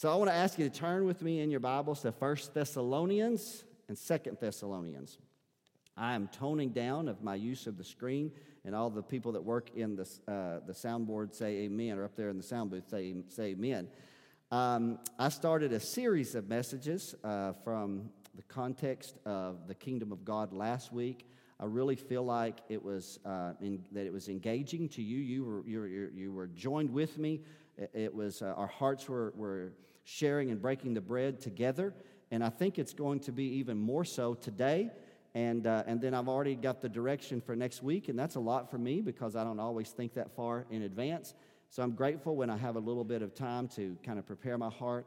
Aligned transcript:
So 0.00 0.10
I 0.10 0.14
want 0.14 0.30
to 0.30 0.34
ask 0.34 0.58
you 0.58 0.66
to 0.66 0.74
turn 0.74 1.04
with 1.04 1.20
me 1.20 1.40
in 1.40 1.50
your 1.50 1.60
Bibles 1.60 2.00
to 2.00 2.10
1 2.10 2.36
Thessalonians 2.54 3.64
and 3.86 3.98
2 3.98 4.38
Thessalonians. 4.40 5.18
I 5.94 6.14
am 6.14 6.26
toning 6.28 6.70
down 6.70 7.06
of 7.06 7.22
my 7.22 7.34
use 7.34 7.66
of 7.66 7.76
the 7.76 7.84
screen, 7.84 8.32
and 8.64 8.74
all 8.74 8.88
the 8.88 9.02
people 9.02 9.32
that 9.32 9.44
work 9.44 9.68
in 9.76 9.96
the, 9.96 10.08
uh, 10.26 10.60
the 10.66 10.72
soundboard 10.72 11.34
say 11.34 11.64
amen, 11.64 11.98
or 11.98 12.04
up 12.04 12.16
there 12.16 12.30
in 12.30 12.38
the 12.38 12.42
sound 12.42 12.70
booth 12.70 12.88
say, 12.88 13.14
say 13.28 13.48
amen. 13.48 13.88
Um, 14.50 15.00
I 15.18 15.28
started 15.28 15.74
a 15.74 15.80
series 15.80 16.34
of 16.34 16.48
messages 16.48 17.14
uh, 17.22 17.52
from 17.62 18.08
the 18.34 18.42
context 18.44 19.18
of 19.26 19.68
the 19.68 19.74
kingdom 19.74 20.12
of 20.12 20.24
God 20.24 20.54
last 20.54 20.94
week. 20.94 21.26
I 21.60 21.66
really 21.66 21.96
feel 21.96 22.24
like 22.24 22.60
it 22.70 22.82
was 22.82 23.18
uh, 23.26 23.52
in, 23.60 23.84
that 23.92 24.06
it 24.06 24.12
was 24.14 24.30
engaging 24.30 24.88
to 24.88 25.02
you. 25.02 25.18
You 25.18 25.44
were, 25.44 25.68
you 25.68 25.78
were, 25.78 25.88
you 25.88 26.32
were 26.32 26.46
joined 26.46 26.88
with 26.88 27.18
me. 27.18 27.42
It, 27.92 28.14
was 28.14 28.40
uh, 28.40 28.54
our 28.56 28.66
hearts 28.66 29.06
were, 29.06 29.34
were 29.36 29.72
sharing 30.04 30.50
and 30.50 30.60
breaking 30.60 30.94
the 30.94 31.00
bread 31.00 31.40
together, 31.40 31.94
and 32.30 32.44
I 32.44 32.48
think 32.48 32.78
it's 32.78 32.92
going 32.92 33.20
to 33.20 33.32
be 33.32 33.44
even 33.58 33.78
more 33.78 34.04
so 34.04 34.34
today. 34.34 34.90
And, 35.34 35.66
uh, 35.66 35.84
and 35.86 36.00
then 36.00 36.12
I've 36.12 36.28
already 36.28 36.56
got 36.56 36.80
the 36.80 36.88
direction 36.88 37.40
for 37.40 37.54
next 37.54 37.82
week, 37.82 38.08
and 38.08 38.18
that's 38.18 38.34
a 38.34 38.40
lot 38.40 38.70
for 38.70 38.78
me 38.78 39.00
because 39.00 39.36
I 39.36 39.44
don't 39.44 39.60
always 39.60 39.90
think 39.90 40.14
that 40.14 40.34
far 40.34 40.66
in 40.70 40.82
advance. 40.82 41.34
So 41.68 41.84
I'm 41.84 41.92
grateful 41.92 42.34
when 42.34 42.50
I 42.50 42.56
have 42.56 42.74
a 42.74 42.80
little 42.80 43.04
bit 43.04 43.22
of 43.22 43.34
time 43.34 43.68
to 43.76 43.96
kind 44.04 44.18
of 44.18 44.26
prepare 44.26 44.58
my 44.58 44.70
heart. 44.70 45.06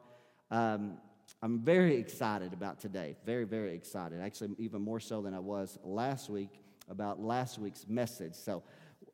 Um, 0.49 0.97
I'm 1.41 1.59
very 1.59 1.97
excited 1.97 2.53
about 2.53 2.79
today. 2.79 3.17
Very, 3.25 3.43
very 3.43 3.73
excited. 3.73 4.21
Actually, 4.21 4.51
even 4.59 4.81
more 4.81 5.01
so 5.01 5.21
than 5.21 5.33
I 5.33 5.39
was 5.39 5.77
last 5.83 6.29
week 6.29 6.61
about 6.89 7.19
last 7.19 7.59
week's 7.59 7.85
message. 7.87 8.35
So 8.35 8.63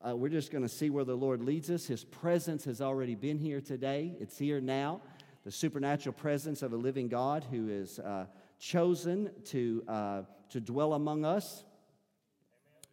uh, 0.07 0.15
we're 0.15 0.29
just 0.29 0.51
going 0.51 0.63
to 0.63 0.69
see 0.69 0.89
where 0.89 1.03
the 1.03 1.15
Lord 1.15 1.41
leads 1.41 1.69
us. 1.71 1.85
His 1.87 2.03
presence 2.03 2.65
has 2.65 2.81
already 2.81 3.15
been 3.15 3.39
here 3.39 3.61
today, 3.61 4.15
it's 4.19 4.37
here 4.37 4.61
now. 4.61 5.01
The 5.43 5.51
supernatural 5.51 6.13
presence 6.13 6.61
of 6.61 6.73
a 6.73 6.77
living 6.77 7.07
God 7.07 7.45
who 7.49 7.69
is 7.69 7.99
uh, 7.99 8.25
chosen 8.59 9.31
to, 9.45 9.83
uh, 9.87 10.21
to 10.49 10.59
dwell 10.59 10.93
among 10.93 11.25
us, 11.25 11.63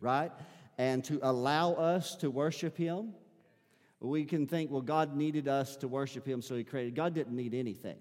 right? 0.00 0.33
And 0.78 1.05
to 1.05 1.19
allow 1.22 1.72
us 1.72 2.16
to 2.16 2.30
worship 2.30 2.77
Him. 2.77 3.14
We 4.00 4.25
can 4.25 4.47
think, 4.47 4.70
well, 4.70 4.83
God 4.83 5.16
needed 5.16 5.48
us 5.48 5.77
to 5.77 5.88
worship 5.88 6.27
Him, 6.27 6.42
so 6.42 6.55
He 6.55 6.64
created. 6.64 6.94
God 6.94 7.14
didn't 7.14 7.34
need 7.34 7.55
anything 7.55 7.97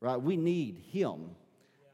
right? 0.00 0.20
We 0.20 0.36
need 0.36 0.78
Him, 0.90 1.30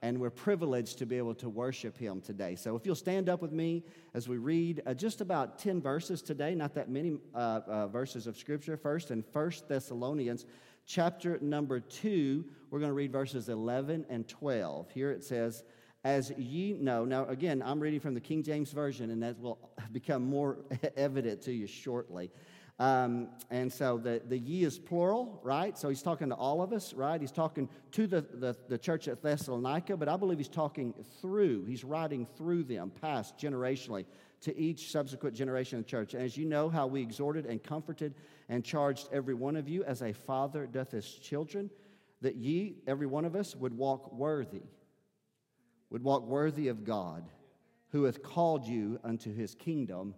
and 0.01 0.21
we're 0.21 0.31
privileged 0.31 0.99
to 0.99 1.07
be 1.07 1.19
able 1.19 1.35
to 1.37 1.49
worship 1.49 1.97
Him 1.97 2.21
today. 2.21 2.57
So 2.57 2.77
if 2.77 2.85
you'll 2.85 2.95
stand 2.95 3.29
up 3.29 3.43
with 3.43 3.53
me 3.53 3.85
as 4.15 4.29
we 4.29 4.39
read 4.39 4.83
uh, 4.87 4.95
just 4.95 5.21
about 5.21 5.59
10 5.59 5.81
verses 5.81 6.23
today, 6.23 6.55
not 6.55 6.75
that 6.75 6.89
many 6.89 7.19
uh, 7.35 7.61
uh, 7.67 7.87
verses 7.89 8.27
of 8.27 8.37
Scripture. 8.37 8.77
First, 8.77 9.11
in 9.11 9.23
First 9.23 9.69
Thessalonians 9.69 10.47
chapter 10.87 11.39
number 11.41 11.81
2, 11.81 12.45
we're 12.71 12.79
going 12.79 12.91
to 12.91 12.95
read 12.95 13.13
verses 13.13 13.49
11 13.49 14.07
and 14.09 14.27
12. 14.29 14.91
Here 14.91 15.11
it 15.11 15.25
says, 15.25 15.65
as 16.05 16.31
ye 16.33 16.73
know, 16.73 17.05
now 17.05 17.27
again, 17.27 17.63
I'm 17.65 17.79
reading 17.79 18.01
from 18.01 18.15
the 18.15 18.21
King 18.21 18.43
James 18.43 18.73
Version, 18.73 19.11
and 19.11 19.23
that 19.23 19.39
will 19.39 19.59
become 19.93 20.25
more 20.25 20.59
evident 20.97 21.43
to 21.43 21.53
you 21.53 21.67
shortly. 21.67 22.31
Um, 22.79 23.29
and 23.51 23.73
so 23.73 23.99
the, 23.99 24.23
the 24.27 24.37
ye 24.37 24.65
is 24.65 24.79
plural, 24.79 25.41
right? 25.45 25.79
So 25.79 25.89
he's 25.89 26.03
talking 26.03 26.31
to 26.31 26.35
all 26.35 26.63
of 26.63 26.73
us, 26.73 26.95
right? 26.95 27.21
He's 27.21 27.31
talking 27.31 27.69
to 27.93 28.07
the, 28.07 28.23
the, 28.23 28.57
the 28.69 28.79
church 28.79 29.07
at 29.07 29.23
Thessalonica, 29.23 29.97
but 29.97 30.09
I 30.09 30.17
believe 30.17 30.39
he's 30.39 30.49
talking 30.49 30.93
through, 31.21 31.67
he's 31.67 31.85
writing 31.85 32.27
through 32.37 32.65
them, 32.65 32.91
past 33.01 33.39
generationally, 33.39 34.05
to 34.43 34.57
each 34.59 34.91
subsequent 34.91 35.35
generation 35.35 35.79
of 35.79 35.85
the 35.85 35.91
church. 35.91 36.15
And 36.15 36.23
as 36.23 36.37
you 36.37 36.45
know, 36.45 36.69
how 36.69 36.87
we 36.87 37.01
exhorted 37.01 37.47
and 37.47 37.63
comforted 37.63 38.15
and 38.49 38.65
charged 38.65 39.09
every 39.13 39.35
one 39.35 39.57
of 39.57 39.69
you 39.69 39.85
as 39.85 40.03
a 40.03 40.13
father 40.13 40.67
doth 40.67 40.91
his 40.91 41.09
children, 41.09 41.71
that 42.21 42.37
ye, 42.37 42.77
every 42.87 43.07
one 43.07 43.25
of 43.25 43.35
us, 43.35 43.55
would 43.57 43.77
walk 43.77 44.13
worthy, 44.13 44.63
would 45.91 46.03
walk 46.03 46.27
worthy 46.27 46.69
of 46.69 46.85
God, 46.85 47.25
who 47.91 48.05
hath 48.05 48.23
called 48.23 48.67
you 48.67 48.99
unto 49.05 49.35
his 49.35 49.55
kingdom 49.55 50.15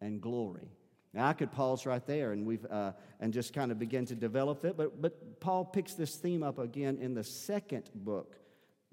and 0.00 0.20
glory. 0.20 0.68
Now, 1.12 1.26
I 1.26 1.32
could 1.32 1.52
pause 1.52 1.86
right 1.86 2.04
there 2.06 2.32
and, 2.32 2.46
we've, 2.46 2.66
uh, 2.66 2.92
and 3.20 3.32
just 3.32 3.52
kind 3.52 3.72
of 3.72 3.78
begin 3.78 4.06
to 4.06 4.14
develop 4.14 4.64
it, 4.64 4.76
but, 4.76 5.00
but 5.00 5.40
Paul 5.40 5.64
picks 5.64 5.94
this 5.94 6.16
theme 6.16 6.42
up 6.42 6.58
again 6.58 6.98
in 7.00 7.14
the 7.14 7.24
second 7.24 7.90
book, 7.94 8.36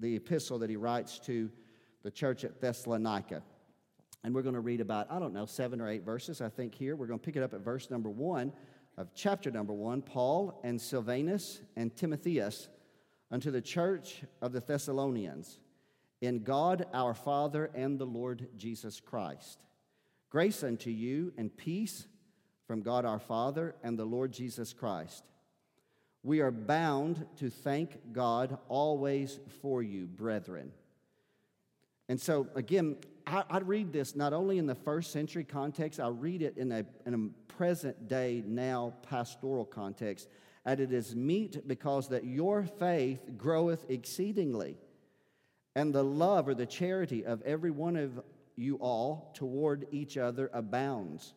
the 0.00 0.16
epistle 0.16 0.58
that 0.60 0.70
he 0.70 0.76
writes 0.76 1.18
to 1.20 1.50
the 2.02 2.10
church 2.10 2.44
at 2.44 2.60
Thessalonica. 2.60 3.42
And 4.26 4.34
we're 4.34 4.42
going 4.42 4.56
to 4.56 4.60
read 4.60 4.80
about, 4.80 5.06
I 5.08 5.20
don't 5.20 5.32
know, 5.32 5.46
seven 5.46 5.80
or 5.80 5.88
eight 5.88 6.04
verses, 6.04 6.40
I 6.40 6.48
think, 6.48 6.74
here. 6.74 6.96
We're 6.96 7.06
going 7.06 7.20
to 7.20 7.24
pick 7.24 7.36
it 7.36 7.44
up 7.44 7.54
at 7.54 7.60
verse 7.60 7.90
number 7.92 8.10
one 8.10 8.52
of 8.96 9.14
chapter 9.14 9.52
number 9.52 9.72
one 9.72 10.02
Paul 10.02 10.60
and 10.64 10.80
Silvanus 10.80 11.60
and 11.76 11.94
Timotheus 11.94 12.68
unto 13.30 13.52
the 13.52 13.60
church 13.60 14.24
of 14.42 14.50
the 14.50 14.58
Thessalonians, 14.58 15.60
in 16.20 16.42
God 16.42 16.86
our 16.92 17.14
Father 17.14 17.70
and 17.72 18.00
the 18.00 18.04
Lord 18.04 18.48
Jesus 18.56 18.98
Christ. 18.98 19.60
Grace 20.28 20.64
unto 20.64 20.90
you 20.90 21.32
and 21.38 21.56
peace 21.56 22.08
from 22.66 22.82
God 22.82 23.04
our 23.04 23.20
Father 23.20 23.76
and 23.84 23.96
the 23.96 24.04
Lord 24.04 24.32
Jesus 24.32 24.72
Christ. 24.72 25.22
We 26.24 26.40
are 26.40 26.50
bound 26.50 27.26
to 27.36 27.48
thank 27.48 28.12
God 28.12 28.58
always 28.68 29.38
for 29.62 29.84
you, 29.84 30.06
brethren. 30.08 30.72
And 32.08 32.20
so, 32.20 32.48
again, 32.56 32.96
I, 33.26 33.42
I, 33.50 33.58
read 33.58 33.92
this 33.92 34.14
not 34.14 34.32
only 34.32 34.58
in 34.58 34.66
the 34.66 34.74
first 34.74 35.10
century 35.10 35.44
context, 35.44 35.98
I 35.98 36.08
read 36.08 36.42
it 36.42 36.56
in 36.56 36.70
a, 36.70 36.84
in 37.06 37.14
a 37.14 37.52
present 37.52 38.08
day, 38.08 38.42
now 38.46 38.94
pastoral 39.02 39.64
context. 39.64 40.28
And 40.64 40.78
it 40.78 40.92
is 40.92 41.14
meet 41.14 41.66
because 41.66 42.08
that 42.08 42.24
your 42.24 42.64
faith 42.64 43.20
groweth 43.36 43.84
exceedingly, 43.88 44.76
and 45.74 45.94
the 45.94 46.04
love 46.04 46.48
or 46.48 46.54
the 46.54 46.66
charity 46.66 47.24
of 47.24 47.42
every 47.42 47.70
one 47.70 47.96
of 47.96 48.20
you 48.56 48.76
all 48.76 49.32
toward 49.34 49.86
each 49.90 50.16
other 50.16 50.50
abounds. 50.52 51.34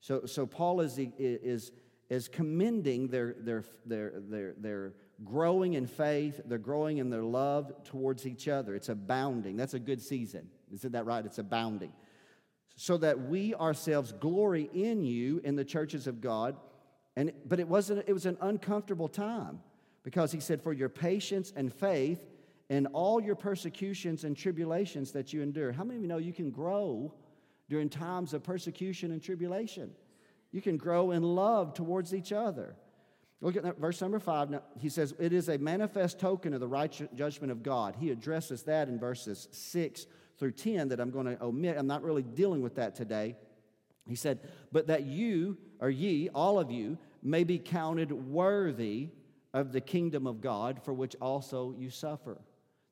So, 0.00 0.26
so 0.26 0.46
Paul 0.46 0.80
is, 0.80 0.98
is, 1.18 1.72
is 2.08 2.28
commending 2.28 3.08
their, 3.08 3.34
their, 3.38 3.64
their, 3.86 4.12
their, 4.16 4.54
their 4.58 4.92
growing 5.24 5.74
in 5.74 5.86
faith, 5.86 6.40
they're 6.44 6.58
growing 6.58 6.98
in 6.98 7.10
their 7.10 7.24
love 7.24 7.72
towards 7.84 8.26
each 8.26 8.48
other. 8.48 8.74
It's 8.74 8.88
abounding. 8.88 9.56
That's 9.56 9.74
a 9.74 9.80
good 9.80 10.00
season. 10.00 10.48
Isn't 10.72 10.92
that 10.92 11.06
right? 11.06 11.24
It's 11.24 11.38
abounding. 11.38 11.92
So 12.76 12.96
that 12.98 13.28
we 13.28 13.54
ourselves 13.54 14.12
glory 14.12 14.70
in 14.72 15.04
you 15.04 15.40
in 15.44 15.56
the 15.56 15.64
churches 15.64 16.06
of 16.06 16.20
God. 16.20 16.56
And, 17.16 17.32
but 17.46 17.58
it 17.58 17.68
wasn't, 17.68 18.04
it 18.06 18.12
was 18.12 18.26
an 18.26 18.38
uncomfortable 18.40 19.08
time 19.08 19.60
because 20.04 20.30
he 20.30 20.40
said, 20.40 20.62
For 20.62 20.72
your 20.72 20.88
patience 20.88 21.52
and 21.56 21.72
faith 21.72 22.24
in 22.68 22.86
all 22.86 23.20
your 23.20 23.34
persecutions 23.34 24.24
and 24.24 24.36
tribulations 24.36 25.12
that 25.12 25.32
you 25.32 25.42
endure. 25.42 25.72
How 25.72 25.84
many 25.84 25.96
of 25.96 26.02
you 26.02 26.08
know 26.08 26.18
you 26.18 26.32
can 26.32 26.50
grow 26.50 27.14
during 27.68 27.88
times 27.88 28.34
of 28.34 28.42
persecution 28.42 29.10
and 29.10 29.22
tribulation? 29.22 29.90
You 30.52 30.62
can 30.62 30.76
grow 30.76 31.10
in 31.10 31.22
love 31.22 31.74
towards 31.74 32.14
each 32.14 32.32
other. 32.32 32.76
Look 33.40 33.56
at 33.56 33.62
that, 33.62 33.78
verse 33.78 34.00
number 34.00 34.18
five. 34.18 34.50
Now, 34.50 34.62
he 34.78 34.88
says, 34.88 35.14
It 35.18 35.32
is 35.32 35.48
a 35.48 35.58
manifest 35.58 36.18
token 36.18 36.52
of 36.52 36.60
the 36.60 36.68
right 36.68 36.90
judgment 37.14 37.52
of 37.52 37.62
God. 37.62 37.96
He 37.98 38.10
addresses 38.10 38.62
that 38.64 38.88
in 38.88 38.98
verses 38.98 39.48
six 39.52 40.06
through 40.38 40.52
10 40.52 40.88
that 40.88 41.00
I'm 41.00 41.10
going 41.10 41.26
to 41.26 41.42
omit. 41.42 41.76
I'm 41.78 41.86
not 41.86 42.02
really 42.02 42.22
dealing 42.22 42.62
with 42.62 42.76
that 42.76 42.94
today. 42.94 43.36
He 44.06 44.14
said, 44.14 44.40
But 44.72 44.86
that 44.86 45.04
you, 45.04 45.58
or 45.80 45.90
ye, 45.90 46.28
all 46.34 46.58
of 46.58 46.70
you, 46.70 46.98
may 47.22 47.44
be 47.44 47.58
counted 47.58 48.12
worthy 48.12 49.08
of 49.52 49.72
the 49.72 49.80
kingdom 49.80 50.26
of 50.26 50.40
God 50.40 50.80
for 50.84 50.92
which 50.92 51.16
also 51.20 51.74
you 51.76 51.90
suffer 51.90 52.38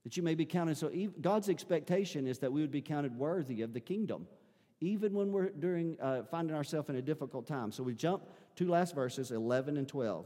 that 0.06 0.16
you 0.16 0.22
may 0.22 0.36
be 0.36 0.44
counted. 0.44 0.76
So 0.76 0.88
God's 1.20 1.48
expectation 1.48 2.28
is 2.28 2.38
that 2.38 2.52
we 2.52 2.60
would 2.60 2.70
be 2.70 2.80
counted 2.80 3.18
worthy 3.18 3.62
of 3.62 3.72
the 3.72 3.80
kingdom, 3.80 4.28
even 4.80 5.12
when 5.12 5.32
we're 5.32 5.48
during 5.48 6.00
uh, 6.00 6.22
finding 6.30 6.54
ourselves 6.54 6.88
in 6.88 6.94
a 6.94 7.02
difficult 7.02 7.44
time. 7.44 7.72
So 7.72 7.82
we 7.82 7.92
jump 7.92 8.22
two 8.54 8.68
last 8.68 8.94
verses, 8.94 9.32
11 9.32 9.76
and 9.76 9.88
12. 9.88 10.24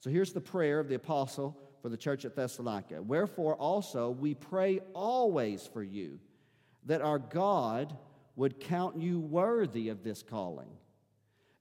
So 0.00 0.10
here's 0.10 0.34
the 0.34 0.42
prayer 0.42 0.78
of 0.78 0.88
the 0.90 0.96
apostle 0.96 1.58
for 1.80 1.88
the 1.88 1.96
church 1.96 2.26
at 2.26 2.36
Thessalonica. 2.36 3.00
Wherefore 3.00 3.54
also 3.54 4.10
we 4.10 4.34
pray 4.34 4.80
always 4.92 5.66
for 5.66 5.82
you, 5.82 6.18
that 6.86 7.02
our 7.02 7.18
God 7.18 7.96
would 8.36 8.60
count 8.60 8.96
you 8.96 9.20
worthy 9.20 9.88
of 9.88 10.02
this 10.02 10.22
calling 10.22 10.70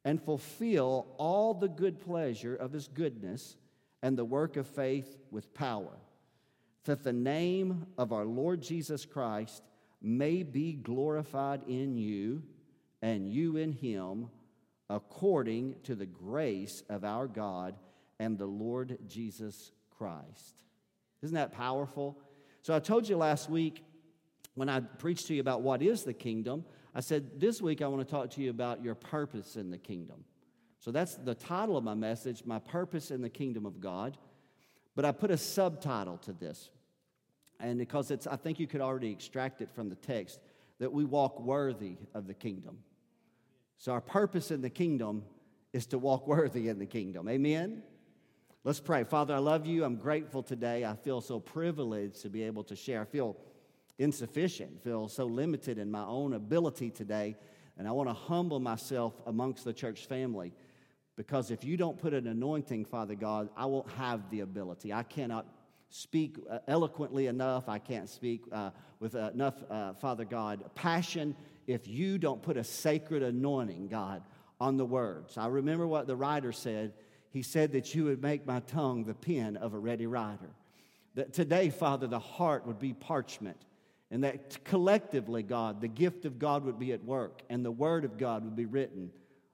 and 0.05 0.21
fulfill 0.21 1.07
all 1.17 1.53
the 1.53 1.69
good 1.69 1.99
pleasure 1.99 2.55
of 2.55 2.73
his 2.73 2.87
goodness 2.87 3.55
and 4.01 4.17
the 4.17 4.25
work 4.25 4.57
of 4.57 4.67
faith 4.67 5.17
with 5.31 5.53
power 5.53 5.97
that 6.85 7.03
the 7.03 7.13
name 7.13 7.85
of 7.97 8.11
our 8.11 8.25
Lord 8.25 8.61
Jesus 8.61 9.05
Christ 9.05 9.63
may 10.01 10.43
be 10.43 10.73
glorified 10.73 11.61
in 11.67 11.97
you 11.97 12.43
and 13.01 13.27
you 13.29 13.57
in 13.57 13.71
him 13.71 14.29
according 14.89 15.75
to 15.83 15.95
the 15.95 16.05
grace 16.05 16.83
of 16.89 17.05
our 17.05 17.27
God 17.27 17.75
and 18.19 18.37
the 18.37 18.45
Lord 18.45 18.97
Jesus 19.07 19.71
Christ. 19.97 20.55
Isn't 21.21 21.35
that 21.35 21.53
powerful? 21.53 22.17
So 22.61 22.75
I 22.75 22.79
told 22.79 23.07
you 23.07 23.15
last 23.15 23.49
week 23.49 23.83
when 24.55 24.69
I 24.69 24.79
preached 24.79 25.27
to 25.27 25.33
you 25.33 25.41
about 25.41 25.61
what 25.61 25.81
is 25.81 26.03
the 26.03 26.13
kingdom, 26.13 26.65
I 26.93 26.99
said 26.99 27.39
this 27.39 27.61
week 27.61 27.81
I 27.81 27.87
want 27.87 28.07
to 28.07 28.11
talk 28.11 28.29
to 28.31 28.41
you 28.41 28.49
about 28.49 28.83
your 28.83 28.95
purpose 28.95 29.55
in 29.55 29.71
the 29.71 29.77
kingdom. 29.77 30.23
So 30.79 30.91
that's 30.91 31.15
the 31.15 31.33
title 31.33 31.77
of 31.77 31.83
my 31.83 31.93
message, 31.93 32.43
My 32.45 32.59
Purpose 32.59 33.09
in 33.09 33.21
the 33.21 33.29
Kingdom 33.29 33.65
of 33.65 33.79
God. 33.79 34.17
But 34.95 35.05
I 35.05 35.11
put 35.11 35.31
a 35.31 35.37
subtitle 35.37 36.17
to 36.19 36.33
this, 36.33 36.69
and 37.59 37.79
because 37.79 38.11
it's, 38.11 38.27
I 38.27 38.35
think 38.35 38.59
you 38.59 38.67
could 38.67 38.81
already 38.81 39.09
extract 39.09 39.61
it 39.61 39.69
from 39.73 39.89
the 39.89 39.95
text 39.95 40.39
that 40.79 40.91
we 40.91 41.05
walk 41.05 41.39
worthy 41.39 41.95
of 42.13 42.27
the 42.27 42.33
kingdom. 42.33 42.79
So, 43.77 43.91
our 43.91 44.01
purpose 44.01 44.51
in 44.51 44.61
the 44.61 44.69
kingdom 44.69 45.23
is 45.71 45.87
to 45.87 45.97
walk 45.97 46.27
worthy 46.27 46.67
in 46.67 46.77
the 46.77 46.85
kingdom. 46.85 47.27
Amen? 47.27 47.81
Let's 48.63 48.79
pray. 48.79 49.03
Father, 49.03 49.33
I 49.33 49.39
love 49.39 49.65
you. 49.65 49.83
I'm 49.83 49.95
grateful 49.95 50.43
today. 50.43 50.85
I 50.85 50.95
feel 50.95 51.21
so 51.21 51.39
privileged 51.39 52.21
to 52.21 52.29
be 52.29 52.43
able 52.43 52.63
to 52.65 52.75
share. 52.75 53.01
I 53.01 53.05
feel 53.05 53.35
insufficient, 53.99 54.83
feel 54.83 55.07
so 55.07 55.25
limited 55.25 55.77
in 55.77 55.91
my 55.91 56.03
own 56.03 56.33
ability 56.33 56.89
today. 56.89 57.35
And 57.77 57.87
I 57.87 57.91
want 57.91 58.09
to 58.09 58.13
humble 58.13 58.59
myself 58.59 59.13
amongst 59.25 59.65
the 59.65 59.73
church 59.73 60.05
family 60.05 60.53
because 61.15 61.51
if 61.51 61.63
you 61.63 61.77
don't 61.77 61.97
put 61.97 62.13
an 62.13 62.27
anointing, 62.27 62.85
Father 62.85 63.15
God, 63.15 63.49
I 63.55 63.65
won't 63.65 63.89
have 63.91 64.29
the 64.29 64.41
ability. 64.41 64.91
I 64.93 65.03
cannot 65.03 65.45
speak 65.89 66.37
uh, 66.49 66.59
eloquently 66.67 67.27
enough. 67.27 67.69
I 67.69 67.77
can't 67.77 68.09
speak 68.09 68.43
uh, 68.51 68.71
with 68.99 69.15
enough, 69.15 69.55
uh, 69.69 69.93
Father 69.93 70.25
God, 70.25 70.63
passion 70.75 71.35
if 71.67 71.87
you 71.87 72.17
don't 72.17 72.41
put 72.41 72.57
a 72.57 72.63
sacred 72.63 73.23
anointing, 73.23 73.87
God, 73.87 74.23
on 74.59 74.77
the 74.77 74.85
words. 74.85 75.37
I 75.37 75.47
remember 75.47 75.87
what 75.87 76.07
the 76.07 76.15
writer 76.15 76.51
said 76.51 76.93
he 77.33 77.41
said 77.41 77.71
that 77.71 77.95
you 77.95 78.05
would 78.05 78.21
make 78.21 78.45
my 78.45 78.59
tongue 78.59 79.05
the 79.05 79.15
pen 79.15 79.57
of 79.57 79.73
a 79.73 79.79
ready 79.79 80.05
writer. 80.05 80.51
That 81.15 81.33
today, 81.33 81.71
Father, 81.71 82.05
the 82.05 82.19
heart 82.19 82.67
would 82.67 82.77
be 82.77 82.93
parchment, 82.93 83.57
and 84.13 84.23
that 84.23 84.63
collectively, 84.63 85.41
God, 85.41 85.81
the 85.81 85.87
gift 85.87 86.25
of 86.25 86.37
God 86.37 86.65
would 86.65 86.77
be 86.77 86.93
at 86.93 87.03
work, 87.03 87.41
and 87.49 87.65
the 87.65 87.71
word 87.71 88.05
of 88.05 88.19
God 88.19 88.43
would 88.43 88.55
be 88.55 88.67
written 88.67 89.09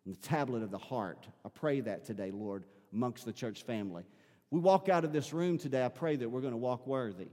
on 0.06 0.12
the 0.12 0.20
tablet 0.20 0.64
of 0.64 0.70
the 0.70 0.78
heart. 0.78 1.30
I 1.46 1.50
pray 1.50 1.80
that 1.80 2.04
today, 2.04 2.30
Lord, 2.30 2.66
amongst 2.92 3.24
the 3.24 3.32
church 3.32 3.64
family. 3.64 4.04
We 4.52 4.60
walk 4.60 4.90
out 4.90 5.06
of 5.06 5.14
this 5.14 5.32
room 5.32 5.58
today, 5.58 5.86
I 5.86 5.88
pray 5.88 6.18
that 6.18 6.28
we're 6.28 6.42
going 6.42 6.52
to 6.52 6.58
walk 6.58 6.86
worthy. 6.86 7.30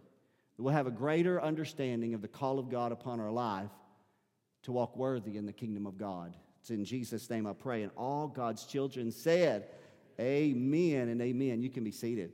That 0.56 0.62
we'll 0.62 0.72
have 0.72 0.86
a 0.86 0.92
greater 0.92 1.42
understanding 1.42 2.14
of 2.14 2.22
the 2.22 2.28
call 2.28 2.60
of 2.60 2.70
God 2.70 2.92
upon 2.92 3.18
our 3.18 3.32
life 3.32 3.72
to 4.62 4.70
walk 4.70 4.96
worthy 4.96 5.36
in 5.36 5.46
the 5.46 5.52
kingdom 5.52 5.84
of 5.84 5.98
God. 5.98 6.36
It's 6.60 6.70
in 6.70 6.84
Jesus' 6.84 7.28
name 7.28 7.48
I 7.48 7.54
pray. 7.54 7.82
And 7.82 7.90
all 7.96 8.28
God's 8.28 8.66
children 8.66 9.10
said, 9.10 9.66
Amen 10.20 11.08
and 11.08 11.20
amen. 11.20 11.60
You 11.60 11.70
can 11.70 11.82
be 11.82 11.90
seated. 11.90 12.30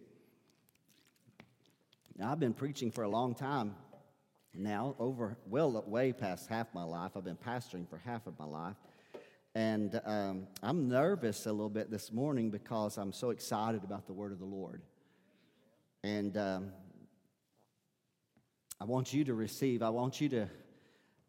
Now, 2.19 2.31
I've 2.31 2.41
been 2.41 2.53
preaching 2.53 2.91
for 2.91 3.05
a 3.05 3.09
long 3.09 3.35
time 3.35 3.75
now, 4.55 4.95
over 4.99 5.37
well, 5.49 5.83
way 5.87 6.13
past 6.13 6.49
half 6.49 6.73
my 6.75 6.83
life. 6.83 7.13
I've 7.17 7.25
been 7.25 7.37
pastoring 7.37 7.89
for 7.89 7.99
half 7.99 8.27
of 8.27 8.39
my 8.39 8.45
life. 8.45 8.77
And 9.55 10.01
um, 10.05 10.47
I'm 10.63 10.89
nervous 10.89 11.47
a 11.47 11.53
little 11.53 11.69
bit 11.69 11.91
this 11.91 12.13
morning 12.13 12.51
because 12.51 12.97
I'm 12.97 13.13
so 13.13 13.31
excited 13.31 13.85
about 13.85 14.07
the 14.07 14.13
word 14.13 14.33
of 14.33 14.39
the 14.39 14.47
Lord. 14.47 14.83
And 16.03 16.37
um, 16.37 16.73
I 18.81 18.85
want 18.85 19.13
you 19.13 19.25
to 19.25 19.35
receive, 19.35 19.83
I 19.83 19.91
want 19.91 20.21
you 20.21 20.29
to, 20.31 20.49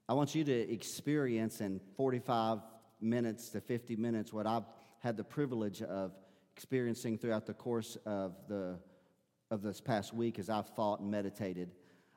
I 0.08 0.14
want 0.14 0.36
you 0.36 0.44
to 0.44 0.72
experience 0.72 1.62
in 1.62 1.80
45 1.96 2.60
minutes 3.00 3.50
to 3.50 3.62
50 3.62 3.96
minutes 3.96 4.34
what 4.34 4.48
I've 4.48 4.66
had 5.00 5.18
the 5.18 5.24
privilege 5.24 5.82
of 5.82 6.12
experiencing 6.56 7.18
throughout 7.18 7.46
the 7.46 7.54
course 7.54 7.98
of, 8.06 8.36
the, 8.48 8.80
of 9.52 9.62
this 9.62 9.82
past 9.82 10.14
week 10.14 10.40
as 10.40 10.50
I've 10.50 10.70
thought 10.70 11.02
and 11.02 11.12
meditated. 11.12 11.72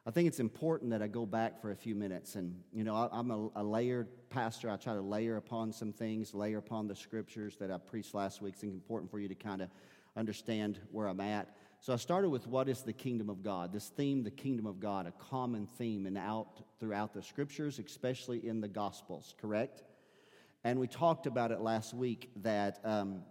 I 0.09 0.13
think 0.13 0.29
it's 0.29 0.39
important 0.39 0.93
that 0.93 1.03
I 1.03 1.09
go 1.09 1.27
back 1.27 1.61
for 1.61 1.73
a 1.73 1.77
few 1.77 1.97
minutes. 1.97 2.37
And, 2.37 2.55
you 2.73 2.85
know, 2.85 2.95
I, 2.95 3.19
am 3.19 3.33
a, 3.33 3.49
a, 3.57 3.65
layered 3.65 4.07
pastor. 4.31 4.71
I 4.71 4.77
try 4.77 4.95
to 4.95 5.01
layer 5.01 5.37
upon 5.37 5.73
some 5.73 5.93
things, 5.93 6.33
layer 6.33 6.59
upon 6.59 6.87
the 6.87 6.95
scriptures 6.95 7.57
that 7.57 7.73
I 7.73 7.79
preached 7.79 8.15
last 8.15 8.41
week. 8.41 8.55
It's 8.55 8.63
important 8.63 9.11
for 9.11 9.19
you 9.19 9.27
to 9.27 9.35
kind 9.35 9.61
of 9.61 9.69
understand 10.17 10.79
where 10.93 11.09
I'm 11.09 11.19
at. 11.19 11.57
So 11.81 11.93
I 11.93 11.97
started 11.97 12.31
with 12.31 12.47
what 12.47 12.69
is 12.69 12.83
the 12.83 12.93
kingdom 12.93 13.29
of 13.29 13.43
God? 13.43 13.73
This 13.73 13.89
theme, 13.89 14.23
the 14.23 14.31
kingdom 14.31 14.65
of 14.65 14.79
God, 14.79 15.09
a 15.09 15.13
common 15.13 15.67
theme 15.77 16.07
and 16.07 16.17
out 16.17 16.63
throughout 16.79 17.13
the 17.13 17.23
scriptures, 17.23 17.81
especially 17.81 18.47
in 18.47 18.61
the 18.61 18.69
gospels, 18.69 19.35
correct? 19.41 19.83
And 20.63 20.79
we 20.79 20.87
talked 20.87 21.27
about 21.27 21.51
it 21.51 21.61
last 21.61 21.95
week 21.95 22.31
that 22.43 22.79
um, 22.85 23.23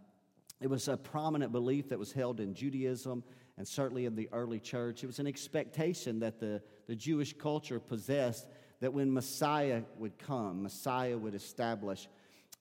it 0.60 0.68
was 0.68 0.90
a 0.90 0.98
prominent 0.98 1.54
belief 1.54 1.88
that 1.90 2.00
was 2.00 2.12
held 2.12 2.42
in 2.42 2.54
Judaism 2.54 3.24
and 3.58 3.68
certainly 3.68 4.06
in 4.06 4.16
the 4.16 4.30
early 4.32 4.60
church. 4.60 5.04
It 5.04 5.08
was 5.08 5.20
an 5.20 5.28
expectation 5.28 6.20
that 6.20 6.40
the, 6.40 6.62
the 6.88 6.96
Jewish 6.96 7.34
culture 7.34 7.80
possessed 7.80 8.48
that 8.82 8.94
when 8.94 9.14
Messiah 9.14 9.84
would 9.98 10.18
come, 10.18 10.64
Messiah 10.64 11.18
would 11.18 11.34
establish 11.34 12.08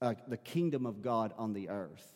uh, 0.01 0.15
the 0.29 0.37
kingdom 0.37 0.87
of 0.87 1.03
God 1.03 1.35
on 1.37 1.53
the 1.53 1.69
earth. 1.69 2.15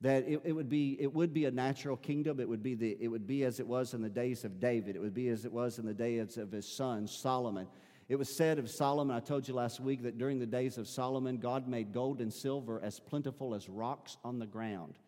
That 0.00 0.28
it, 0.28 0.42
it, 0.44 0.52
would 0.52 0.68
be, 0.68 0.96
it 1.00 1.12
would 1.12 1.32
be 1.32 1.44
a 1.44 1.50
natural 1.50 1.96
kingdom. 1.96 2.40
It 2.40 2.48
would, 2.48 2.62
be 2.62 2.74
the, 2.74 2.96
it 3.00 3.08
would 3.08 3.26
be 3.26 3.44
as 3.44 3.60
it 3.60 3.66
was 3.66 3.94
in 3.94 4.02
the 4.02 4.10
days 4.10 4.44
of 4.44 4.60
David. 4.60 4.96
It 4.96 5.00
would 5.00 5.14
be 5.14 5.28
as 5.28 5.44
it 5.44 5.52
was 5.52 5.78
in 5.78 5.86
the 5.86 5.94
days 5.94 6.36
of 6.36 6.52
his 6.52 6.66
son, 6.66 7.06
Solomon. 7.06 7.66
It 8.08 8.16
was 8.16 8.34
said 8.34 8.58
of 8.58 8.68
Solomon, 8.68 9.16
I 9.16 9.20
told 9.20 9.48
you 9.48 9.54
last 9.54 9.80
week, 9.80 10.02
that 10.02 10.18
during 10.18 10.38
the 10.38 10.46
days 10.46 10.76
of 10.76 10.88
Solomon, 10.88 11.38
God 11.38 11.66
made 11.66 11.92
gold 11.92 12.20
and 12.20 12.32
silver 12.32 12.80
as 12.82 13.00
plentiful 13.00 13.54
as 13.54 13.68
rocks 13.68 14.18
on 14.22 14.38
the 14.38 14.46
ground. 14.46 14.98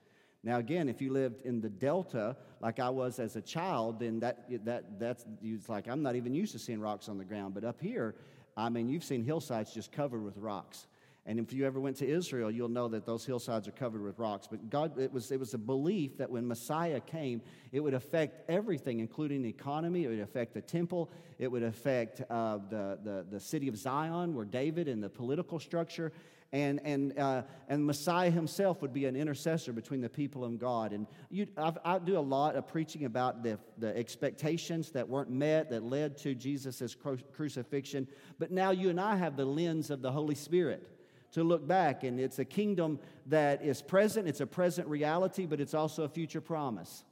Now, 0.47 0.59
again, 0.59 0.89
if 0.89 1.03
you 1.03 1.13
lived 1.13 1.45
in 1.45 1.61
the 1.61 1.69
Delta 1.69 2.37
like 2.61 2.79
I 2.79 2.89
was 2.89 3.19
as 3.19 3.35
a 3.35 3.43
child, 3.43 3.99
then 3.99 4.21
that, 4.21 4.45
that, 4.65 5.01
that's 5.01 5.27
it's 5.43 5.69
like 5.69 5.89
I'm 5.89 6.05
not 6.05 6.15
even 6.15 6.37
used 6.37 6.53
to 6.53 6.61
seeing 6.61 6.81
rocks 6.81 7.09
on 7.09 7.19
the 7.19 7.25
ground. 7.25 7.53
But 7.53 7.65
up 7.65 7.81
here, 7.81 8.15
I 8.57 8.69
mean, 8.69 8.89
you've 8.89 9.03
seen 9.03 9.25
hillsides 9.25 9.75
just 9.75 9.91
covered 9.91 10.23
with 10.23 10.37
rocks. 10.37 10.87
And 11.29 11.41
if 11.41 11.53
you 11.53 11.67
ever 11.67 11.81
went 11.81 11.97
to 11.97 12.09
Israel, 12.09 12.49
you'll 12.49 12.69
know 12.69 12.87
that 12.87 13.05
those 13.05 13.27
hillsides 13.27 13.67
are 13.67 13.73
covered 13.73 14.05
with 14.05 14.21
rocks. 14.21 14.47
But 14.49 14.71
God, 14.71 14.97
it 14.97 15.13
was, 15.13 15.33
it 15.33 15.41
was 15.41 15.53
a 15.53 15.59
belief 15.59 16.17
that 16.19 16.31
when 16.31 16.47
Messiah 16.47 17.01
came, 17.01 17.43
it 17.73 17.81
would 17.81 17.95
affect 17.95 18.49
everything, 18.49 19.01
including 19.01 19.43
the 19.43 19.49
economy. 19.49 20.05
It 20.05 20.09
would 20.11 20.21
affect 20.21 20.55
the 20.55 20.61
temple. 20.61 21.11
It 21.41 21.51
would 21.51 21.65
affect 21.65 22.23
uh, 22.31 22.59
the, 22.71 23.01
the, 23.03 23.27
the 23.33 23.41
city 23.41 23.67
of 23.67 23.77
Zion, 23.77 24.33
where 24.37 24.45
David 24.45 24.87
and 24.87 25.03
the 25.03 25.09
political 25.09 25.59
structure 25.59 26.13
and, 26.53 26.81
and, 26.85 27.19
uh, 27.19 27.43
and 27.69 27.85
Messiah 27.85 28.31
himself 28.31 28.81
would 28.83 28.93
be 28.93 29.07
an 29.07 29.17
intercessor 29.17 29.73
between 29.73 30.01
the 30.01 30.09
people 30.09 30.45
and 30.45 30.59
God. 30.59 30.93
And 30.93 31.07
you, 31.31 31.47
i 31.57 31.99
do 31.99 32.19
a 32.19 32.21
lot 32.21 32.55
of 32.55 32.67
preaching 32.67 33.05
about 33.05 33.43
the, 33.43 33.59
the 33.79 33.97
expectations 33.97 34.91
that 34.93 35.09
weren't 35.09 35.31
met 35.31 35.71
that 35.71 35.83
led 35.83 36.17
to 36.19 36.35
Jesus' 36.35 36.95
cru- 36.95 37.19
crucifixion. 37.33 38.07
But 38.39 38.51
now 38.51 38.71
you 38.71 38.91
and 38.91 39.01
I 39.01 39.17
have 39.17 39.37
the 39.37 39.45
lens 39.45 39.91
of 39.91 40.03
the 40.03 40.13
Holy 40.13 40.35
Spirit 40.35 40.89
to 41.33 41.43
look 41.43 41.67
back, 41.67 42.05
and 42.05 42.21
it's 42.21 42.39
a 42.39 42.45
kingdom 42.45 43.01
that 43.27 43.63
is 43.63 43.83
present, 43.83 44.29
it's 44.29 44.41
a 44.41 44.47
present 44.47 44.89
reality, 44.89 45.45
but 45.45 45.61
it's 45.61 45.75
also 45.75 46.05
a 46.05 46.09
future 46.09 46.41
promise 46.41 47.05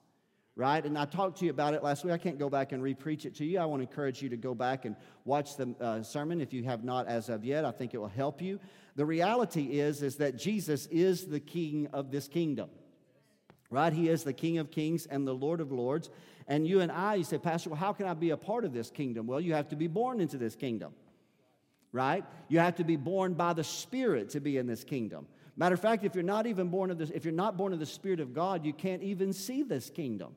right? 0.57 0.85
And 0.85 0.97
I 0.97 1.05
talked 1.05 1.39
to 1.39 1.45
you 1.45 1.51
about 1.51 1.75
it 1.75 1.83
last 1.83 2.05
week. 2.05 2.13
I 2.13 2.19
can't 2.19 2.39
go 2.39 2.49
back 2.49 2.73
and 2.73 2.83
repreach 2.83 3.25
it 3.25 3.35
to 3.37 3.45
you. 3.45 3.58
I 3.58 3.65
want 3.65 3.82
to 3.82 3.89
encourage 3.89 4.23
you 4.23 4.29
to 4.29 4.37
go 4.37 4.55
back 4.55 4.85
and 4.85 4.94
watch 5.25 5.56
the 5.56 5.75
uh, 5.81 6.03
sermon 6.03 6.41
if 6.41 6.53
you 6.53 6.63
have 6.65 6.85
not 6.85 7.08
as 7.08 7.29
of 7.29 7.44
yet. 7.44 7.65
I 7.65 7.73
think 7.73 7.94
it 7.94 7.99
will 7.99 8.06
help 8.06 8.41
you. 8.41 8.61
The 8.96 9.05
reality 9.05 9.81
is, 9.81 10.03
is 10.03 10.17
that 10.17 10.36
Jesus 10.36 10.86
is 10.86 11.27
the 11.27 11.41
king 11.41 11.89
of 11.93 12.10
this 12.10 12.29
kingdom, 12.29 12.70
right? 13.70 13.93
He 13.93 14.08
is 14.08 14.24
the 14.24 14.32
king 14.32 14.58
of 14.58 14.70
kings 14.70 15.06
and 15.06 15.27
the 15.27 15.34
Lord 15.34 15.60
of 15.60 15.72
lords. 15.72 16.10
And 16.46 16.67
you 16.67 16.81
and 16.81 16.93
I, 16.93 17.17
you 17.17 17.24
say, 17.24 17.39
Pastor, 17.39 17.70
well, 17.70 17.79
how 17.79 17.93
can 17.93 18.06
I 18.06 18.15
be 18.15 18.31
a 18.31 18.36
part 18.36 18.65
of 18.65 18.72
this 18.72 18.91
kingdom? 18.91 19.27
Well, 19.27 19.41
you 19.41 19.55
have 19.55 19.69
to 19.69 19.77
be 19.77 19.86
born 19.89 20.20
into 20.20 20.36
this 20.36 20.55
kingdom, 20.55 20.93
right? 21.91 22.24
You 22.48 22.60
have 22.60 22.77
to 22.77 22.84
be 22.84 22.96
born 22.96 23.34
by 23.34 23.53
the 23.53 23.65
Spirit 23.65 24.31
to 24.31 24.41
be 24.41 24.58
in 24.58 24.67
this 24.67 24.84
kingdom. 24.84 25.27
Matter 25.56 25.74
of 25.74 25.81
fact, 25.81 26.05
if 26.05 26.15
you're 26.15 26.24
not 26.24 26.46
even 26.46 26.69
born 26.69 26.91
of 26.91 26.98
this, 26.98 27.10
if 27.10 27.24
you're 27.24 27.32
not 27.32 27.56
born 27.56 27.72
of 27.72 27.79
the 27.79 27.86
Spirit 27.86 28.20
of 28.20 28.34
God, 28.34 28.65
you 28.65 28.72
can't 28.72 29.03
even 29.03 29.32
see 29.32 29.63
this 29.63 29.91
kingdom 29.91 30.34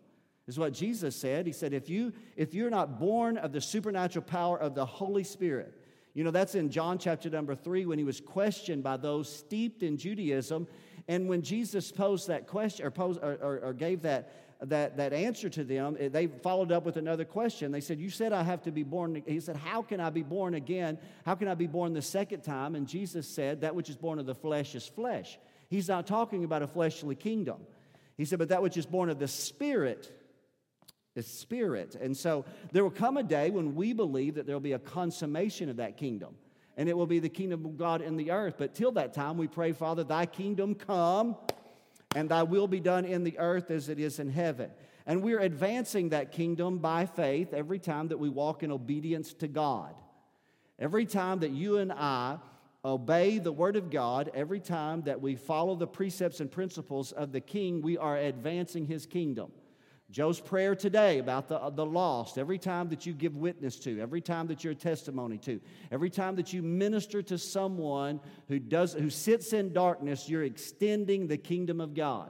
is 0.47 0.57
what 0.57 0.73
Jesus 0.73 1.15
said. 1.15 1.45
He 1.45 1.51
said, 1.51 1.73
if, 1.73 1.89
you, 1.89 2.13
if 2.35 2.53
you're 2.53 2.69
not 2.69 2.99
born 2.99 3.37
of 3.37 3.51
the 3.51 3.61
supernatural 3.61 4.23
power 4.23 4.57
of 4.57 4.75
the 4.75 4.85
Holy 4.85 5.23
Spirit, 5.23 5.73
you 6.17 6.23
know, 6.23 6.31
that's 6.31 6.55
in 6.55 6.71
John 6.71 6.97
chapter 6.97 7.29
number 7.29 7.53
three 7.53 7.85
when 7.85 7.99
he 7.99 8.03
was 8.03 8.19
questioned 8.19 8.81
by 8.81 8.97
those 8.97 9.31
steeped 9.31 9.83
in 9.83 9.97
Judaism. 9.97 10.67
And 11.07 11.29
when 11.29 11.43
Jesus 11.43 11.91
posed 11.91 12.29
that 12.29 12.47
question 12.47 12.87
or, 12.87 12.89
posed, 12.89 13.19
or, 13.21 13.33
or, 13.39 13.59
or 13.59 13.73
gave 13.73 14.01
that, 14.01 14.33
that, 14.61 14.97
that 14.97 15.13
answer 15.13 15.47
to 15.47 15.63
them, 15.63 15.95
eh, 15.99 16.09
they 16.09 16.25
followed 16.25 16.71
up 16.71 16.85
with 16.85 16.97
another 16.97 17.23
question. 17.23 17.71
They 17.71 17.81
said, 17.81 17.99
You 17.99 18.09
said 18.09 18.33
I 18.33 18.41
have 18.41 18.63
to 18.63 18.71
be 18.71 18.81
born. 18.81 19.21
He 19.27 19.39
said, 19.39 19.57
How 19.57 19.83
can 19.83 19.99
I 19.99 20.09
be 20.09 20.23
born 20.23 20.55
again? 20.55 20.97
How 21.23 21.35
can 21.35 21.47
I 21.47 21.53
be 21.53 21.67
born 21.67 21.93
the 21.93 22.01
second 22.01 22.41
time? 22.41 22.73
And 22.73 22.87
Jesus 22.87 23.27
said, 23.27 23.61
That 23.61 23.75
which 23.75 23.87
is 23.87 23.95
born 23.95 24.17
of 24.17 24.25
the 24.25 24.33
flesh 24.33 24.73
is 24.73 24.87
flesh. 24.87 25.37
He's 25.69 25.87
not 25.87 26.07
talking 26.07 26.43
about 26.43 26.63
a 26.63 26.67
fleshly 26.67 27.13
kingdom. 27.13 27.57
He 28.17 28.25
said, 28.25 28.39
But 28.39 28.49
that 28.49 28.63
which 28.63 28.75
is 28.75 28.87
born 28.87 29.11
of 29.11 29.19
the 29.19 29.27
Spirit 29.27 30.11
the 31.17 31.23
Spirit. 31.23 31.95
And 31.95 32.15
so 32.15 32.45
there 32.71 32.83
will 32.83 32.91
come 32.91 33.17
a 33.17 33.23
day 33.23 33.49
when 33.49 33.73
we 33.73 33.91
believe 33.91 34.35
that 34.35 34.45
there 34.45 34.55
will 34.55 34.59
be 34.59 34.73
a 34.73 34.79
consummation 34.79 35.67
of 35.67 35.77
that 35.77 35.97
kingdom. 35.97 36.35
And 36.77 36.87
it 36.87 36.95
will 36.95 37.07
be 37.07 37.17
the 37.17 37.27
kingdom 37.27 37.65
of 37.65 37.75
God 37.75 38.03
in 38.03 38.17
the 38.17 38.29
earth. 38.29 38.53
But 38.59 38.75
till 38.75 38.91
that 38.91 39.15
time, 39.15 39.35
we 39.35 39.47
pray, 39.47 39.71
Father, 39.71 40.03
thy 40.03 40.27
kingdom 40.27 40.75
come 40.75 41.35
and 42.15 42.29
thy 42.29 42.43
will 42.43 42.67
be 42.67 42.79
done 42.79 43.03
in 43.03 43.23
the 43.23 43.35
earth 43.39 43.71
as 43.71 43.89
it 43.89 43.99
is 43.99 44.19
in 44.19 44.29
heaven. 44.29 44.69
And 45.07 45.23
we're 45.23 45.39
advancing 45.39 46.09
that 46.09 46.31
kingdom 46.31 46.77
by 46.77 47.07
faith 47.07 47.51
every 47.51 47.79
time 47.79 48.09
that 48.09 48.19
we 48.19 48.29
walk 48.29 48.61
in 48.61 48.71
obedience 48.71 49.33
to 49.35 49.47
God. 49.47 49.95
Every 50.77 51.07
time 51.07 51.39
that 51.39 51.49
you 51.49 51.77
and 51.77 51.91
I 51.91 52.37
obey 52.85 53.39
the 53.39 53.51
word 53.51 53.75
of 53.75 53.89
God, 53.89 54.29
every 54.35 54.59
time 54.59 55.01
that 55.03 55.19
we 55.19 55.35
follow 55.35 55.73
the 55.73 55.87
precepts 55.87 56.41
and 56.41 56.51
principles 56.51 57.11
of 57.11 57.31
the 57.31 57.41
king, 57.41 57.81
we 57.81 57.97
are 57.97 58.17
advancing 58.17 58.85
his 58.85 59.07
kingdom. 59.07 59.51
Joe's 60.09 60.39
prayer 60.39 60.73
today 60.73 61.19
about 61.19 61.49
the, 61.49 61.69
the 61.71 61.85
lost, 61.85 62.37
every 62.37 62.57
time 62.57 62.87
that 62.89 63.05
you 63.05 63.13
give 63.13 63.35
witness 63.35 63.77
to, 63.79 63.99
every 63.99 64.21
time 64.21 64.47
that 64.47 64.63
you're 64.63 64.71
a 64.71 64.75
testimony 64.75 65.37
to, 65.39 65.59
every 65.91 66.09
time 66.09 66.37
that 66.37 66.53
you 66.53 66.61
minister 66.61 67.21
to 67.23 67.37
someone 67.37 68.21
who, 68.47 68.57
does, 68.57 68.93
who 68.93 69.09
sits 69.09 69.51
in 69.51 69.73
darkness, 69.73 70.29
you're 70.29 70.45
extending 70.45 71.27
the 71.27 71.37
kingdom 71.37 71.81
of 71.81 71.93
God. 71.93 72.29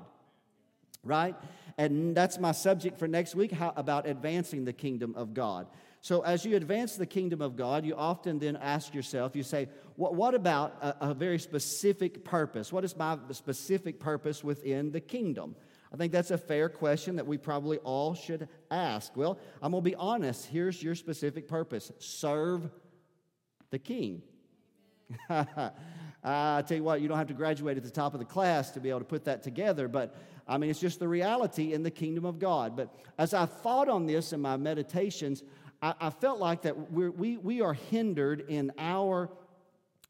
Right? 1.04 1.36
And 1.78 2.18
that's 2.18 2.40
my 2.40 2.52
subject 2.52 2.98
for 2.98 3.08
next 3.08 3.36
week 3.36 3.52
how, 3.52 3.74
about 3.76 4.08
advancing 4.08 4.66
the 4.66 4.74
kingdom 4.74 5.14
of 5.16 5.36
God. 5.36 5.68
So, 6.02 6.22
as 6.22 6.46
you 6.46 6.56
advance 6.56 6.96
the 6.96 7.06
kingdom 7.06 7.42
of 7.42 7.56
God, 7.56 7.86
you 7.86 7.96
often 7.96 8.40
then 8.40 8.56
ask 8.56 8.94
yourself, 8.96 9.36
you 9.36 9.44
say, 9.44 9.68
what, 9.96 10.16
what 10.16 10.34
about 10.34 10.76
a, 10.82 11.10
a 11.10 11.14
very 11.14 11.38
specific 11.38 12.24
purpose? 12.24 12.72
What 12.72 12.84
is 12.84 12.96
my 12.96 13.18
specific 13.32 14.00
purpose 14.00 14.44
within 14.44 14.92
the 14.92 15.02
kingdom? 15.02 15.56
I 15.94 15.98
think 15.98 16.12
that's 16.12 16.32
a 16.32 16.38
fair 16.38 16.70
question 16.70 17.16
that 17.16 17.26
we 17.26 17.38
probably 17.38 17.78
all 17.80 18.14
should 18.14 18.50
ask. 18.70 19.16
Well, 19.16 19.40
I'm 19.62 19.72
going 19.72 19.84
to 19.84 19.90
be 19.90 19.96
honest. 19.96 20.46
Here's 20.46 20.82
your 20.82 20.96
specific 20.96 21.48
purpose 21.48 21.92
serve 22.00 22.70
the 23.70 23.80
king. 23.80 24.22
I 25.30 26.64
tell 26.68 26.78
you 26.78 26.84
what, 26.84 27.00
you 27.02 27.08
don't 27.08 27.18
have 27.18 27.28
to 27.28 27.34
graduate 27.34 27.78
at 27.78 27.84
the 27.84 27.90
top 27.90 28.14
of 28.14 28.20
the 28.20 28.26
class 28.26 28.72
to 28.72 28.80
be 28.80 28.90
able 28.90 29.00
to 29.00 29.06
put 29.06 29.26
that 29.26 29.44
together, 29.44 29.88
but 29.88 30.16
I 30.48 30.58
mean, 30.58 30.70
it's 30.70 30.80
just 30.80 31.00
the 31.00 31.08
reality 31.08 31.74
in 31.74 31.84
the 31.84 31.92
kingdom 31.92 32.26
of 32.26 32.40
God. 32.40 32.76
But 32.76 32.94
as 33.18 33.34
I 33.34 33.46
thought 33.46 33.90
on 33.90 34.06
this 34.06 34.34
in 34.34 34.42
my 34.42 34.58
meditations, 34.58 35.44
I, 35.82 35.94
I 36.00 36.10
felt 36.10 36.40
like 36.40 36.62
that 36.64 36.92
we, 36.92 37.38
we 37.38 37.62
are 37.62 37.74
hindered 37.74 38.46
in 38.48 38.72
our 38.78 39.30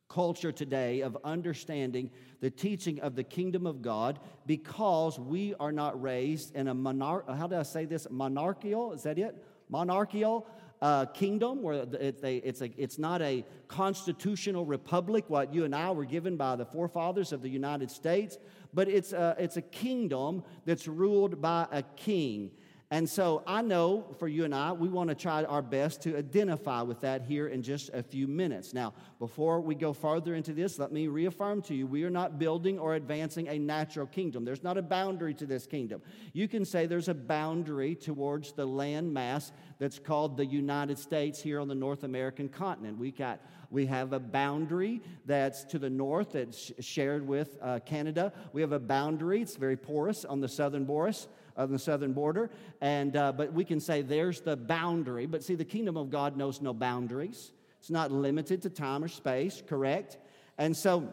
culture 0.09 0.51
today 0.51 1.01
of 1.01 1.17
understanding 1.23 2.09
the 2.39 2.49
teaching 2.49 2.99
of 3.01 3.15
the 3.15 3.23
kingdom 3.23 3.65
of 3.65 3.81
God 3.81 4.19
because 4.45 5.19
we 5.19 5.53
are 5.59 5.71
not 5.71 6.01
raised 6.01 6.55
in 6.55 6.67
a 6.67 6.73
monarch, 6.73 7.29
how 7.29 7.47
do 7.47 7.55
I 7.55 7.63
say 7.63 7.85
this? 7.85 8.07
Monarchical, 8.09 8.93
is 8.93 9.03
that 9.03 9.17
it? 9.17 9.43
Monarchical 9.69 10.47
uh, 10.81 11.05
kingdom 11.05 11.61
where 11.61 11.85
it's, 11.99 12.23
a, 12.23 12.37
it's, 12.37 12.61
a, 12.61 12.71
it's 12.77 12.99
not 12.99 13.21
a 13.21 13.43
constitutional 13.67 14.65
republic, 14.65 15.25
what 15.27 15.53
you 15.53 15.65
and 15.65 15.75
I 15.75 15.91
were 15.91 16.05
given 16.05 16.37
by 16.37 16.55
the 16.55 16.65
forefathers 16.65 17.31
of 17.31 17.41
the 17.41 17.49
United 17.49 17.89
States, 17.89 18.37
but 18.73 18.87
it's 18.87 19.13
a, 19.13 19.35
it's 19.39 19.57
a 19.57 19.61
kingdom 19.61 20.43
that's 20.65 20.87
ruled 20.87 21.41
by 21.41 21.67
a 21.71 21.81
king. 21.81 22.51
And 22.89 23.10
so 23.10 23.44
I 23.46 23.62
know 23.63 24.15
for 24.17 24.29
you 24.29 24.46
and 24.46 24.56
I, 24.56 24.72
we 24.72 24.88
want 24.88 25.10
to 25.10 25.15
try 25.15 25.44
our 25.44 25.62
best 25.62 26.01
to 26.03 26.17
identify 26.17 26.82
with 26.84 27.01
that 27.01 27.24
here 27.24 27.48
in 27.48 27.62
just 27.62 27.89
a 27.89 28.01
few 28.01 28.27
minutes. 28.29 28.74
Now, 28.74 28.94
before 29.20 29.60
we 29.60 29.75
go 29.75 29.91
farther 29.91 30.36
into 30.36 30.53
this, 30.53 30.79
let 30.79 30.94
me 30.94 31.08
reaffirm 31.08 31.62
to 31.63 31.75
you 31.75 31.86
we 31.86 32.06
are 32.06 32.10
not 32.10 32.39
building 32.39 32.79
or 32.79 32.96
advancing 32.96 33.50
a 33.50 33.60
natural 33.60 34.08
kingdom. 34.08 34.46
There's 34.46 34.63
not 34.63 34.77
a 34.77 34.82
boundary 34.82 35.34
to 35.34 35.46
this 35.46 35.67
kingdom. 35.67 36.01
You 36.32 36.48
can 36.48 36.63
say 36.63 36.86
there's 36.86 37.10
a 37.10 37.13
boundary 37.13 37.94
towards 37.94 38.53
the 38.53 38.65
land 38.65 39.13
mass 39.13 39.51
that's 39.79 40.00
called 40.00 40.38
the 40.38 40.46
United 40.46 40.98
States 40.98 41.41
here 41.41 41.60
on 41.60 41.67
the 41.67 41.75
North 41.75 42.06
American 42.06 42.48
continent. 42.48 42.98
We 42.98 43.12
got 43.12 43.41
we 43.70 43.86
have 43.88 44.13
a 44.13 44.20
boundary 44.20 45.01
that's 45.25 45.65
to 45.65 45.77
the 45.77 45.89
north 45.89 46.32
that's 46.32 46.72
shared 46.79 47.27
with 47.27 47.58
uh, 47.62 47.79
Canada. 47.86 48.32
We 48.53 48.62
have 48.62 48.72
a 48.72 48.79
boundary, 48.79 49.41
it's 49.41 49.58
very 49.58 49.75
porous 49.75 50.24
on 50.24 50.39
the 50.39 50.48
southern 50.48 50.86
Boris 50.86 51.27
of 51.57 51.69
the 51.69 51.79
southern 51.79 52.13
border. 52.13 52.49
And, 52.79 53.17
uh, 53.17 53.33
but 53.33 53.51
we 53.51 53.65
can 53.65 53.79
say 53.79 54.01
there's 54.01 54.39
the 54.41 54.55
boundary. 54.55 55.25
But 55.25 55.43
see, 55.43 55.55
the 55.55 55.65
kingdom 55.65 55.97
of 55.97 56.09
God 56.09 56.37
knows 56.37 56.61
no 56.61 56.73
boundaries, 56.73 57.51
it's 57.79 57.89
not 57.89 58.11
limited 58.11 58.61
to 58.61 58.69
time 58.69 59.03
or 59.03 59.07
space, 59.07 59.61
correct? 59.67 60.17
And 60.57 60.75
so, 60.75 61.09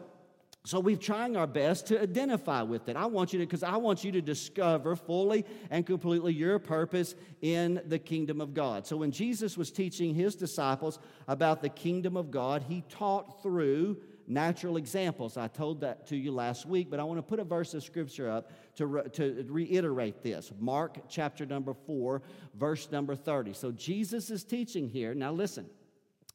so 0.65 0.79
we're 0.79 0.97
trying 0.97 1.37
our 1.37 1.45
best 1.45 1.85
to 1.87 2.01
identify 2.01 2.63
with 2.63 2.89
it. 2.89 2.95
I 2.95 3.05
want 3.05 3.33
you 3.33 3.39
to, 3.39 3.45
because 3.45 3.61
I 3.61 3.77
want 3.77 4.03
you 4.03 4.11
to 4.13 4.21
discover 4.21 4.95
fully 4.95 5.45
and 5.69 5.85
completely 5.85 6.33
your 6.33 6.57
purpose 6.57 7.13
in 7.41 7.81
the 7.85 7.99
kingdom 7.99 8.41
of 8.41 8.55
God. 8.55 8.87
So 8.87 8.97
when 8.97 9.11
Jesus 9.11 9.57
was 9.57 9.71
teaching 9.71 10.15
his 10.15 10.35
disciples 10.35 10.97
about 11.27 11.61
the 11.61 11.69
kingdom 11.69 12.17
of 12.17 12.31
God, 12.31 12.65
he 12.67 12.83
taught 12.89 13.43
through 13.43 13.97
natural 14.27 14.77
examples. 14.77 15.37
I 15.37 15.47
told 15.47 15.81
that 15.81 16.07
to 16.07 16.15
you 16.15 16.31
last 16.31 16.65
week, 16.65 16.89
but 16.89 16.99
I 16.99 17.03
want 17.03 17.19
to 17.19 17.23
put 17.23 17.39
a 17.39 17.43
verse 17.43 17.75
of 17.75 17.83
scripture 17.83 18.29
up 18.29 18.51
to, 18.75 18.85
re- 18.85 19.09
to 19.13 19.45
reiterate 19.49 20.21
this. 20.23 20.51
Mark 20.59 20.97
chapter 21.09 21.45
number 21.45 21.73
4, 21.73 22.21
verse 22.55 22.91
number 22.91 23.15
30. 23.15 23.53
So 23.53 23.71
Jesus 23.71 24.29
is 24.29 24.43
teaching 24.43 24.87
here. 24.87 25.13
Now 25.13 25.31
listen. 25.31 25.65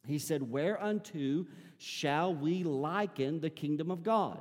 He 0.07 0.19
said, 0.19 0.43
Whereunto 0.43 1.47
shall 1.79 2.35
we 2.35 2.65
liken 2.65 3.41
the 3.41 3.51
kingdom 3.51 3.91
of 3.91 4.03
God? 4.03 4.41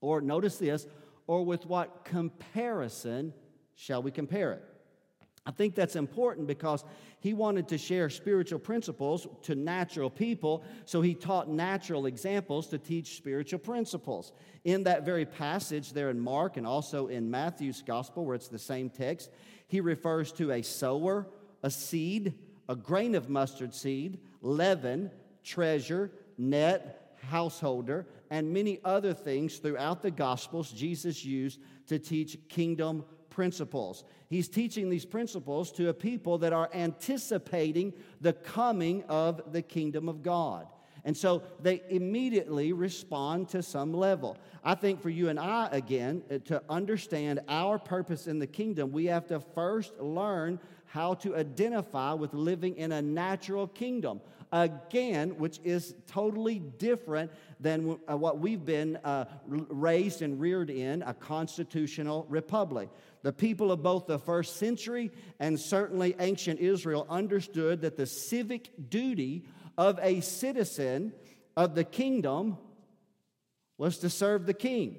Or 0.00 0.20
notice 0.20 0.58
this, 0.58 0.86
or 1.26 1.44
with 1.44 1.64
what 1.66 2.04
comparison 2.04 3.32
shall 3.74 4.02
we 4.02 4.10
compare 4.10 4.52
it? 4.52 4.64
I 5.44 5.50
think 5.50 5.74
that's 5.74 5.96
important 5.96 6.46
because 6.46 6.84
he 7.22 7.34
wanted 7.34 7.68
to 7.68 7.78
share 7.78 8.10
spiritual 8.10 8.58
principles 8.58 9.28
to 9.42 9.54
natural 9.54 10.10
people, 10.10 10.64
so 10.86 11.00
he 11.00 11.14
taught 11.14 11.48
natural 11.48 12.06
examples 12.06 12.66
to 12.66 12.78
teach 12.78 13.16
spiritual 13.16 13.60
principles. 13.60 14.32
In 14.64 14.82
that 14.82 15.04
very 15.04 15.24
passage 15.24 15.92
there 15.92 16.10
in 16.10 16.18
Mark 16.18 16.56
and 16.56 16.66
also 16.66 17.06
in 17.06 17.30
Matthew's 17.30 17.80
gospel, 17.80 18.24
where 18.24 18.34
it's 18.34 18.48
the 18.48 18.58
same 18.58 18.90
text, 18.90 19.30
he 19.68 19.80
refers 19.80 20.32
to 20.32 20.50
a 20.50 20.62
sower, 20.62 21.28
a 21.62 21.70
seed, 21.70 22.34
a 22.68 22.74
grain 22.74 23.14
of 23.14 23.28
mustard 23.28 23.72
seed, 23.72 24.18
leaven, 24.40 25.08
treasure, 25.44 26.10
net, 26.36 27.16
householder, 27.30 28.04
and 28.30 28.52
many 28.52 28.80
other 28.84 29.14
things 29.14 29.58
throughout 29.58 30.02
the 30.02 30.10
gospels 30.10 30.72
Jesus 30.72 31.24
used 31.24 31.60
to 31.86 32.00
teach 32.00 32.36
kingdom 32.48 33.04
principles. 33.32 34.04
He's 34.28 34.48
teaching 34.48 34.90
these 34.90 35.06
principles 35.06 35.72
to 35.72 35.88
a 35.88 35.94
people 35.94 36.38
that 36.38 36.52
are 36.52 36.68
anticipating 36.74 37.94
the 38.20 38.34
coming 38.34 39.04
of 39.08 39.52
the 39.52 39.62
kingdom 39.62 40.08
of 40.08 40.22
God. 40.22 40.66
And 41.04 41.16
so 41.16 41.42
they 41.60 41.82
immediately 41.88 42.72
respond 42.72 43.48
to 43.48 43.62
some 43.62 43.92
level. 43.92 44.36
I 44.62 44.76
think 44.76 45.02
for 45.02 45.10
you 45.10 45.30
and 45.30 45.40
I, 45.40 45.68
again, 45.72 46.22
uh, 46.30 46.38
to 46.44 46.62
understand 46.68 47.40
our 47.48 47.78
purpose 47.78 48.28
in 48.28 48.38
the 48.38 48.46
kingdom, 48.46 48.92
we 48.92 49.06
have 49.06 49.26
to 49.28 49.40
first 49.40 49.98
learn 49.98 50.60
how 50.84 51.14
to 51.14 51.34
identify 51.34 52.12
with 52.12 52.34
living 52.34 52.76
in 52.76 52.92
a 52.92 53.02
natural 53.02 53.66
kingdom. 53.66 54.20
Again, 54.52 55.38
which 55.38 55.58
is 55.64 55.94
totally 56.06 56.58
different 56.58 57.32
than 57.58 57.98
uh, 58.06 58.16
what 58.16 58.38
we've 58.38 58.64
been 58.64 58.96
uh, 58.96 59.24
raised 59.46 60.20
and 60.20 60.38
reared 60.38 60.68
in 60.68 61.02
a 61.02 61.14
constitutional 61.14 62.26
republic. 62.28 62.90
The 63.22 63.32
people 63.32 63.70
of 63.70 63.82
both 63.82 64.06
the 64.06 64.18
first 64.18 64.56
century 64.56 65.10
and 65.38 65.58
certainly 65.58 66.16
ancient 66.18 66.58
Israel 66.58 67.06
understood 67.08 67.82
that 67.82 67.96
the 67.96 68.06
civic 68.06 68.70
duty 68.90 69.44
of 69.78 69.98
a 70.02 70.20
citizen 70.20 71.12
of 71.56 71.74
the 71.74 71.84
kingdom 71.84 72.58
was 73.78 73.98
to 73.98 74.10
serve 74.10 74.46
the 74.46 74.54
king. 74.54 74.98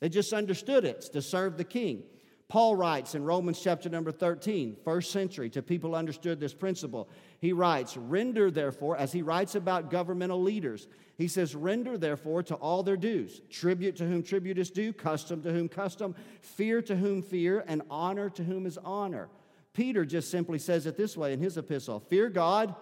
They 0.00 0.08
just 0.08 0.32
understood 0.32 0.84
it, 0.84 1.02
to 1.12 1.22
serve 1.22 1.56
the 1.56 1.64
king. 1.64 2.02
Paul 2.48 2.76
writes 2.76 3.16
in 3.16 3.24
Romans 3.24 3.60
chapter 3.60 3.88
number 3.88 4.12
13, 4.12 4.76
first 4.84 5.10
century, 5.10 5.50
to 5.50 5.62
people 5.62 5.96
understood 5.96 6.38
this 6.38 6.54
principle. 6.54 7.08
He 7.40 7.52
writes, 7.52 7.96
Render 7.96 8.52
therefore, 8.52 8.96
as 8.96 9.10
he 9.10 9.22
writes 9.22 9.56
about 9.56 9.90
governmental 9.90 10.40
leaders, 10.40 10.86
he 11.16 11.26
says, 11.26 11.56
Render 11.56 11.98
therefore 11.98 12.44
to 12.44 12.54
all 12.54 12.84
their 12.84 12.96
dues 12.96 13.40
tribute 13.50 13.96
to 13.96 14.06
whom 14.06 14.22
tribute 14.22 14.58
is 14.58 14.70
due, 14.70 14.92
custom 14.92 15.42
to 15.42 15.52
whom 15.52 15.68
custom, 15.68 16.14
fear 16.40 16.80
to 16.82 16.94
whom 16.94 17.20
fear, 17.20 17.64
and 17.66 17.82
honor 17.90 18.30
to 18.30 18.44
whom 18.44 18.64
is 18.64 18.78
honor. 18.78 19.28
Peter 19.72 20.04
just 20.04 20.30
simply 20.30 20.58
says 20.58 20.86
it 20.86 20.96
this 20.96 21.16
way 21.16 21.32
in 21.32 21.40
his 21.40 21.56
epistle 21.56 21.98
Fear 21.98 22.30
God 22.30 22.76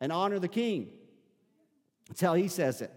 and 0.00 0.10
honor 0.10 0.38
the 0.38 0.48
king. 0.48 0.88
That's 2.08 2.22
how 2.22 2.34
he 2.34 2.48
says 2.48 2.80
it. 2.80 2.92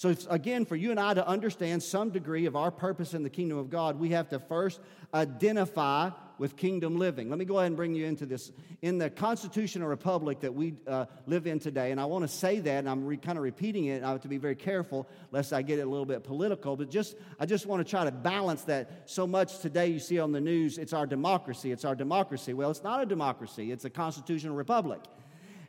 So, 0.00 0.16
again, 0.30 0.64
for 0.64 0.76
you 0.76 0.92
and 0.92 0.98
I 0.98 1.12
to 1.12 1.28
understand 1.28 1.82
some 1.82 2.08
degree 2.08 2.46
of 2.46 2.56
our 2.56 2.70
purpose 2.70 3.12
in 3.12 3.22
the 3.22 3.28
kingdom 3.28 3.58
of 3.58 3.68
God, 3.68 4.00
we 4.00 4.08
have 4.12 4.30
to 4.30 4.38
first 4.38 4.80
identify 5.12 6.08
with 6.38 6.56
kingdom 6.56 6.96
living. 6.96 7.28
Let 7.28 7.38
me 7.38 7.44
go 7.44 7.58
ahead 7.58 7.66
and 7.66 7.76
bring 7.76 7.94
you 7.94 8.06
into 8.06 8.24
this. 8.24 8.50
In 8.80 8.96
the 8.96 9.10
constitutional 9.10 9.88
republic 9.88 10.40
that 10.40 10.54
we 10.54 10.72
uh, 10.86 11.04
live 11.26 11.46
in 11.46 11.58
today, 11.58 11.90
and 11.90 12.00
I 12.00 12.06
want 12.06 12.22
to 12.22 12.28
say 12.28 12.60
that, 12.60 12.78
and 12.78 12.88
I'm 12.88 13.04
re- 13.04 13.18
kind 13.18 13.36
of 13.36 13.44
repeating 13.44 13.84
it, 13.84 13.96
and 13.96 14.06
I 14.06 14.12
have 14.12 14.22
to 14.22 14.28
be 14.28 14.38
very 14.38 14.56
careful 14.56 15.06
lest 15.32 15.52
I 15.52 15.60
get 15.60 15.78
it 15.78 15.82
a 15.82 15.90
little 15.90 16.06
bit 16.06 16.24
political, 16.24 16.78
but 16.78 16.90
just 16.90 17.14
I 17.38 17.44
just 17.44 17.66
want 17.66 17.86
to 17.86 17.90
try 17.90 18.06
to 18.06 18.10
balance 18.10 18.62
that. 18.62 19.02
So 19.04 19.26
much 19.26 19.58
today 19.58 19.88
you 19.88 19.98
see 19.98 20.18
on 20.18 20.32
the 20.32 20.40
news, 20.40 20.78
it's 20.78 20.94
our 20.94 21.06
democracy, 21.06 21.72
it's 21.72 21.84
our 21.84 21.94
democracy. 21.94 22.54
Well, 22.54 22.70
it's 22.70 22.82
not 22.82 23.02
a 23.02 23.06
democracy, 23.06 23.70
it's 23.70 23.84
a 23.84 23.90
constitutional 23.90 24.56
republic. 24.56 25.02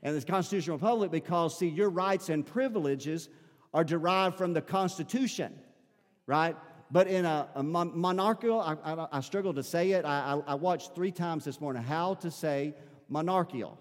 And 0.03 0.15
it's 0.15 0.25
constitutional 0.25 0.77
republic 0.77 1.11
because, 1.11 1.59
see, 1.59 1.67
your 1.67 1.89
rights 1.89 2.29
and 2.29 2.47
privileges 2.47 3.27
are 3.73 3.83
derived 3.83 4.37
from 4.37 4.53
the 4.53 4.61
Constitution, 4.61 5.53
right? 6.25 6.55
But 6.91 7.07
in 7.07 7.25
a, 7.25 7.47
a 7.55 7.63
monarchical, 7.63 8.59
I, 8.59 8.75
I, 8.83 9.07
I, 9.13 9.21
struggle 9.21 9.53
to 9.53 9.63
say 9.63 9.91
it. 9.91 10.03
I, 10.03 10.41
I, 10.45 10.55
watched 10.55 10.93
three 10.93 11.11
times 11.11 11.45
this 11.45 11.61
morning 11.61 11.81
how 11.81 12.15
to 12.15 12.29
say 12.29 12.75
monarchical. 13.07 13.77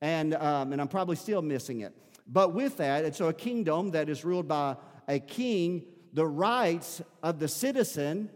And, 0.00 0.34
um, 0.34 0.72
and 0.72 0.80
I'm 0.80 0.88
probably 0.88 1.16
still 1.16 1.42
missing 1.42 1.80
it. 1.80 1.94
But 2.26 2.54
with 2.54 2.78
that, 2.78 3.04
and 3.04 3.14
so 3.14 3.28
a 3.28 3.34
kingdom 3.34 3.90
that 3.90 4.08
is 4.08 4.24
ruled 4.24 4.48
by 4.48 4.76
a 5.08 5.18
king, 5.18 5.84
the 6.14 6.26
rights 6.26 7.02
of 7.22 7.38
the 7.38 7.48
citizen 7.48 8.30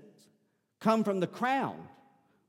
come 0.78 1.02
from 1.02 1.20
the 1.20 1.26
crown. 1.26 1.88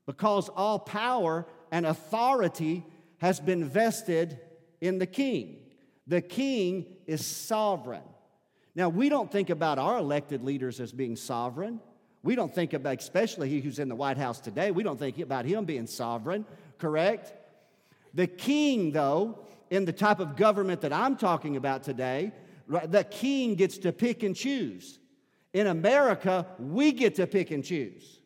because 0.06 0.48
all 0.50 0.78
power 0.78 1.46
and 1.70 1.86
authority 1.86 2.84
has 3.18 3.38
been 3.38 3.64
vested 3.64 4.38
in 4.80 4.98
the 4.98 5.06
king. 5.06 5.56
The 6.10 6.20
king 6.20 6.86
is 7.06 7.24
sovereign. 7.24 8.02
Now, 8.74 8.88
we 8.88 9.08
don't 9.08 9.30
think 9.30 9.48
about 9.48 9.78
our 9.78 9.96
elected 9.96 10.42
leaders 10.42 10.80
as 10.80 10.90
being 10.90 11.14
sovereign. 11.14 11.78
We 12.24 12.34
don't 12.34 12.52
think 12.52 12.72
about, 12.72 12.98
especially 12.98 13.48
he 13.48 13.60
who's 13.60 13.78
in 13.78 13.88
the 13.88 13.94
White 13.94 14.18
House 14.18 14.40
today, 14.40 14.72
we 14.72 14.82
don't 14.82 14.98
think 14.98 15.20
about 15.20 15.44
him 15.44 15.66
being 15.66 15.86
sovereign, 15.86 16.46
correct? 16.78 17.32
The 18.12 18.26
king, 18.26 18.90
though, 18.90 19.38
in 19.70 19.84
the 19.84 19.92
type 19.92 20.18
of 20.18 20.34
government 20.34 20.80
that 20.80 20.92
I'm 20.92 21.14
talking 21.16 21.56
about 21.56 21.84
today, 21.84 22.32
the 22.66 23.04
king 23.04 23.54
gets 23.54 23.78
to 23.78 23.92
pick 23.92 24.24
and 24.24 24.34
choose. 24.34 24.98
In 25.52 25.68
America, 25.68 26.44
we 26.58 26.90
get 26.90 27.14
to 27.16 27.26
pick 27.28 27.52
and 27.52 27.64
choose. 27.64 28.18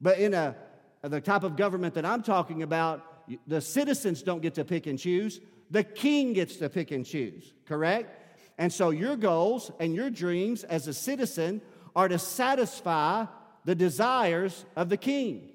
But 0.00 0.18
in 0.18 0.34
a, 0.34 0.56
the 1.02 1.20
type 1.20 1.44
of 1.44 1.54
government 1.54 1.94
that 1.94 2.04
I'm 2.04 2.24
talking 2.24 2.64
about, 2.64 3.06
the 3.46 3.60
citizens 3.60 4.20
don't 4.20 4.42
get 4.42 4.54
to 4.54 4.64
pick 4.64 4.88
and 4.88 4.98
choose. 4.98 5.38
The 5.70 5.84
king 5.84 6.32
gets 6.32 6.56
to 6.56 6.68
pick 6.68 6.90
and 6.90 7.06
choose, 7.06 7.52
correct? 7.66 8.16
And 8.58 8.72
so 8.72 8.90
your 8.90 9.16
goals 9.16 9.70
and 9.78 9.94
your 9.94 10.10
dreams 10.10 10.64
as 10.64 10.88
a 10.88 10.94
citizen 10.94 11.62
are 11.94 12.08
to 12.08 12.18
satisfy 12.18 13.26
the 13.64 13.74
desires 13.74 14.64
of 14.76 14.88
the 14.88 14.96
king. 14.96 15.50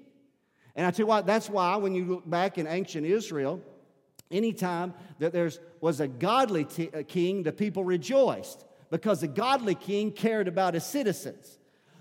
And 0.74 0.86
I 0.86 0.90
tell 0.90 1.04
you 1.04 1.06
what, 1.06 1.26
that's 1.26 1.48
why 1.48 1.76
when 1.76 1.94
you 1.94 2.04
look 2.04 2.28
back 2.28 2.58
in 2.58 2.66
ancient 2.66 3.06
Israel, 3.06 3.62
anytime 4.30 4.94
that 5.18 5.32
there 5.32 5.50
was 5.80 6.00
a 6.00 6.08
godly 6.08 6.64
t- 6.64 6.90
a 6.92 7.02
king, 7.02 7.42
the 7.42 7.52
people 7.52 7.84
rejoiced 7.84 8.64
because 8.90 9.20
the 9.20 9.28
godly 9.28 9.74
king 9.74 10.12
cared 10.12 10.48
about 10.48 10.74
his 10.74 10.84
citizens. 10.84 11.58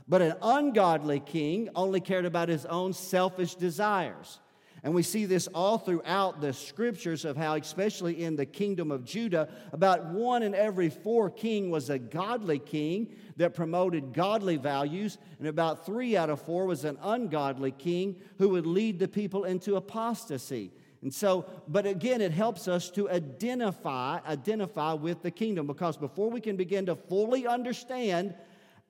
But 0.08 0.22
an 0.22 0.36
ungodly 0.42 1.20
king 1.20 1.70
only 1.76 2.00
cared 2.00 2.26
about 2.26 2.50
his 2.50 2.66
own 2.66 2.94
selfish 2.94 3.56
desires. 3.56 4.40
And 4.86 4.94
we 4.94 5.02
see 5.02 5.26
this 5.26 5.48
all 5.48 5.80
throughout 5.80 6.42
the 6.42 6.54
scriptures 6.54 7.26
of 7.26 7.36
how, 7.36 7.56
especially 7.56 8.24
in 8.24 8.36
the 8.36 8.46
kingdom 8.46 8.92
of 8.92 9.04
Judah, 9.04 9.50
about 9.74 10.06
one 10.12 10.44
in 10.44 10.54
every 10.54 10.92
four 10.92 11.32
king 11.32 11.72
was 11.72 11.90
a 11.90 11.98
godly 11.98 12.60
king 12.60 13.08
that 13.38 13.56
promoted 13.56 14.14
godly 14.14 14.58
values, 14.58 15.18
and 15.40 15.48
about 15.48 15.88
three 15.88 16.16
out 16.16 16.30
of 16.30 16.40
four 16.40 16.68
was 16.68 16.86
an 16.86 17.00
ungodly 17.02 17.72
king 17.72 18.16
who 18.38 18.50
would 18.50 18.68
lead 18.68 19.00
the 19.00 19.08
people 19.08 19.46
into 19.46 19.76
apostasy. 19.76 20.72
And 21.02 21.12
so, 21.12 21.48
but 21.68 21.88
again, 21.88 22.22
it 22.22 22.32
helps 22.32 22.68
us 22.68 22.92
to 22.92 23.10
identify, 23.10 24.20
identify 24.28 24.94
with 24.94 25.24
the 25.24 25.32
kingdom 25.32 25.66
because 25.66 25.98
before 25.98 26.30
we 26.30 26.42
can 26.42 26.58
begin 26.58 26.86
to 26.86 26.96
fully 26.96 27.48
understand 27.48 28.36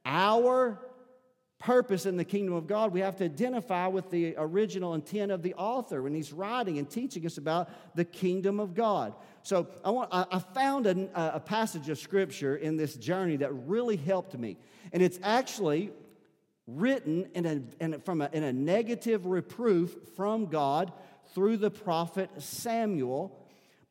our 0.06 0.78
purpose 1.60 2.06
in 2.06 2.18
the 2.18 2.26
kingdom 2.26 2.54
of 2.54 2.68
God, 2.68 2.92
we 2.92 3.00
have 3.00 3.16
to 3.18 3.26
identify 3.26 3.88
with 3.88 4.10
the 4.12 4.36
original 4.38 4.94
intent 4.94 5.32
of 5.32 5.42
the 5.42 5.54
author 5.56 6.02
when 6.02 6.14
he's 6.14 6.34
writing 6.34 6.78
and 6.78 6.90
teaching 6.90 7.26
us 7.26 7.38
about 7.38 7.70
the 7.96 8.06
kingdom 8.06 8.60
of 8.60 8.74
God. 8.74 9.14
So 9.44 9.68
I, 9.84 9.92
want, 9.92 10.10
I 10.12 10.40
found 10.40 10.88
a, 10.88 11.36
a 11.36 11.40
passage 11.40 11.90
of 11.90 11.98
scripture 11.98 12.56
in 12.56 12.78
this 12.78 12.96
journey 12.96 13.38
that 13.38 13.54
really 13.54 13.96
helped 13.96 14.38
me. 14.38 14.58
And 14.92 15.02
it's 15.02 15.20
actually 15.24 15.92
written 16.68 17.30
in 17.34 17.46
a, 17.46 17.84
in 17.84 17.94
a, 17.94 18.00
from 18.00 18.22
a, 18.22 18.30
in 18.34 18.44
a 18.44 18.52
negative 18.52 19.26
reproof 19.26 19.96
from 20.16 20.48
God 20.48 20.92
through 21.34 21.58
the 21.58 21.72
prophet 21.72 22.30
Samuel. 22.40 23.40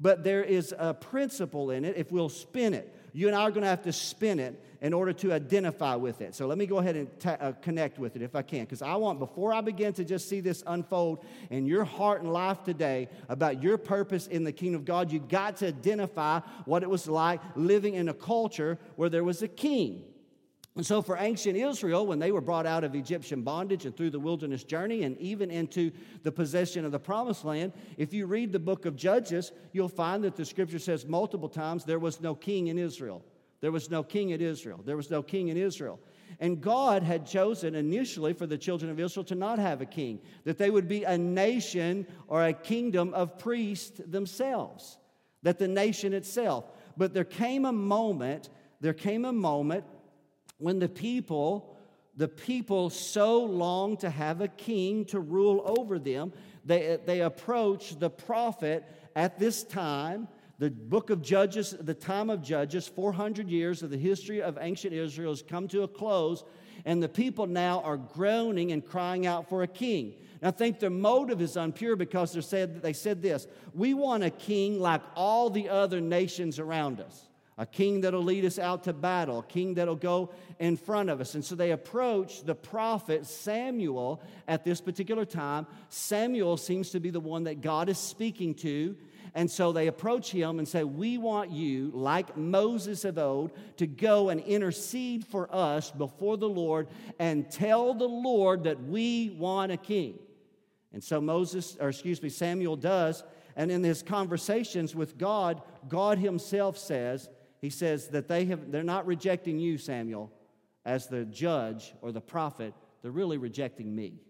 But 0.01 0.25
there 0.25 0.43
is 0.43 0.75
a 0.77 0.93
principle 0.93 1.71
in 1.71 1.85
it 1.85 1.97
if 1.97 2.11
we'll 2.11 2.29
spin 2.29 2.75
it. 2.75 2.95
You 3.13 3.29
and 3.29 3.37
I 3.37 3.43
are 3.43 3.51
going 3.51 3.63
to 3.63 3.69
have 3.69 3.83
to 3.83 3.93
spin 3.93 4.41
it 4.41 4.61
in 4.85 4.93
order 4.93 5.15
to 5.15 5.33
identify 5.33 5.95
with 5.95 6.21
it. 6.21 6.35
So 6.35 6.47
let 6.47 6.59
me 6.59 6.67
go 6.67 6.77
ahead 6.77 6.95
and 6.95 7.19
ta- 7.19 7.39
uh, 7.41 7.53
connect 7.63 7.99
with 7.99 8.17
it 8.17 8.23
if 8.23 8.37
I 8.37 8.43
can, 8.43 8.61
because 8.65 8.83
I 8.83 8.95
want, 8.97 9.19
before 9.19 9.55
I 9.55 9.63
begin 9.63 9.95
to 9.95 10.05
just 10.05 10.29
see 10.29 10.41
this 10.41 10.63
unfold 10.67 11.25
in 11.49 11.65
your 11.65 11.85
heart 11.85 12.21
and 12.21 12.31
life 12.31 12.63
today 12.65 13.09
about 13.31 13.63
your 13.63 13.79
purpose 13.79 14.27
in 14.27 14.45
the 14.45 14.53
kingdom 14.53 14.83
of 14.83 14.85
God, 14.85 15.11
you 15.11 15.21
got 15.21 15.57
to 15.57 15.69
identify 15.69 16.41
what 16.67 16.83
it 16.83 16.91
was 16.91 17.09
like 17.09 17.41
living 17.57 17.95
in 17.95 18.11
a 18.11 18.13
culture 18.13 18.79
where 18.97 19.09
there 19.09 19.25
was 19.25 19.41
a 19.41 19.49
king. 19.49 20.05
And 20.77 20.85
so, 20.85 21.01
for 21.01 21.17
ancient 21.17 21.57
Israel, 21.57 22.07
when 22.07 22.19
they 22.19 22.31
were 22.31 22.43
brought 22.43 22.67
out 22.67 22.85
of 22.85 22.95
Egyptian 22.95 23.41
bondage 23.41 23.87
and 23.87 23.97
through 23.97 24.11
the 24.11 24.21
wilderness 24.21 24.65
journey 24.65 25.05
and 25.05 25.17
even 25.17 25.51
into 25.51 25.93
the 26.25 26.33
possession 26.33 26.85
of 26.85 26.93
the 26.93 26.99
promised 26.99 27.47
land, 27.47 27.73
if 27.97 28.13
you 28.13 28.27
read 28.27 28.53
the 28.53 28.59
book 28.59 28.85
of 28.85 28.97
Judges, 28.97 29.51
you'll 29.73 29.89
find 29.89 30.25
that 30.25 30.37
the 30.37 30.45
scripture 30.45 30.79
says 30.79 31.07
multiple 31.07 31.49
times 31.49 31.87
there 31.87 31.99
was 31.99 32.21
no 32.21 32.35
king 32.35 32.67
in 32.67 32.77
Israel. 32.77 33.25
There 33.65 33.73
was 33.73 33.89
no 33.91 34.03
king 34.03 34.29
in 34.29 34.43
Israel. 34.43 34.83
There 34.85 34.95
was 34.95 35.11
no 35.11 35.23
king 35.23 35.49
in 35.49 35.57
Israel. 35.57 35.99
And 36.39 36.61
God 36.61 37.03
had 37.03 37.25
chosen 37.25 37.75
initially 37.75 38.35
for 38.35 38.47
the 38.47 38.59
children 38.59 38.91
of 38.91 39.01
Israel 39.01 39.25
to 39.25 39.35
not 39.35 39.59
have 39.59 39.81
a 39.81 39.87
king, 39.87 40.21
that 40.45 40.59
they 40.59 40.69
would 40.69 40.87
be 40.87 41.05
a 41.05 41.17
nation 41.17 42.07
or 42.29 42.45
a 42.45 42.53
kingdom 42.53 43.15
of 43.15 43.39
priests 43.39 44.03
themselves, 44.05 44.99
that 45.45 45.59
the 45.59 45.67
nation 45.67 46.13
itself. 46.13 46.67
But 46.99 47.15
there 47.15 47.25
came 47.25 47.65
a 47.65 47.73
moment, 47.73 48.51
there 48.83 48.93
came 48.93 49.25
a 49.25 49.33
moment 49.33 49.87
when 50.59 50.79
the 50.79 50.91
people, 50.91 51.75
the 52.19 52.29
people 52.29 52.91
so 52.91 53.45
longed 53.45 54.01
to 54.01 54.11
have 54.11 54.43
a 54.43 54.49
king 54.49 55.07
to 55.07 55.21
rule 55.21 55.63
over 55.79 55.99
them, 55.99 56.35
they, 56.67 56.99
they 57.07 57.23
approached 57.23 57.99
the 57.99 58.11
prophet 58.11 58.85
at 59.17 59.39
this 59.39 59.65
time. 59.65 60.29
The 60.65 60.71
book 60.71 61.11
of 61.11 61.21
Judges, 61.21 61.77
the 61.79 61.93
time 61.93 62.31
of 62.31 62.41
Judges, 62.41 62.89
400 62.89 63.51
years 63.51 63.83
of 63.83 63.91
the 63.91 63.99
history 63.99 64.41
of 64.41 64.57
ancient 64.59 64.95
Israel 64.95 65.31
has 65.31 65.43
come 65.43 65.69
to 65.69 65.83
a 65.83 65.89
close, 65.89 66.43
and 66.87 67.03
the 67.03 67.09
people 67.09 67.47
now 67.47 67.83
are 67.83 67.99
groaning 67.99 68.73
and 68.73 68.83
crying 68.83 69.27
out 69.27 69.51
for 69.51 69.63
a 69.63 69.67
king. 69.67 70.15
And 70.41 70.49
I 70.49 70.53
think 70.53 70.81
their 70.81 70.89
motive 70.89 71.43
is 71.43 71.57
unpure 71.57 71.99
because 71.99 72.33
they 72.33 72.41
said, 72.41 72.81
they 72.81 72.95
said 72.95 73.21
this 73.21 73.47
We 73.75 73.93
want 73.93 74.25
a 74.25 74.31
king 74.31 74.81
like 74.81 75.03
all 75.15 75.51
the 75.51 75.69
other 75.69 76.01
nations 76.01 76.59
around 76.59 76.99
us 76.99 77.27
a 77.57 77.67
king 77.67 78.01
that'll 78.01 78.23
lead 78.23 78.45
us 78.45 78.59
out 78.59 78.85
to 78.85 78.93
battle, 78.93 79.41
a 79.41 79.43
king 79.45 79.75
that'll 79.75 79.95
go 79.95 80.31
in 80.59 80.77
front 80.77 81.09
of 81.09 81.21
us. 81.21 81.35
And 81.35 81.45
so 81.45 81.55
they 81.55 81.71
approach 81.71 82.43
the 82.43 82.55
prophet 82.55 83.27
Samuel 83.27 84.21
at 84.49 84.65
this 84.65 84.81
particular 84.81 85.25
time. 85.25 85.67
Samuel 85.89 86.57
seems 86.57 86.91
to 86.91 87.01
be 87.01 87.11
the 87.11 87.21
one 87.21 87.45
that 87.45 87.61
God 87.61 87.89
is 87.89 87.99
speaking 87.99 88.55
to. 88.57 88.97
And 89.35 89.51
so 89.51 89.73
they 89.73 89.89
approach 89.89 90.31
him 90.31 90.61
and 90.61 90.69
say, 90.69 90.85
We 90.85 91.19
want 91.19 91.51
you, 91.51 91.91
like 91.93 92.37
Moses 92.37 93.05
of 93.05 93.19
old, 93.19 93.51
to 93.79 93.87
go 93.87 94.29
and 94.29 94.41
intercede 94.41 95.27
for 95.27 95.53
us 95.53 95.91
before 95.91 96.37
the 96.37 96.49
Lord 96.49 96.87
and 97.19 97.51
tell 97.51 97.95
the 97.95 98.09
Lord 98.09 98.65
that 98.65 98.83
we 98.85 99.31
want 99.31 99.73
a 99.73 99.77
king. 99.77 100.19
And 100.93 101.03
so 101.03 101.21
Moses, 101.21 101.77
or 101.81 101.89
excuse 101.89 102.23
me, 102.23 102.29
Samuel 102.29 102.77
does. 102.77 103.25
And 103.57 103.71
in 103.71 103.83
his 103.83 104.03
conversations 104.03 104.95
with 104.95 105.19
God, 105.19 105.63
God 105.89 106.19
himself 106.19 106.79
says, 106.79 107.29
he 107.61 107.71
says 107.71 108.09
that 108.09 108.29
they 108.29 108.45
have, 108.47 108.71
they're 108.71 108.83
not 108.83 109.07
rejecting 109.07 109.59
you, 109.59 109.79
Samuel, 109.79 110.31
as 110.85 111.09
the 111.09 111.25
judge 111.25 111.95
or 112.03 112.13
the 112.13 112.21
prophet. 112.21 112.75
They're 113.03 113.11
really 113.11 113.39
rejecting 113.39 113.95
me. 113.95 114.21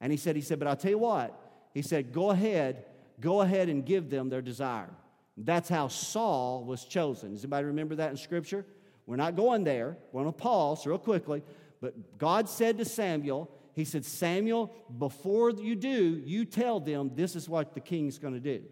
And 0.00 0.12
he 0.12 0.16
said, 0.16 0.36
he 0.36 0.42
said, 0.42 0.58
but 0.58 0.68
I'll 0.68 0.76
tell 0.76 0.90
you 0.90 0.98
what. 0.98 1.38
He 1.74 1.82
said, 1.82 2.12
go 2.12 2.30
ahead, 2.30 2.84
go 3.20 3.40
ahead 3.40 3.68
and 3.68 3.84
give 3.84 4.10
them 4.10 4.28
their 4.28 4.42
desire. 4.42 4.90
That's 5.36 5.68
how 5.68 5.88
Saul 5.88 6.64
was 6.64 6.84
chosen. 6.84 7.32
Does 7.32 7.44
anybody 7.44 7.66
remember 7.66 7.96
that 7.96 8.10
in 8.10 8.16
Scripture? 8.16 8.64
We're 9.06 9.16
not 9.16 9.36
going 9.36 9.64
there. 9.64 9.96
We're 10.12 10.22
going 10.22 10.32
to 10.32 10.38
pause 10.38 10.86
real 10.86 10.98
quickly. 10.98 11.42
But 11.80 12.18
God 12.18 12.48
said 12.48 12.78
to 12.78 12.84
Samuel, 12.84 13.50
He 13.74 13.84
said, 13.84 14.04
Samuel, 14.04 14.72
before 14.98 15.50
you 15.50 15.74
do, 15.74 16.22
you 16.24 16.44
tell 16.44 16.80
them 16.80 17.10
this 17.14 17.36
is 17.36 17.48
what 17.48 17.74
the 17.74 17.80
king's 17.80 18.18
going 18.18 18.34
to 18.34 18.40
do. 18.40 18.62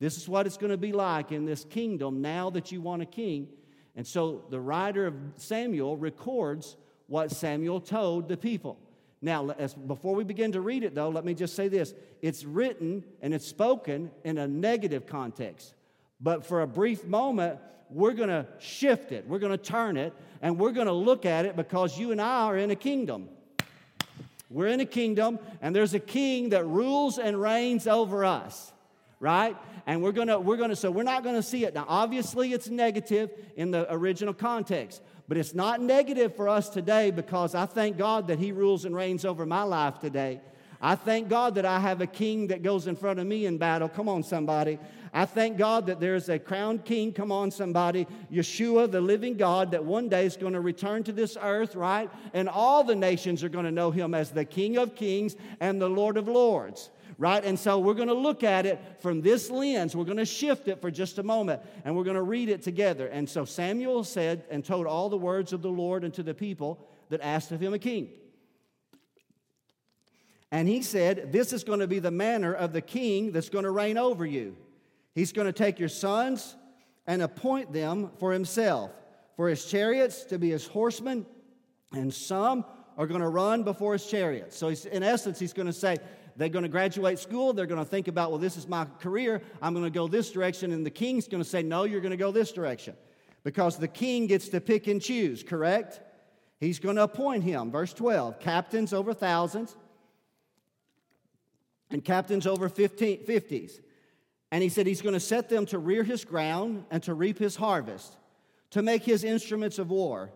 This 0.00 0.16
is 0.16 0.28
what 0.28 0.46
it's 0.46 0.56
going 0.56 0.72
to 0.72 0.76
be 0.76 0.92
like 0.92 1.32
in 1.32 1.46
this 1.46 1.64
kingdom 1.64 2.20
now 2.20 2.50
that 2.50 2.72
you 2.72 2.80
want 2.80 3.02
a 3.02 3.06
king. 3.06 3.48
And 3.96 4.06
so 4.06 4.44
the 4.50 4.60
writer 4.60 5.06
of 5.06 5.14
Samuel 5.36 5.96
records 5.96 6.76
what 7.06 7.30
Samuel 7.30 7.80
told 7.80 8.28
the 8.28 8.36
people. 8.36 8.78
Now, 9.24 9.48
as, 9.52 9.72
before 9.72 10.14
we 10.14 10.22
begin 10.22 10.52
to 10.52 10.60
read 10.60 10.84
it, 10.84 10.94
though, 10.94 11.08
let 11.08 11.24
me 11.24 11.32
just 11.32 11.56
say 11.56 11.68
this 11.68 11.94
it's 12.20 12.44
written 12.44 13.02
and 13.22 13.32
it's 13.32 13.46
spoken 13.46 14.10
in 14.22 14.36
a 14.36 14.46
negative 14.46 15.06
context. 15.06 15.72
But 16.20 16.44
for 16.44 16.60
a 16.60 16.66
brief 16.66 17.06
moment, 17.06 17.58
we're 17.88 18.12
going 18.12 18.28
to 18.28 18.46
shift 18.58 19.12
it, 19.12 19.26
we're 19.26 19.38
going 19.38 19.50
to 19.50 19.56
turn 19.56 19.96
it, 19.96 20.12
and 20.42 20.58
we're 20.58 20.72
going 20.72 20.88
to 20.88 20.92
look 20.92 21.24
at 21.24 21.46
it 21.46 21.56
because 21.56 21.98
you 21.98 22.12
and 22.12 22.20
I 22.20 22.44
are 22.44 22.58
in 22.58 22.70
a 22.70 22.76
kingdom. 22.76 23.30
We're 24.50 24.68
in 24.68 24.80
a 24.80 24.86
kingdom, 24.86 25.38
and 25.62 25.74
there's 25.74 25.94
a 25.94 25.98
king 25.98 26.50
that 26.50 26.66
rules 26.66 27.18
and 27.18 27.40
reigns 27.40 27.86
over 27.86 28.26
us 28.26 28.72
right? 29.20 29.56
And 29.86 30.02
we're 30.02 30.12
gonna, 30.12 30.38
we're 30.38 30.58
gonna, 30.58 30.76
so 30.76 30.90
we're 30.90 31.02
not 31.02 31.24
gonna 31.24 31.42
see 31.42 31.64
it. 31.64 31.72
Now, 31.72 31.86
obviously, 31.88 32.52
it's 32.52 32.68
negative 32.68 33.30
in 33.56 33.70
the 33.70 33.90
original 33.90 34.34
context, 34.34 35.00
but 35.28 35.36
it's 35.36 35.54
not 35.54 35.80
negative 35.80 36.36
for 36.36 36.48
us 36.48 36.68
today 36.68 37.10
because 37.10 37.54
I 37.54 37.66
thank 37.66 37.96
God 37.96 38.28
that 38.28 38.38
He 38.38 38.52
rules 38.52 38.84
and 38.84 38.94
reigns 38.94 39.24
over 39.24 39.46
my 39.46 39.62
life 39.62 39.98
today. 39.98 40.40
I 40.80 40.96
thank 40.96 41.28
God 41.28 41.54
that 41.54 41.64
I 41.64 41.78
have 41.80 42.02
a 42.02 42.06
king 42.06 42.48
that 42.48 42.62
goes 42.62 42.86
in 42.86 42.96
front 42.96 43.18
of 43.18 43.26
me 43.26 43.46
in 43.46 43.56
battle. 43.56 43.88
Come 43.88 44.08
on, 44.08 44.22
somebody. 44.22 44.78
I 45.14 45.24
thank 45.24 45.56
God 45.56 45.86
that 45.86 45.98
there's 45.98 46.28
a 46.28 46.38
crowned 46.38 46.84
king. 46.84 47.12
Come 47.12 47.32
on, 47.32 47.50
somebody. 47.50 48.06
Yeshua, 48.30 48.90
the 48.90 49.00
living 49.00 49.36
God, 49.36 49.70
that 49.70 49.82
one 49.82 50.08
day 50.08 50.26
is 50.26 50.36
going 50.36 50.52
to 50.52 50.60
return 50.60 51.02
to 51.04 51.12
this 51.12 51.38
earth, 51.40 51.74
right? 51.74 52.10
And 52.34 52.48
all 52.48 52.84
the 52.84 52.96
nations 52.96 53.42
are 53.42 53.48
going 53.48 53.64
to 53.64 53.70
know 53.70 53.92
him 53.92 54.12
as 54.12 54.30
the 54.30 54.44
King 54.44 54.76
of 54.76 54.94
kings 54.94 55.36
and 55.60 55.80
the 55.80 55.88
Lord 55.88 56.16
of 56.16 56.28
lords 56.28 56.90
right? 57.18 57.44
And 57.44 57.58
so 57.58 57.78
we're 57.78 57.94
going 57.94 58.08
to 58.08 58.14
look 58.14 58.42
at 58.42 58.66
it 58.66 58.80
from 59.00 59.20
this 59.20 59.50
lens. 59.50 59.94
We're 59.94 60.04
going 60.04 60.18
to 60.18 60.24
shift 60.24 60.68
it 60.68 60.80
for 60.80 60.90
just 60.90 61.18
a 61.18 61.22
moment 61.22 61.62
and 61.84 61.96
we're 61.96 62.04
going 62.04 62.16
to 62.16 62.22
read 62.22 62.48
it 62.48 62.62
together. 62.62 63.06
And 63.06 63.28
so 63.28 63.44
Samuel 63.44 64.04
said 64.04 64.44
and 64.50 64.64
told 64.64 64.86
all 64.86 65.08
the 65.08 65.18
words 65.18 65.52
of 65.52 65.62
the 65.62 65.70
Lord 65.70 66.04
unto 66.04 66.22
the 66.22 66.34
people 66.34 66.86
that 67.10 67.20
asked 67.20 67.52
of 67.52 67.60
him 67.60 67.74
a 67.74 67.78
king. 67.78 68.08
And 70.50 70.68
he 70.68 70.82
said, 70.82 71.32
This 71.32 71.52
is 71.52 71.64
going 71.64 71.80
to 71.80 71.88
be 71.88 71.98
the 71.98 72.10
manner 72.10 72.54
of 72.54 72.72
the 72.72 72.80
king 72.80 73.32
that's 73.32 73.48
going 73.48 73.64
to 73.64 73.70
reign 73.70 73.98
over 73.98 74.24
you. 74.24 74.56
He's 75.14 75.32
going 75.32 75.46
to 75.46 75.52
take 75.52 75.78
your 75.78 75.88
sons 75.88 76.56
and 77.06 77.22
appoint 77.22 77.72
them 77.72 78.10
for 78.18 78.32
himself, 78.32 78.90
for 79.36 79.48
his 79.48 79.64
chariots 79.66 80.24
to 80.26 80.38
be 80.38 80.50
his 80.50 80.66
horsemen, 80.66 81.26
and 81.92 82.12
some 82.12 82.64
are 82.96 83.06
going 83.06 83.20
to 83.20 83.28
run 83.28 83.62
before 83.62 83.92
his 83.92 84.06
chariots. 84.06 84.56
So, 84.56 84.68
in 84.68 85.02
essence, 85.02 85.38
he's 85.38 85.52
going 85.52 85.66
to 85.66 85.72
say, 85.72 85.98
they're 86.36 86.48
going 86.48 86.64
to 86.64 86.68
graduate 86.68 87.18
school. 87.18 87.52
They're 87.52 87.66
going 87.66 87.82
to 87.82 87.88
think 87.88 88.08
about, 88.08 88.30
well, 88.30 88.38
this 88.38 88.56
is 88.56 88.66
my 88.66 88.86
career. 89.00 89.40
I'm 89.62 89.72
going 89.72 89.84
to 89.84 89.90
go 89.90 90.08
this 90.08 90.30
direction. 90.30 90.72
And 90.72 90.84
the 90.84 90.90
king's 90.90 91.28
going 91.28 91.42
to 91.42 91.48
say, 91.48 91.62
no, 91.62 91.84
you're 91.84 92.00
going 92.00 92.10
to 92.10 92.16
go 92.16 92.32
this 92.32 92.52
direction. 92.52 92.96
Because 93.44 93.76
the 93.76 93.88
king 93.88 94.26
gets 94.26 94.48
to 94.48 94.60
pick 94.60 94.86
and 94.86 95.00
choose, 95.00 95.42
correct? 95.42 96.00
He's 96.58 96.78
going 96.78 96.96
to 96.96 97.02
appoint 97.02 97.44
him. 97.44 97.70
Verse 97.70 97.92
12 97.92 98.40
captains 98.40 98.92
over 98.92 99.12
thousands, 99.12 99.76
and 101.90 102.04
captains 102.04 102.46
over 102.46 102.68
15, 102.68 103.24
50s. 103.24 103.80
And 104.50 104.62
he 104.62 104.68
said 104.68 104.86
he's 104.86 105.02
going 105.02 105.14
to 105.14 105.20
set 105.20 105.48
them 105.48 105.66
to 105.66 105.78
rear 105.78 106.02
his 106.02 106.24
ground 106.24 106.84
and 106.90 107.02
to 107.04 107.14
reap 107.14 107.38
his 107.38 107.56
harvest, 107.56 108.16
to 108.70 108.82
make 108.82 109.04
his 109.04 109.24
instruments 109.24 109.78
of 109.78 109.90
war 109.90 110.30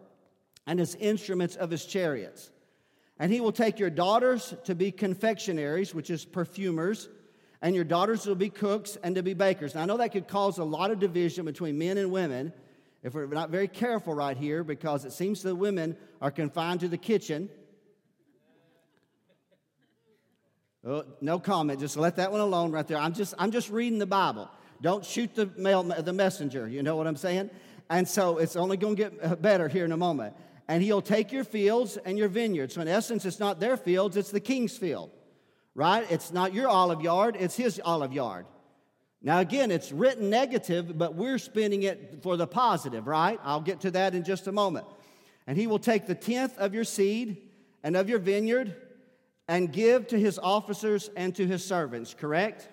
and 0.67 0.79
his 0.79 0.95
instruments 0.97 1.57
of 1.57 1.71
his 1.71 1.85
chariots. 1.87 2.51
And 3.19 3.33
he 3.33 3.41
will 3.41 3.53
take 3.53 3.79
your 3.79 3.91
daughters 3.91 4.55
to 4.65 4.75
be 4.75 4.93
confectionaries, 4.93 5.95
which 5.95 6.11
is 6.11 6.25
perfumers, 6.25 7.09
and 7.61 7.75
your 7.75 7.85
daughters 7.85 8.27
will 8.27 8.37
be 8.37 8.51
cooks 8.51 8.97
and 9.03 9.17
to 9.17 9.23
be 9.23 9.35
bakers. 9.35 9.75
Now, 9.75 9.83
I 9.83 9.85
know 9.87 9.97
that 9.97 10.13
could 10.13 10.29
cause 10.29 10.59
a 10.59 10.65
lot 10.65 10.91
of 10.91 11.01
division 11.01 11.45
between 11.45 11.79
men 11.79 11.99
and 11.99 12.13
women 12.13 12.53
if 13.03 13.15
we're 13.15 13.27
not 13.27 13.51
very 13.51 13.69
careful 13.69 14.15
right 14.15 14.37
here 14.37 14.63
because 14.63 15.05
it 15.05 15.13
seems 15.13 15.43
the 15.43 15.55
women 15.55 15.97
are 16.21 16.31
confined 16.31 16.81
to 16.81 16.89
the 16.89 16.99
kitchen 16.99 17.49
Oh, 20.89 21.05
no 21.21 21.39
comment. 21.39 21.81
Just 21.81 21.97
let 21.97 22.17
that 22.17 22.31
one 22.31 22.41
alone 22.41 22.71
right 22.71 22.87
there. 22.87 22.99
I'm 22.99 23.13
just, 23.13 23.35
I'm 23.39 23.51
just 23.51 23.69
reading 23.69 23.99
the 23.99 24.07
Bible. 24.07 24.49
Don't 24.81 25.05
shoot 25.05 25.35
the, 25.35 25.47
mail, 25.57 25.83
the 25.83 26.13
messenger. 26.13 26.69
You 26.69 26.83
know 26.83 26.97
what 26.97 27.07
I'm 27.07 27.17
saying? 27.17 27.51
And 27.91 28.07
so 28.07 28.39
it's 28.39 28.55
only 28.55 28.77
going 28.77 28.97
to 28.97 29.11
get 29.11 29.43
better 29.43 29.69
here 29.69 29.85
in 29.85 29.93
a 29.93 29.97
moment. 29.97 30.35
And 30.69 30.83
he'll 30.83 31.03
take 31.03 31.33
your 31.33 31.45
fields 31.45 31.97
and 31.97 32.19
your 32.19 32.29
vineyards. 32.29 32.75
So 32.75 32.83
in 32.83 32.89
essence, 32.89 33.25
it's 33.25 33.41
not 33.41 33.59
their 33.59 33.77
fields, 33.77 34.17
it's 34.17 34.31
the 34.31 34.41
king's 34.41 34.77
field, 34.77 35.11
right? 35.75 36.07
It's 36.11 36.31
not 36.31 36.53
your 36.53 36.69
olive 36.69 37.01
yard, 37.01 37.37
it's 37.41 37.57
his 37.57 37.81
olive 37.83 38.13
yard. 38.13 38.47
Now, 39.21 39.41
again, 39.41 39.71
it's 39.71 39.91
written 39.91 40.31
negative, 40.31 40.97
but 40.97 41.15
we're 41.15 41.39
spinning 41.39 41.83
it 41.83 42.23
for 42.23 42.37
the 42.37 42.47
positive, 42.47 43.07
right? 43.07 43.41
I'll 43.43 43.61
get 43.61 43.81
to 43.81 43.91
that 43.93 44.15
in 44.15 44.23
just 44.23 44.47
a 44.47 44.53
moment. 44.53 44.87
And 45.47 45.57
he 45.57 45.67
will 45.67 45.79
take 45.79 46.07
the 46.07 46.15
tenth 46.15 46.57
of 46.59 46.75
your 46.75 46.85
seed 46.85 47.39
and 47.83 47.97
of 47.97 48.09
your 48.09 48.19
vineyard 48.19 48.77
and 49.49 49.73
give 49.73 50.07
to 50.09 50.21
his 50.21 50.39
officers 50.39 51.11
and 51.17 51.35
to 51.35 51.47
his 51.47 51.65
servants, 51.65 52.15
correct? 52.15 52.69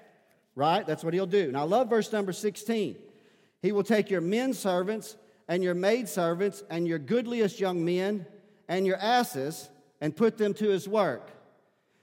Right? 0.55 0.85
That's 0.85 1.03
what 1.03 1.13
he'll 1.13 1.25
do. 1.25 1.51
Now, 1.51 1.61
I 1.61 1.63
love 1.63 1.89
verse 1.89 2.11
number 2.11 2.33
16. 2.33 2.97
He 3.61 3.71
will 3.71 3.83
take 3.83 4.11
your 4.11 4.21
men 4.21 4.53
servants 4.53 5.15
and 5.47 5.63
your 5.63 5.73
maidservants 5.73 6.63
and 6.69 6.87
your 6.87 6.99
goodliest 6.99 7.59
young 7.59 7.85
men 7.85 8.25
and 8.67 8.85
your 8.85 8.97
asses 8.97 9.69
and 10.01 10.15
put 10.15 10.37
them 10.37 10.53
to 10.55 10.69
his 10.69 10.87
work. 10.87 11.31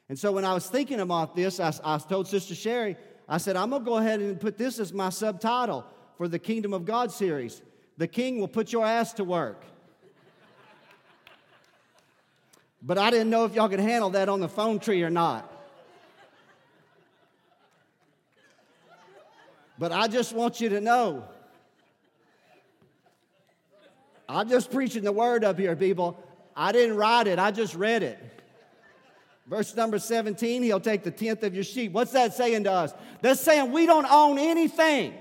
And 0.09 0.19
so, 0.19 0.33
when 0.33 0.45
I 0.45 0.53
was 0.53 0.67
thinking 0.67 1.01
about 1.01 1.35
this, 1.35 1.59
I, 1.59 1.73
I 1.85 1.99
told 1.99 2.29
Sister 2.29 2.55
Sherry, 2.55 2.97
I 3.29 3.39
said, 3.39 3.57
I'm 3.57 3.71
going 3.71 3.83
to 3.83 3.87
go 3.87 3.97
ahead 3.97 4.21
and 4.21 4.39
put 4.39 4.59
this 4.59 4.79
as 4.79 4.93
my 4.93 5.09
subtitle 5.09 5.87
for 6.19 6.29
the 6.29 6.39
Kingdom 6.39 6.75
of 6.75 6.85
God 6.85 7.11
series. 7.11 7.63
The 7.97 8.09
king 8.09 8.41
will 8.41 8.49
put 8.49 8.73
your 8.73 8.85
ass 8.85 9.13
to 9.15 9.25
work. 9.25 9.65
But 12.83 12.99
I 12.99 13.11
didn't 13.11 13.31
know 13.31 13.45
if 13.45 13.55
y'all 13.55 13.69
could 13.69 13.81
handle 13.81 14.11
that 14.11 14.29
on 14.29 14.41
the 14.41 14.49
phone 14.49 14.81
tree 14.81 15.03
or 15.03 15.11
not. 15.11 15.49
But 19.79 19.93
I 19.93 20.09
just 20.09 20.33
want 20.33 20.61
you 20.61 20.69
to 20.71 20.81
know. 20.81 21.25
I'm 24.33 24.49
just 24.49 24.71
preaching 24.71 25.05
the 25.05 25.13
word 25.13 25.45
up 25.45 25.59
here, 25.59 25.77
people. 25.77 26.19
I 26.57 26.73
didn't 26.73 26.97
write 26.97 27.27
it, 27.27 27.39
I 27.39 27.51
just 27.51 27.75
read 27.75 28.03
it. 28.03 28.19
Verse 29.47 29.75
number 29.77 29.99
17, 29.99 30.63
he'll 30.63 30.81
take 30.81 31.03
the 31.03 31.11
tenth 31.11 31.43
of 31.43 31.55
your 31.55 31.65
sheep. 31.65 31.93
What's 31.93 32.13
that 32.13 32.33
saying 32.35 32.65
to 32.65 32.73
us? 32.73 32.95
That's 33.21 33.41
saying 33.41 33.73
we 33.73 33.85
don't 33.87 34.07
own 34.11 34.39
anything. 34.39 35.15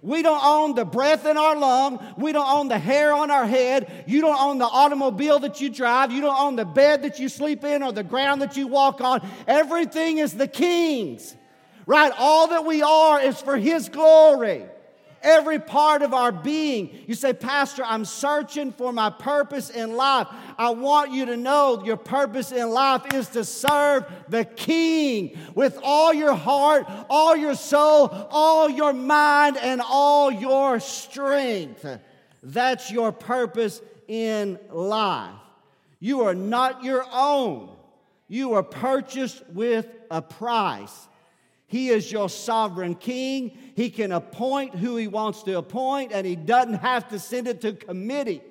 We 0.00 0.22
don't 0.22 0.42
own 0.42 0.74
the 0.74 0.84
breath 0.84 1.26
in 1.26 1.36
our 1.36 1.56
lung. 1.56 2.14
We 2.16 2.32
don't 2.32 2.48
own 2.48 2.68
the 2.68 2.78
hair 2.78 3.12
on 3.14 3.30
our 3.30 3.46
head. 3.46 4.04
You 4.06 4.20
don't 4.20 4.40
own 4.40 4.58
the 4.58 4.66
automobile 4.66 5.40
that 5.40 5.60
you 5.60 5.70
drive. 5.70 6.12
You 6.12 6.20
don't 6.20 6.38
own 6.38 6.56
the 6.56 6.64
bed 6.64 7.02
that 7.02 7.18
you 7.18 7.28
sleep 7.28 7.64
in 7.64 7.82
or 7.82 7.90
the 7.90 8.02
ground 8.02 8.42
that 8.42 8.56
you 8.56 8.66
walk 8.66 9.00
on. 9.00 9.26
Everything 9.46 10.18
is 10.18 10.34
the 10.34 10.48
king's. 10.48 11.34
Right? 11.86 12.12
All 12.18 12.48
that 12.48 12.64
we 12.64 12.82
are 12.82 13.20
is 13.20 13.40
for 13.40 13.56
his 13.56 13.88
glory 13.88 14.66
every 15.24 15.58
part 15.58 16.02
of 16.02 16.14
our 16.14 16.30
being. 16.30 16.90
You 17.08 17.14
say, 17.14 17.32
Pastor, 17.32 17.82
I'm 17.84 18.04
searching 18.04 18.70
for 18.70 18.92
my 18.92 19.10
purpose 19.10 19.70
in 19.70 19.96
life. 19.96 20.28
I 20.56 20.70
want 20.70 21.10
you 21.10 21.26
to 21.26 21.36
know 21.36 21.82
your 21.84 21.96
purpose 21.96 22.52
in 22.52 22.70
life 22.70 23.12
is 23.12 23.28
to 23.30 23.44
serve 23.44 24.04
the 24.28 24.44
King 24.44 25.36
with 25.54 25.78
all 25.82 26.14
your 26.14 26.34
heart, 26.34 26.86
all 27.10 27.34
your 27.34 27.56
soul, 27.56 28.08
all 28.30 28.68
your 28.68 28.92
mind, 28.92 29.56
and 29.56 29.80
all 29.80 30.30
your 30.30 30.78
strength. 30.78 31.86
That's 32.42 32.90
your 32.90 33.10
purpose 33.10 33.80
in 34.06 34.58
life. 34.70 35.34
You 35.98 36.22
are 36.22 36.34
not 36.34 36.84
your 36.84 37.04
own. 37.10 37.70
You 38.28 38.54
are 38.54 38.62
purchased 38.62 39.42
with 39.48 39.88
a 40.10 40.20
price. 40.20 41.08
He 41.66 41.88
is 41.88 42.10
your 42.12 42.28
sovereign 42.28 42.94
king. 42.94 43.56
He 43.74 43.90
can 43.90 44.12
appoint 44.12 44.74
who 44.74 44.96
he 44.96 45.08
wants 45.08 45.42
to 45.44 45.58
appoint, 45.58 46.12
and 46.12 46.26
he 46.26 46.36
doesn't 46.36 46.74
have 46.74 47.08
to 47.08 47.18
send 47.18 47.48
it 47.48 47.60
to 47.62 47.72
committee. 47.72 48.42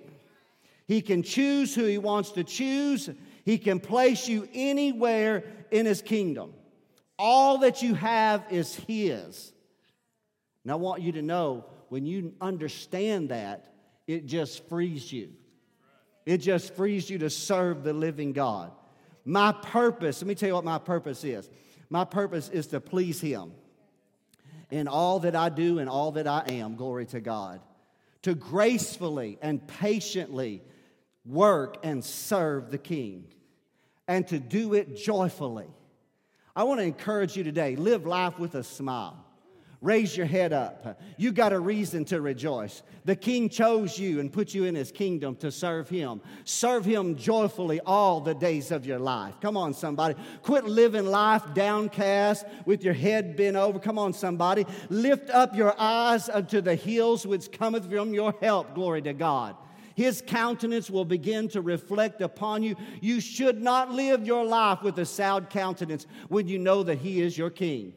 He 0.87 1.01
can 1.01 1.23
choose 1.23 1.73
who 1.73 1.85
he 1.85 1.97
wants 1.97 2.31
to 2.31 2.43
choose. 2.43 3.09
He 3.45 3.57
can 3.57 3.79
place 3.79 4.27
you 4.27 4.47
anywhere 4.53 5.43
in 5.71 5.85
his 5.85 6.01
kingdom. 6.01 6.53
All 7.17 7.59
that 7.59 7.81
you 7.81 7.93
have 7.93 8.43
is 8.49 8.75
his. 8.75 9.53
And 10.63 10.71
I 10.71 10.75
want 10.75 11.01
you 11.01 11.13
to 11.13 11.21
know 11.21 11.65
when 11.89 12.05
you 12.05 12.33
understand 12.41 13.29
that, 13.29 13.73
it 14.07 14.25
just 14.25 14.67
frees 14.67 15.11
you. 15.11 15.29
It 16.25 16.37
just 16.37 16.73
frees 16.73 17.09
you 17.09 17.19
to 17.19 17.29
serve 17.29 17.83
the 17.83 17.93
living 17.93 18.33
God. 18.33 18.71
My 19.25 19.51
purpose, 19.51 20.21
let 20.21 20.27
me 20.27 20.35
tell 20.35 20.49
you 20.49 20.55
what 20.55 20.65
my 20.65 20.79
purpose 20.79 21.23
is. 21.23 21.49
My 21.93 22.05
purpose 22.05 22.49
is 22.49 22.65
to 22.67 22.81
please 22.81 23.21
Him 23.21 23.51
in 24.71 24.87
all 24.87 25.19
that 25.19 25.35
I 25.35 25.49
do 25.49 25.77
and 25.77 25.87
all 25.87 26.13
that 26.13 26.25
I 26.25 26.43
am. 26.47 26.75
Glory 26.75 27.05
to 27.05 27.21
God. 27.21 27.61
To 28.23 28.33
gracefully 28.33 29.37
and 29.43 29.67
patiently 29.67 30.63
work 31.23 31.77
and 31.83 32.03
serve 32.03 32.71
the 32.71 32.79
King 32.79 33.25
and 34.07 34.27
to 34.29 34.39
do 34.39 34.73
it 34.73 34.97
joyfully. 34.97 35.67
I 36.55 36.63
want 36.63 36.79
to 36.79 36.83
encourage 36.83 37.37
you 37.37 37.43
today 37.43 37.75
live 37.75 38.07
life 38.07 38.39
with 38.39 38.55
a 38.55 38.63
smile. 38.63 39.22
Raise 39.83 40.15
your 40.15 40.25
head 40.25 40.53
up. 40.53 40.97
You 41.17 41.33
got 41.33 41.51
a 41.51 41.59
reason 41.59 42.05
to 42.05 42.21
rejoice. 42.21 42.83
The 43.03 43.17
king 43.17 43.49
chose 43.49 43.99
you 43.99 44.21
and 44.21 44.31
put 44.31 44.53
you 44.53 44.63
in 44.63 44.75
his 44.75 44.93
kingdom 44.93 45.35
to 45.35 45.51
serve 45.51 45.89
him. 45.89 46.21
Serve 46.45 46.85
him 46.85 47.17
joyfully 47.17 47.81
all 47.81 48.21
the 48.21 48.33
days 48.33 48.71
of 48.71 48.85
your 48.85 48.97
life. 48.97 49.33
Come 49.41 49.57
on, 49.57 49.73
somebody. 49.73 50.15
Quit 50.41 50.63
living 50.63 51.05
life 51.05 51.43
downcast 51.53 52.45
with 52.65 52.81
your 52.81 52.93
head 52.93 53.35
bent 53.35 53.57
over. 53.57 53.77
Come 53.77 53.99
on, 53.99 54.13
somebody. 54.13 54.65
Lift 54.89 55.29
up 55.31 55.53
your 55.53 55.75
eyes 55.77 56.29
unto 56.29 56.61
the 56.61 56.75
hills 56.75 57.27
which 57.27 57.51
cometh 57.51 57.91
from 57.91 58.13
your 58.13 58.33
help. 58.39 58.73
Glory 58.75 59.01
to 59.01 59.11
God. 59.11 59.57
His 59.95 60.23
countenance 60.25 60.89
will 60.89 61.03
begin 61.03 61.49
to 61.49 61.61
reflect 61.61 62.21
upon 62.21 62.63
you. 62.63 62.77
You 63.01 63.19
should 63.19 63.61
not 63.61 63.91
live 63.91 64.25
your 64.25 64.45
life 64.45 64.81
with 64.81 64.97
a 64.99 65.05
sad 65.05 65.49
countenance 65.49 66.07
when 66.29 66.47
you 66.47 66.57
know 66.57 66.83
that 66.83 66.99
He 66.99 67.19
is 67.19 67.37
your 67.37 67.49
King. 67.49 67.93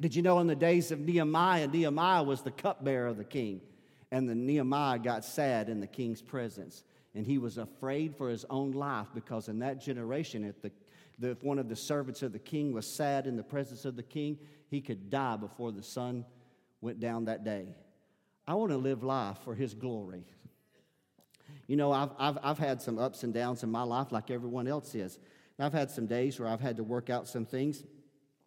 Did 0.00 0.14
you 0.14 0.22
know 0.22 0.40
in 0.40 0.46
the 0.46 0.56
days 0.56 0.90
of 0.90 1.00
Nehemiah, 1.00 1.68
Nehemiah 1.68 2.22
was 2.22 2.42
the 2.42 2.50
cupbearer 2.50 3.06
of 3.06 3.16
the 3.16 3.24
king, 3.24 3.60
and 4.10 4.28
the 4.28 4.34
Nehemiah 4.34 4.98
got 4.98 5.24
sad 5.24 5.68
in 5.68 5.80
the 5.80 5.86
king's 5.86 6.22
presence, 6.22 6.84
and 7.14 7.26
he 7.26 7.38
was 7.38 7.58
afraid 7.58 8.16
for 8.16 8.28
his 8.28 8.44
own 8.50 8.72
life 8.72 9.06
because 9.14 9.48
in 9.48 9.60
that 9.60 9.80
generation, 9.80 10.44
if 10.44 10.60
the 10.60 10.70
if 11.20 11.42
one 11.42 11.58
of 11.58 11.68
the 11.68 11.76
servants 11.76 12.22
of 12.22 12.32
the 12.32 12.38
king 12.38 12.72
was 12.72 12.86
sad 12.86 13.26
in 13.26 13.36
the 13.36 13.42
presence 13.42 13.84
of 13.84 13.96
the 13.96 14.02
king, 14.02 14.38
he 14.68 14.80
could 14.80 15.10
die 15.10 15.36
before 15.36 15.70
the 15.70 15.82
sun 15.82 16.24
went 16.80 16.98
down 16.98 17.26
that 17.26 17.44
day. 17.44 17.68
I 18.46 18.54
want 18.54 18.72
to 18.72 18.78
live 18.78 19.04
life 19.04 19.38
for 19.44 19.54
his 19.54 19.74
glory. 19.74 20.24
You 21.68 21.76
know, 21.76 21.92
I've, 21.92 22.10
I've, 22.18 22.38
I've 22.42 22.58
had 22.58 22.82
some 22.82 22.98
ups 22.98 23.22
and 23.22 23.32
downs 23.32 23.62
in 23.62 23.70
my 23.70 23.82
life 23.82 24.10
like 24.10 24.30
everyone 24.30 24.66
else 24.66 24.94
is. 24.94 25.18
And 25.58 25.66
I've 25.66 25.72
had 25.72 25.90
some 25.90 26.06
days 26.06 26.40
where 26.40 26.48
I've 26.48 26.60
had 26.60 26.76
to 26.78 26.84
work 26.84 27.08
out 27.08 27.28
some 27.28 27.44
things. 27.44 27.84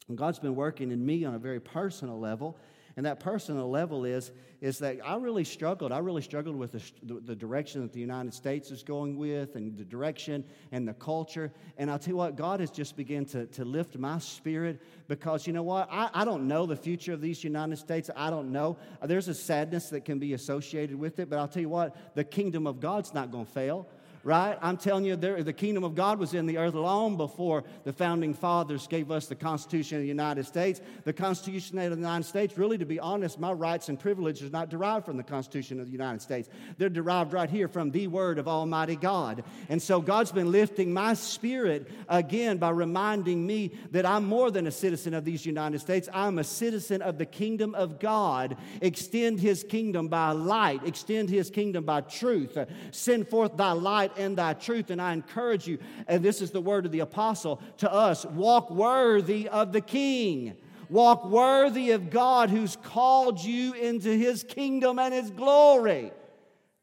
And 0.08 0.18
God's 0.18 0.39
been 0.39 0.56
working 0.56 0.91
in 0.91 1.06
me 1.06 1.26
on 1.26 1.36
a 1.36 1.39
very 1.39 1.60
personal 1.60 2.20
level. 2.20 2.58
And 2.98 3.06
that 3.06 3.20
personal 3.20 3.70
level 3.70 4.06
is, 4.06 4.32
is 4.62 4.80
that 4.80 5.00
I 5.04 5.18
really 5.18 5.44
struggled. 5.44 5.91
I 5.91 5.98
really 5.98 6.22
struggled 6.22 6.56
with 6.56 6.72
the, 6.72 7.20
the 7.20 7.36
direction 7.36 7.82
that 7.82 7.91
the 7.91 8.00
United 8.00 8.34
States 8.34 8.72
is 8.72 8.84
going 8.84 9.18
with 9.18 9.56
and 9.56 9.78
the 9.78 9.84
direction 9.84 10.46
and 10.72 10.88
the 10.88 10.94
culture. 10.94 11.52
And 11.78 11.91
I'll 11.91 12.00
tell 12.00 12.13
you 12.13 12.15
what, 12.15 12.38
God 12.38 12.62
has 12.62 12.72
just 12.72 12.96
begun 12.96 13.26
to, 13.26 13.48
to 13.48 13.65
lift 13.65 13.98
my 13.98 14.20
spirit 14.20 14.82
because 15.10 15.46
you 15.46 15.52
know 15.52 15.63
what? 15.63 15.89
I, 15.91 16.10
I 16.13 16.24
don't 16.24 16.48
know 16.48 16.65
the 16.65 16.78
future 16.78 17.12
of 17.12 17.20
these 17.20 17.44
United 17.44 17.78
States. 17.80 18.10
I 18.15 18.30
don't 18.30 18.54
know. 18.54 18.78
There's 19.04 19.28
a 19.28 19.34
sadness 19.34 19.89
that 19.89 20.06
can 20.06 20.18
be 20.18 20.32
associated 20.32 20.98
with 20.98 21.20
it. 21.20 21.30
But 21.30 21.39
I'll 21.39 21.50
tell 21.50 21.62
you 21.62 21.70
what, 21.70 22.15
the 22.15 22.24
kingdom 22.24 22.65
of 22.65 22.80
God's 22.80 23.13
not 23.13 23.30
going 23.30 23.46
to 23.46 23.52
fail 23.52 23.89
right? 24.25 24.57
I'm 24.59 24.75
telling 24.75 25.05
you, 25.05 25.15
there, 25.15 25.43
the 25.43 25.53
kingdom 25.53 25.83
of 25.83 25.93
God 25.93 26.17
was 26.17 26.33
in 26.33 26.47
the 26.47 26.57
earth 26.57 26.73
long 26.73 27.15
before 27.15 27.63
the 27.83 27.93
founding 27.93 28.33
fathers 28.33 28.88
gave 28.88 29.11
us 29.11 29.27
the 29.27 29.35
Constitution 29.35 29.97
of 29.97 30.01
the 30.01 30.07
United 30.07 30.47
States. 30.47 30.81
The 31.03 31.13
Constitution 31.13 31.77
of 31.77 31.91
the 31.91 31.95
United 31.95 32.23
States, 32.23 32.57
really, 32.57 32.79
to 32.79 32.88
be 32.88 32.99
honest, 32.99 33.39
my 33.39 33.51
rights 33.51 33.88
and 33.88 33.99
privileges 33.99 34.49
are 34.49 34.51
not 34.51 34.69
derived 34.69 35.05
from 35.05 35.17
the 35.17 35.23
Constitution 35.23 35.79
of 35.79 35.85
the 35.85 35.91
United 35.91 36.23
States. 36.23 36.49
They're 36.79 36.89
derived 36.89 37.33
right 37.33 37.47
here 37.49 37.67
from 37.67 37.91
the 37.91 38.07
Word 38.07 38.39
of 38.39 38.47
Almighty 38.47 38.95
God. 38.95 39.43
And 39.69 39.79
so 39.79 40.01
God's 40.01 40.31
been 40.31 40.51
lifting 40.51 40.91
my 40.91 41.13
spirit 41.13 41.88
again 42.09 42.57
by 42.57 42.71
reminding 42.71 43.45
me 43.45 43.73
that 43.91 44.07
I'm 44.07 44.25
more 44.25 44.49
than 44.49 44.65
a 44.65 44.71
citizen 44.71 45.13
of 45.13 45.23
these 45.23 45.45
United 45.45 45.81
States. 45.81 46.09
I'm 46.11 46.39
a 46.39 46.43
citizen 46.43 47.03
of 47.03 47.19
the 47.19 47.27
kingdom 47.27 47.75
of 47.75 47.99
God. 47.99 48.57
Extend 48.81 49.39
His 49.39 49.63
kingdom 49.63 50.07
by 50.07 50.31
light, 50.31 50.81
extend 50.83 51.29
His 51.29 51.51
kingdom 51.51 51.83
by 51.83 52.01
truth. 52.01 52.57
Send 52.89 53.27
forth 53.27 53.55
thy 53.55 53.73
light 53.73 54.13
and 54.17 54.38
thy 54.38 54.54
truth. 54.54 54.89
And 54.89 55.01
I 55.01 55.13
encourage 55.13 55.67
you, 55.67 55.80
and 56.08 56.23
this 56.23 56.41
is 56.41 56.51
the 56.51 56.62
word 56.62 56.86
of 56.86 56.91
the 56.91 56.99
apostle 56.99 57.62
to 57.78 57.91
us 57.91 58.25
walk 58.25 58.69
worthy 58.71 59.47
of 59.49 59.71
the 59.71 59.82
king. 59.82 60.56
Walk 60.89 61.25
worthy 61.25 61.91
of 61.91 62.10
God 62.10 62.49
who's 62.49 62.75
called 62.75 63.43
you 63.43 63.73
into 63.73 64.10
his 64.10 64.43
kingdom 64.43 64.99
and 64.99 65.13
his 65.13 65.32
glory. 65.32 66.12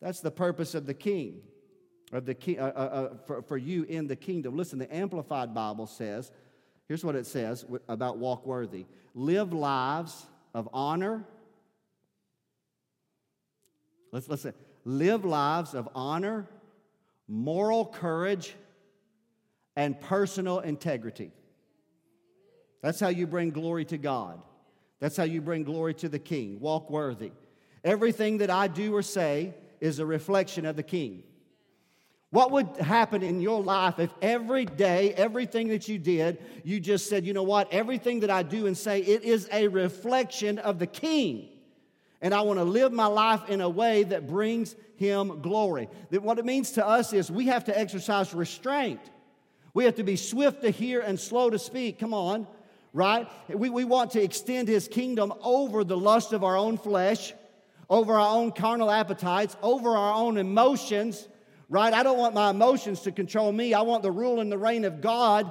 That's 0.00 0.20
the 0.20 0.30
purpose 0.32 0.74
of 0.74 0.86
the 0.86 0.94
king, 0.94 1.42
of 2.12 2.26
the 2.26 2.34
king, 2.34 2.58
uh, 2.58 2.72
uh, 2.74 2.78
uh, 2.78 3.16
for, 3.26 3.42
for 3.42 3.56
you 3.56 3.84
in 3.84 4.08
the 4.08 4.16
kingdom. 4.16 4.56
Listen, 4.56 4.80
the 4.80 4.92
Amplified 4.92 5.54
Bible 5.54 5.86
says, 5.86 6.32
here's 6.88 7.04
what 7.04 7.14
it 7.14 7.26
says 7.26 7.64
about 7.88 8.18
walk 8.18 8.44
worthy 8.44 8.86
live 9.14 9.52
lives 9.52 10.26
of 10.54 10.68
honor. 10.72 11.24
Let's 14.10 14.28
listen. 14.28 14.52
Live 14.84 15.24
lives 15.24 15.74
of 15.74 15.88
honor, 15.94 16.48
moral 17.32 17.86
courage, 17.86 18.54
and 19.74 19.98
personal 19.98 20.60
integrity. 20.60 21.32
That's 22.82 23.00
how 23.00 23.08
you 23.08 23.26
bring 23.26 23.50
glory 23.50 23.86
to 23.86 23.96
God. 23.96 24.38
That's 25.00 25.16
how 25.16 25.24
you 25.24 25.40
bring 25.40 25.64
glory 25.64 25.94
to 25.94 26.10
the 26.10 26.18
King. 26.18 26.60
Walk 26.60 26.90
worthy. 26.90 27.32
Everything 27.84 28.38
that 28.38 28.50
I 28.50 28.68
do 28.68 28.94
or 28.94 29.02
say 29.02 29.54
is 29.80 29.98
a 29.98 30.04
reflection 30.04 30.66
of 30.66 30.76
the 30.76 30.82
King. 30.82 31.22
What 32.28 32.50
would 32.50 32.76
happen 32.76 33.22
in 33.22 33.40
your 33.40 33.62
life 33.62 33.98
if 33.98 34.10
every 34.20 34.66
day, 34.66 35.14
everything 35.14 35.68
that 35.68 35.88
you 35.88 35.98
did, 35.98 36.38
you 36.64 36.80
just 36.80 37.08
said, 37.08 37.24
you 37.24 37.32
know 37.32 37.42
what, 37.42 37.72
everything 37.72 38.20
that 38.20 38.30
I 38.30 38.42
do 38.42 38.66
and 38.66 38.76
say, 38.76 39.00
it 39.00 39.24
is 39.24 39.48
a 39.50 39.68
reflection 39.68 40.58
of 40.58 40.78
the 40.78 40.86
King? 40.86 41.48
And 42.22 42.32
I 42.32 42.42
want 42.42 42.60
to 42.60 42.64
live 42.64 42.92
my 42.92 43.06
life 43.06 43.48
in 43.48 43.60
a 43.60 43.68
way 43.68 44.04
that 44.04 44.28
brings 44.28 44.76
him 44.94 45.42
glory. 45.42 45.88
That 46.10 46.22
what 46.22 46.38
it 46.38 46.44
means 46.44 46.70
to 46.72 46.86
us 46.86 47.12
is 47.12 47.30
we 47.30 47.46
have 47.46 47.64
to 47.64 47.76
exercise 47.76 48.32
restraint. 48.32 49.00
We 49.74 49.84
have 49.84 49.96
to 49.96 50.04
be 50.04 50.14
swift 50.14 50.62
to 50.62 50.70
hear 50.70 51.00
and 51.00 51.18
slow 51.18 51.50
to 51.50 51.58
speak. 51.58 51.98
Come 51.98 52.14
on, 52.14 52.46
right? 52.92 53.28
We, 53.48 53.70
we 53.70 53.84
want 53.84 54.12
to 54.12 54.22
extend 54.22 54.68
his 54.68 54.86
kingdom 54.86 55.34
over 55.42 55.82
the 55.82 55.96
lust 55.96 56.32
of 56.32 56.44
our 56.44 56.56
own 56.56 56.78
flesh, 56.78 57.34
over 57.90 58.14
our 58.14 58.36
own 58.36 58.52
carnal 58.52 58.90
appetites, 58.90 59.56
over 59.60 59.96
our 59.96 60.14
own 60.14 60.38
emotions, 60.38 61.26
right? 61.68 61.92
I 61.92 62.04
don't 62.04 62.18
want 62.18 62.34
my 62.34 62.50
emotions 62.50 63.00
to 63.00 63.10
control 63.10 63.50
me. 63.50 63.74
I 63.74 63.80
want 63.80 64.04
the 64.04 64.12
rule 64.12 64.38
and 64.38 64.52
the 64.52 64.58
reign 64.58 64.84
of 64.84 65.00
God 65.00 65.50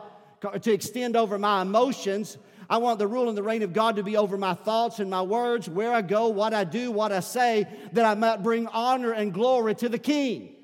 to 0.62 0.72
extend 0.72 1.18
over 1.18 1.38
my 1.38 1.64
emotions. 1.64 2.38
I 2.72 2.78
want 2.78 3.00
the 3.00 3.08
rule 3.08 3.28
and 3.28 3.38
the 3.38 3.44
reign 3.44 3.64
of 3.64 3.74
God 3.74 3.98
to 3.98 4.04
be 4.04 4.16
over 4.16 4.38
my 4.38 4.54
thoughts 4.54 5.02
and 5.02 5.10
my 5.10 5.22
words, 5.22 5.68
where 5.68 5.92
I 5.92 6.02
go, 6.02 6.30
what 6.30 6.54
I 6.54 6.64
do, 6.64 6.90
what 6.90 7.12
I 7.12 7.20
say, 7.20 7.68
that 7.92 8.06
I 8.06 8.16
might 8.16 8.44
bring 8.44 8.66
honor 8.68 9.12
and 9.12 9.34
glory 9.34 9.76
to 9.76 9.90
the 9.90 10.00
King. 10.00 10.56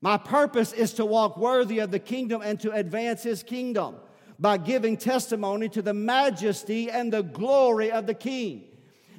My 0.00 0.16
purpose 0.16 0.72
is 0.72 0.92
to 0.92 1.04
walk 1.04 1.36
worthy 1.36 1.80
of 1.80 1.90
the 1.90 1.98
kingdom 1.98 2.40
and 2.40 2.60
to 2.60 2.70
advance 2.70 3.24
his 3.24 3.42
kingdom 3.42 3.96
by 4.38 4.58
giving 4.58 4.96
testimony 4.96 5.68
to 5.70 5.82
the 5.82 5.92
majesty 5.92 6.88
and 6.88 7.12
the 7.12 7.24
glory 7.24 7.90
of 7.90 8.06
the 8.06 8.14
King. 8.14 8.67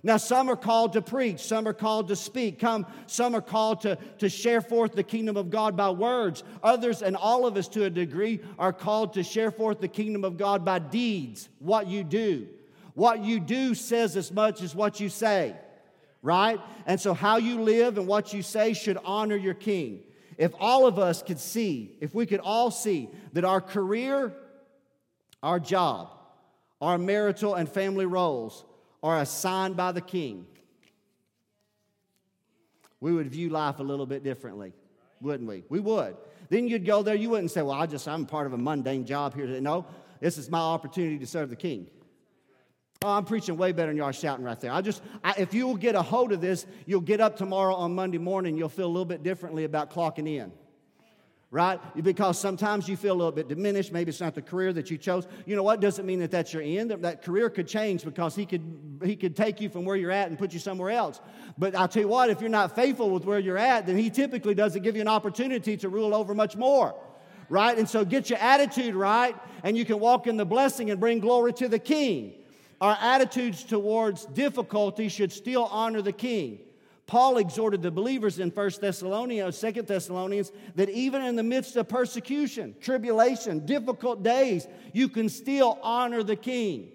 Now, 0.02 0.18
some 0.18 0.50
are 0.50 0.56
called 0.56 0.94
to 0.94 1.02
preach, 1.02 1.42
some 1.42 1.68
are 1.68 1.74
called 1.74 2.08
to 2.08 2.16
speak, 2.16 2.60
come, 2.60 2.86
some 3.06 3.36
are 3.36 3.42
called 3.42 3.82
to, 3.82 3.98
to 4.20 4.30
share 4.30 4.62
forth 4.62 4.94
the 4.94 5.04
kingdom 5.04 5.36
of 5.36 5.50
God 5.50 5.76
by 5.76 5.90
words. 5.90 6.44
Others, 6.64 7.02
and 7.02 7.18
all 7.18 7.46
of 7.46 7.58
us 7.58 7.68
to 7.70 7.84
a 7.84 7.90
degree, 7.90 8.40
are 8.58 8.72
called 8.72 9.14
to 9.14 9.24
share 9.24 9.52
forth 9.52 9.82
the 9.82 9.90
kingdom 9.90 10.24
of 10.24 10.38
God 10.38 10.64
by 10.64 10.80
deeds, 10.80 11.50
what 11.60 11.88
you 11.88 12.04
do. 12.04 12.48
What 12.94 13.24
you 13.24 13.40
do 13.40 13.76
says 13.76 14.16
as 14.16 14.32
much 14.32 14.62
as 14.62 14.74
what 14.74 15.00
you 15.00 15.10
say, 15.10 15.56
right? 16.22 16.60
And 16.86 17.00
so, 17.00 17.14
how 17.14 17.38
you 17.38 17.62
live 17.62 17.98
and 17.98 18.08
what 18.08 18.34
you 18.34 18.42
say 18.42 18.74
should 18.74 18.98
honor 19.04 19.36
your 19.36 19.54
king. 19.54 20.02
If 20.38 20.54
all 20.60 20.86
of 20.86 20.98
us 20.98 21.22
could 21.22 21.40
see, 21.40 21.98
if 22.00 22.16
we 22.16 22.26
could 22.26 22.40
all 22.40 22.72
see 22.72 23.10
that 23.34 23.44
our 23.44 23.60
career, 23.60 24.34
our 25.44 25.60
job, 25.60 26.10
our 26.82 26.98
marital 26.98 27.56
and 27.56 27.68
family 27.68 28.06
roles, 28.06 28.64
are 29.02 29.20
assigned 29.20 29.76
by 29.76 29.92
the 29.92 30.02
king, 30.02 30.46
we 33.00 33.14
would 33.14 33.30
view 33.30 33.50
life 33.50 33.80
a 33.80 33.84
little 33.84 34.06
bit 34.06 34.24
differently, 34.24 34.74
wouldn't 35.22 35.48
we? 35.48 35.64
We 35.70 35.80
would. 35.80 36.18
Then 36.50 36.68
you'd 36.68 36.86
go 36.86 37.04
there, 37.04 37.16
you 37.16 37.30
wouldn't 37.30 37.52
say, 37.52 37.62
Well, 37.62 37.76
I 37.76 37.86
just, 37.86 38.08
I'm 38.08 38.26
part 38.26 38.48
of 38.48 38.54
a 38.54 38.58
mundane 38.58 39.06
job 39.06 39.36
here. 39.36 39.48
No, 39.62 39.86
this 40.20 40.38
is 40.38 40.50
my 40.50 40.60
opportunity 40.60 41.18
to 41.20 41.28
serve 41.28 41.50
the 41.50 41.56
king. 41.56 41.88
Oh, 43.02 43.12
I'm 43.12 43.24
preaching 43.24 43.56
way 43.56 43.72
better 43.72 43.94
than 43.94 44.02
are 44.02 44.12
shouting 44.12 44.44
right 44.44 44.60
there. 44.60 44.74
I 44.74 44.82
just, 44.82 45.02
I, 45.24 45.34
if 45.38 45.54
you 45.54 45.66
will 45.66 45.78
get 45.78 45.96
a 45.96 46.02
hold 46.02 46.34
of 46.34 46.42
this, 46.42 46.66
you'll 46.86 47.00
get 47.00 47.22
up 47.22 47.38
tomorrow 47.38 47.74
on 47.74 47.96
Monday 47.96 48.18
morning, 48.18 48.58
you'll 48.58 48.68
feel 48.68 48.88
a 48.88 48.90
little 48.90 49.06
bit 49.06 49.24
differently 49.24 49.64
about 49.64 49.90
clocking 49.90 50.28
in 50.28 50.52
right? 51.52 51.80
Because 52.04 52.38
sometimes 52.38 52.88
you 52.88 52.96
feel 52.96 53.14
a 53.14 53.18
little 53.18 53.32
bit 53.32 53.48
diminished. 53.48 53.92
Maybe 53.92 54.10
it's 54.10 54.22
not 54.22 54.36
the 54.36 54.42
career 54.42 54.72
that 54.74 54.92
you 54.92 54.98
chose. 54.98 55.28
You 55.46 55.56
know 55.56 55.64
what? 55.64 55.80
Doesn't 55.80 56.06
mean 56.06 56.20
that 56.20 56.30
that's 56.30 56.54
your 56.54 56.62
end. 56.62 56.92
That 56.92 57.24
career 57.24 57.50
could 57.50 57.68
change 57.68 58.04
because 58.04 58.36
he 58.36 58.46
could 58.46 59.00
he 59.04 59.16
could 59.16 59.36
take 59.36 59.62
you 59.62 59.70
from 59.70 59.86
where 59.86 59.96
you're 59.96 60.12
at 60.12 60.30
and 60.30 60.38
put 60.38 60.54
you 60.54 60.60
somewhere 60.60 60.92
else. 60.92 61.22
But 61.58 61.74
I'll 61.76 61.88
tell 61.88 62.04
you 62.04 62.08
what, 62.08 62.30
if 62.30 62.42
you're 62.42 62.50
not 62.50 62.76
faithful 62.76 63.10
with 63.10 63.26
where 63.26 63.40
you're 63.40 63.58
at, 63.58 63.88
then 63.88 63.98
he 63.98 64.10
typically 64.10 64.54
doesn't 64.54 64.84
give 64.84 64.96
you 64.96 65.02
an 65.02 65.08
opportunity 65.08 65.78
to 65.78 65.90
rule 65.90 66.14
over 66.14 66.36
much 66.36 66.56
more. 66.56 66.96
Right? 67.50 67.76
And 67.76 67.90
so 67.90 68.06
get 68.06 68.30
your 68.30 68.38
attitude 68.38 68.94
right, 68.94 69.36
and 69.64 69.76
you 69.76 69.84
can 69.84 70.00
walk 70.00 70.28
in 70.28 70.38
the 70.38 70.46
blessing 70.46 70.92
and 70.92 71.00
bring 71.00 71.20
glory 71.20 71.52
to 71.54 71.68
the 71.68 71.80
king. 71.80 72.34
Our 72.80 72.96
attitudes 73.02 73.64
towards 73.64 74.26
difficulty 74.28 75.10
should 75.10 75.32
still 75.32 75.66
honor 75.66 76.04
the 76.04 76.14
king. 76.14 76.60
Paul 77.10 77.40
exhorted 77.40 77.82
the 77.82 77.90
believers 77.90 78.38
in 78.38 78.52
1 78.52 78.72
Thessalonians, 78.80 79.60
2 79.60 79.72
Thessalonians, 79.82 80.52
that 80.76 80.90
even 80.90 81.24
in 81.24 81.36
the 81.36 81.42
midst 81.42 81.76
of 81.76 81.90
persecution, 81.90 82.76
tribulation, 82.80 83.66
difficult 83.66 84.22
days, 84.22 84.68
you 84.94 85.10
can 85.10 85.28
still 85.28 85.80
honor 85.82 86.22
the 86.22 86.36
king. 86.36 86.92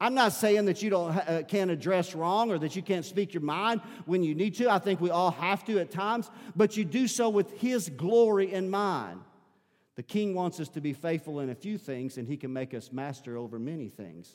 I'm 0.00 0.14
not 0.14 0.32
saying 0.32 0.64
that 0.64 0.82
you 0.82 0.90
don't, 0.90 1.16
uh, 1.16 1.42
can't 1.46 1.70
address 1.70 2.16
wrong 2.16 2.50
or 2.50 2.58
that 2.58 2.74
you 2.74 2.82
can't 2.82 3.04
speak 3.04 3.32
your 3.32 3.44
mind 3.44 3.80
when 4.06 4.24
you 4.24 4.34
need 4.34 4.56
to. 4.56 4.68
I 4.72 4.80
think 4.80 5.00
we 5.00 5.10
all 5.10 5.30
have 5.30 5.64
to 5.66 5.78
at 5.78 5.92
times, 5.92 6.28
but 6.56 6.76
you 6.76 6.84
do 6.84 7.06
so 7.06 7.28
with 7.28 7.52
his 7.60 7.88
glory 7.90 8.52
in 8.52 8.68
mind. 8.68 9.20
The 9.94 10.02
king 10.02 10.34
wants 10.34 10.58
us 10.58 10.68
to 10.70 10.80
be 10.80 10.92
faithful 10.92 11.38
in 11.38 11.50
a 11.50 11.54
few 11.54 11.78
things, 11.78 12.18
and 12.18 12.26
he 12.26 12.36
can 12.36 12.52
make 12.52 12.74
us 12.74 12.90
master 12.90 13.36
over 13.36 13.60
many 13.60 13.88
things. 13.88 14.34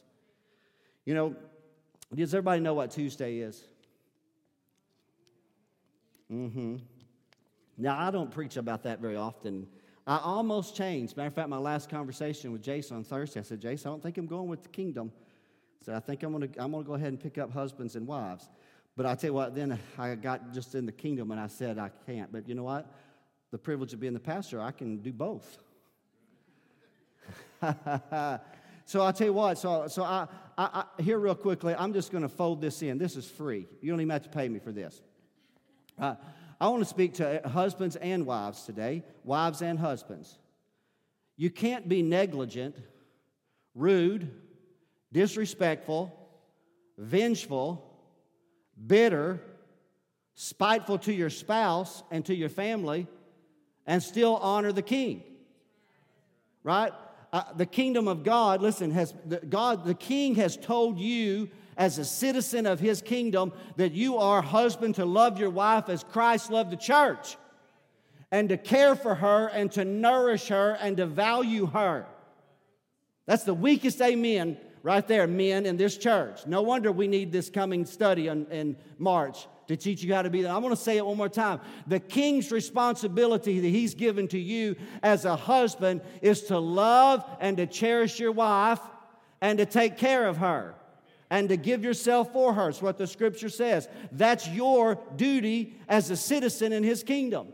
You 1.03 1.13
know, 1.13 1.35
does 2.15 2.33
everybody 2.33 2.61
know 2.61 2.73
what 2.73 2.91
Tuesday 2.91 3.39
is? 3.39 3.61
Mm-hmm. 6.33 6.75
Now, 7.77 7.99
I 7.99 8.11
don't 8.11 8.31
preach 8.31 8.57
about 8.57 8.83
that 8.83 8.99
very 8.99 9.15
often. 9.15 9.67
I 10.05 10.17
almost 10.17 10.75
changed. 10.75 11.15
Matter 11.15 11.27
of 11.27 11.33
fact, 11.33 11.49
my 11.49 11.57
last 11.57 11.89
conversation 11.89 12.51
with 12.51 12.61
Jason 12.61 12.97
on 12.97 13.03
Thursday, 13.03 13.39
I 13.39 13.43
said, 13.43 13.61
Jason, 13.61 13.87
I 13.87 13.91
don't 13.91 14.03
think 14.03 14.17
I'm 14.17 14.25
going 14.25 14.47
with 14.47 14.63
the 14.63 14.69
kingdom. 14.69 15.11
So 15.85 15.93
I 15.93 15.99
think 15.99 16.23
I'm 16.23 16.31
going 16.31 16.51
to 16.51 16.61
I'm 16.61 16.71
going 16.71 16.83
to 16.83 16.87
go 16.87 16.95
ahead 16.95 17.09
and 17.09 17.19
pick 17.19 17.37
up 17.37 17.51
husbands 17.51 17.95
and 17.95 18.07
wives. 18.07 18.49
But 18.95 19.05
I 19.05 19.15
tell 19.15 19.29
you 19.29 19.33
what, 19.33 19.55
then 19.55 19.79
I 19.97 20.15
got 20.15 20.53
just 20.53 20.75
in 20.75 20.85
the 20.85 20.91
kingdom 20.91 21.31
and 21.31 21.39
I 21.39 21.47
said 21.47 21.77
I 21.77 21.89
can't. 22.05 22.31
But 22.31 22.47
you 22.47 22.55
know 22.55 22.63
what? 22.63 22.91
The 23.51 23.57
privilege 23.57 23.93
of 23.93 23.99
being 23.99 24.13
the 24.13 24.19
pastor, 24.19 24.61
I 24.61 24.71
can 24.71 24.97
do 24.97 25.11
both. 25.11 25.57
so 28.85 29.01
I'll 29.01 29.13
tell 29.13 29.27
you 29.27 29.33
what. 29.33 29.57
So, 29.57 29.87
so 29.87 30.03
I, 30.03 30.27
I, 30.57 30.85
I 30.97 31.01
here 31.01 31.17
real 31.17 31.35
quickly, 31.35 31.75
I'm 31.75 31.93
just 31.93 32.11
going 32.11 32.21
to 32.21 32.29
fold 32.29 32.61
this 32.61 32.81
in. 32.81 32.97
This 32.97 33.15
is 33.15 33.25
free. 33.25 33.67
You 33.81 33.91
don't 33.91 33.99
even 33.99 34.11
have 34.11 34.23
to 34.23 34.29
pay 34.29 34.47
me 34.47 34.59
for 34.59 34.71
this. 34.71 35.01
Uh, 35.99 36.15
I 36.59 36.67
want 36.69 36.81
to 36.81 36.89
speak 36.89 37.15
to 37.15 37.41
husbands 37.45 37.95
and 37.95 38.25
wives 38.25 38.63
today, 38.63 39.03
wives 39.23 39.61
and 39.61 39.77
husbands. 39.77 40.37
You 41.35 41.49
can't 41.49 41.89
be 41.89 42.01
negligent, 42.01 42.75
rude, 43.75 44.29
disrespectful, 45.11 46.13
vengeful, 46.97 47.83
bitter, 48.87 49.41
spiteful 50.35 50.97
to 50.99 51.13
your 51.13 51.29
spouse 51.29 52.03
and 52.11 52.25
to 52.25 52.35
your 52.35 52.49
family, 52.49 53.07
and 53.85 54.01
still 54.01 54.37
honor 54.37 54.71
the 54.71 54.81
king. 54.81 55.23
Right? 56.63 56.93
Uh, 57.31 57.43
the 57.55 57.65
kingdom 57.65 58.07
of 58.07 58.23
God, 58.23 58.61
listen, 58.61 58.91
has 58.91 59.13
the, 59.25 59.37
God, 59.37 59.85
the 59.85 59.95
king 59.95 60.35
has 60.35 60.55
told 60.55 60.99
you 60.99 61.49
as 61.77 61.97
a 61.97 62.05
citizen 62.05 62.65
of 62.65 62.79
his 62.79 63.01
kingdom 63.01 63.51
that 63.77 63.93
you 63.93 64.17
are 64.17 64.41
husband 64.41 64.95
to 64.95 65.05
love 65.05 65.39
your 65.39 65.49
wife 65.49 65.89
as 65.89 66.03
Christ 66.03 66.51
loved 66.51 66.71
the 66.71 66.77
church 66.77 67.37
and 68.31 68.49
to 68.49 68.57
care 68.57 68.95
for 68.95 69.15
her 69.15 69.47
and 69.47 69.71
to 69.73 69.85
nourish 69.85 70.47
her 70.47 70.71
and 70.81 70.97
to 70.97 71.05
value 71.05 71.67
her. 71.67 72.05
That's 73.25 73.43
the 73.43 73.53
weakest 73.53 74.01
amen 74.01 74.57
right 74.81 75.07
there, 75.07 75.27
men 75.27 75.65
in 75.65 75.77
this 75.77 75.97
church. 75.97 76.45
No 76.45 76.61
wonder 76.61 76.91
we 76.91 77.07
need 77.07 77.31
this 77.31 77.49
coming 77.49 77.85
study 77.85 78.27
in, 78.27 78.45
in 78.47 78.75
March 78.97 79.47
to 79.67 79.77
teach 79.77 80.03
you 80.03 80.13
how 80.13 80.23
to 80.23 80.29
be 80.29 80.41
that. 80.41 80.51
I 80.51 80.57
want 80.57 80.75
to 80.75 80.81
say 80.81 80.97
it 80.97 81.05
one 81.05 81.15
more 81.15 81.29
time. 81.29 81.61
The 81.87 81.99
king's 81.99 82.51
responsibility 82.51 83.59
that 83.61 83.69
he's 83.69 83.93
given 83.93 84.27
to 84.29 84.39
you 84.39 84.75
as 85.01 85.25
a 85.25 85.35
husband 85.35 86.01
is 86.21 86.41
to 86.45 86.59
love 86.59 87.25
and 87.39 87.55
to 87.57 87.65
cherish 87.65 88.19
your 88.19 88.33
wife 88.33 88.81
and 89.41 89.57
to 89.59 89.65
take 89.65 89.97
care 89.97 90.27
of 90.27 90.37
her 90.37 90.75
and 91.33 91.49
to 91.49 91.57
give 91.57 91.83
yourself 91.83 92.31
for 92.31 92.53
her. 92.53 92.69
It's 92.69 92.79
what 92.79 92.99
the 92.99 93.07
scripture 93.07 93.49
says. 93.49 93.89
That's 94.11 94.47
your 94.47 94.99
duty 95.15 95.73
as 95.89 96.11
a 96.11 96.15
citizen 96.15 96.71
in 96.71 96.83
his 96.83 97.01
kingdom. 97.01 97.47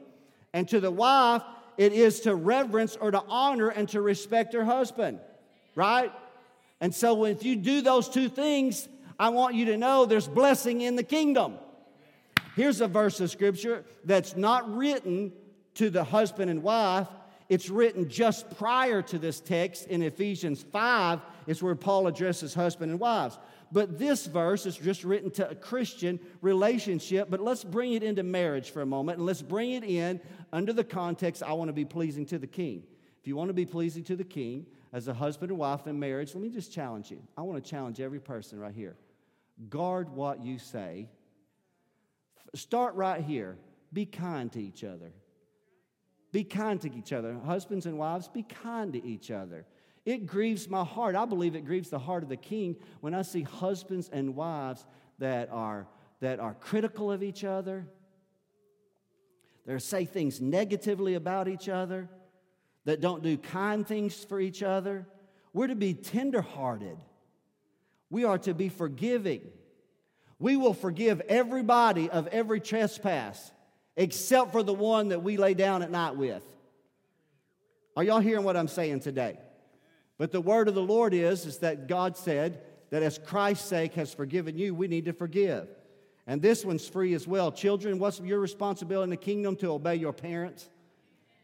And 0.51 0.67
to 0.67 0.81
the 0.81 0.91
wife, 0.91 1.43
it 1.77 1.93
is 1.93 2.19
to 2.21 2.35
reverence 2.35 2.97
or 2.97 3.09
to 3.09 3.23
honor 3.29 3.69
and 3.69 3.87
to 3.89 4.01
respect 4.01 4.53
her 4.53 4.65
husband, 4.65 5.21
right? 5.75 6.11
And 6.81 6.93
so 6.93 7.23
if 7.23 7.45
you 7.45 7.55
do 7.55 7.79
those 7.79 8.09
two 8.09 8.27
things, 8.27 8.89
I 9.17 9.29
want 9.29 9.55
you 9.55 9.63
to 9.67 9.77
know 9.77 10.05
there's 10.05 10.27
blessing 10.27 10.81
in 10.81 10.97
the 10.97 11.03
kingdom. 11.03 11.53
Here's 12.57 12.81
a 12.81 12.87
verse 12.89 13.21
of 13.21 13.31
scripture 13.31 13.85
that's 14.03 14.35
not 14.35 14.75
written 14.75 15.31
to 15.75 15.89
the 15.89 16.03
husband 16.03 16.51
and 16.51 16.63
wife. 16.63 17.07
It's 17.47 17.69
written 17.69 18.09
just 18.09 18.57
prior 18.57 19.01
to 19.03 19.17
this 19.17 19.39
text 19.39 19.87
in 19.87 20.03
Ephesians 20.03 20.63
5, 20.63 21.21
is 21.47 21.63
where 21.63 21.75
Paul 21.75 22.07
addresses 22.07 22.53
husband 22.53 22.91
and 22.91 22.99
wives. 22.99 23.39
But 23.71 23.99
this 23.99 24.25
verse 24.25 24.65
is 24.65 24.75
just 24.77 25.03
written 25.03 25.29
to 25.31 25.49
a 25.49 25.55
Christian 25.55 26.19
relationship. 26.41 27.29
But 27.29 27.39
let's 27.39 27.63
bring 27.63 27.93
it 27.93 28.03
into 28.03 28.23
marriage 28.23 28.71
for 28.71 28.81
a 28.81 28.85
moment 28.85 29.19
and 29.19 29.27
let's 29.27 29.41
bring 29.41 29.71
it 29.71 29.83
in 29.83 30.19
under 30.51 30.73
the 30.73 30.83
context 30.83 31.43
I 31.43 31.53
want 31.53 31.69
to 31.69 31.73
be 31.73 31.85
pleasing 31.85 32.25
to 32.27 32.39
the 32.39 32.47
king. 32.47 32.83
If 33.21 33.27
you 33.27 33.35
want 33.35 33.49
to 33.49 33.53
be 33.53 33.65
pleasing 33.65 34.03
to 34.05 34.15
the 34.15 34.23
king, 34.23 34.65
as 34.91 35.07
a 35.07 35.13
husband 35.13 35.51
and 35.51 35.59
wife 35.59 35.85
in 35.87 35.99
marriage, 35.99 36.33
let 36.33 36.41
me 36.41 36.49
just 36.49 36.73
challenge 36.73 37.11
you. 37.11 37.21
I 37.37 37.41
want 37.41 37.63
to 37.63 37.69
challenge 37.69 37.99
every 37.99 38.19
person 38.19 38.59
right 38.59 38.73
here. 38.73 38.95
Guard 39.69 40.09
what 40.09 40.41
you 40.41 40.57
say. 40.57 41.09
Start 42.55 42.95
right 42.95 43.21
here. 43.21 43.57
Be 43.93 44.05
kind 44.05 44.51
to 44.53 44.61
each 44.61 44.83
other. 44.83 45.11
Be 46.31 46.43
kind 46.43 46.81
to 46.81 46.95
each 46.95 47.13
other. 47.13 47.37
Husbands 47.45 47.85
and 47.85 47.97
wives, 47.97 48.27
be 48.27 48.43
kind 48.43 48.93
to 48.93 49.03
each 49.03 49.31
other. 49.31 49.65
It 50.05 50.25
grieves 50.25 50.69
my 50.69 50.83
heart. 50.83 51.15
I 51.15 51.25
believe 51.25 51.55
it 51.55 51.65
grieves 51.65 51.89
the 51.89 51.99
heart 51.99 52.23
of 52.23 52.29
the 52.29 52.37
king 52.37 52.75
when 53.01 53.13
I 53.13 53.21
see 53.21 53.43
husbands 53.43 54.09
and 54.11 54.35
wives 54.35 54.85
that 55.19 55.49
are, 55.51 55.87
that 56.21 56.39
are 56.39 56.53
critical 56.55 57.11
of 57.11 57.21
each 57.21 57.43
other, 57.43 57.85
that 59.65 59.81
say 59.81 60.05
things 60.05 60.41
negatively 60.41 61.15
about 61.15 61.47
each 61.47 61.69
other 61.69 62.09
that 62.85 63.01
don't 63.01 63.21
do 63.21 63.37
kind 63.37 63.85
things 63.85 64.23
for 64.23 64.39
each 64.39 64.63
other. 64.63 65.05
We're 65.53 65.67
to 65.67 65.75
be 65.75 65.93
tenderhearted. 65.93 66.97
We 68.09 68.23
are 68.23 68.39
to 68.39 68.53
be 68.53 68.69
forgiving. 68.69 69.41
We 70.39 70.55
will 70.57 70.73
forgive 70.73 71.21
everybody 71.21 72.09
of 72.09 72.27
every 72.27 72.61
trespass 72.61 73.51
except 73.95 74.53
for 74.53 74.63
the 74.63 74.73
one 74.73 75.09
that 75.09 75.21
we 75.21 75.37
lay 75.37 75.53
down 75.53 75.83
at 75.83 75.91
night 75.91 76.15
with. 76.15 76.43
Are 77.97 78.03
y'all 78.03 78.21
hearing 78.21 78.45
what 78.45 78.55
I'm 78.55 78.69
saying 78.69 79.01
today? 79.01 79.37
But 80.19 80.31
the 80.31 80.41
word 80.41 80.67
of 80.67 80.75
the 80.75 80.83
Lord 80.83 81.15
is, 81.15 81.47
is 81.47 81.57
that 81.59 81.87
God 81.87 82.15
said 82.15 82.61
that 82.91 83.01
as 83.01 83.17
Christ's 83.17 83.67
sake 83.67 83.93
has 83.93 84.13
forgiven 84.13 84.57
you, 84.57 84.75
we 84.75 84.87
need 84.87 85.05
to 85.05 85.13
forgive. 85.13 85.67
And 86.27 86.41
this 86.41 86.63
one's 86.63 86.87
free 86.87 87.13
as 87.15 87.25
well. 87.25 87.51
Children, 87.51 87.97
what's 87.97 88.19
your 88.19 88.39
responsibility 88.39 89.05
in 89.05 89.09
the 89.09 89.17
kingdom 89.17 89.55
to 89.57 89.71
obey 89.71 89.95
your 89.95 90.13
parents? 90.13 90.69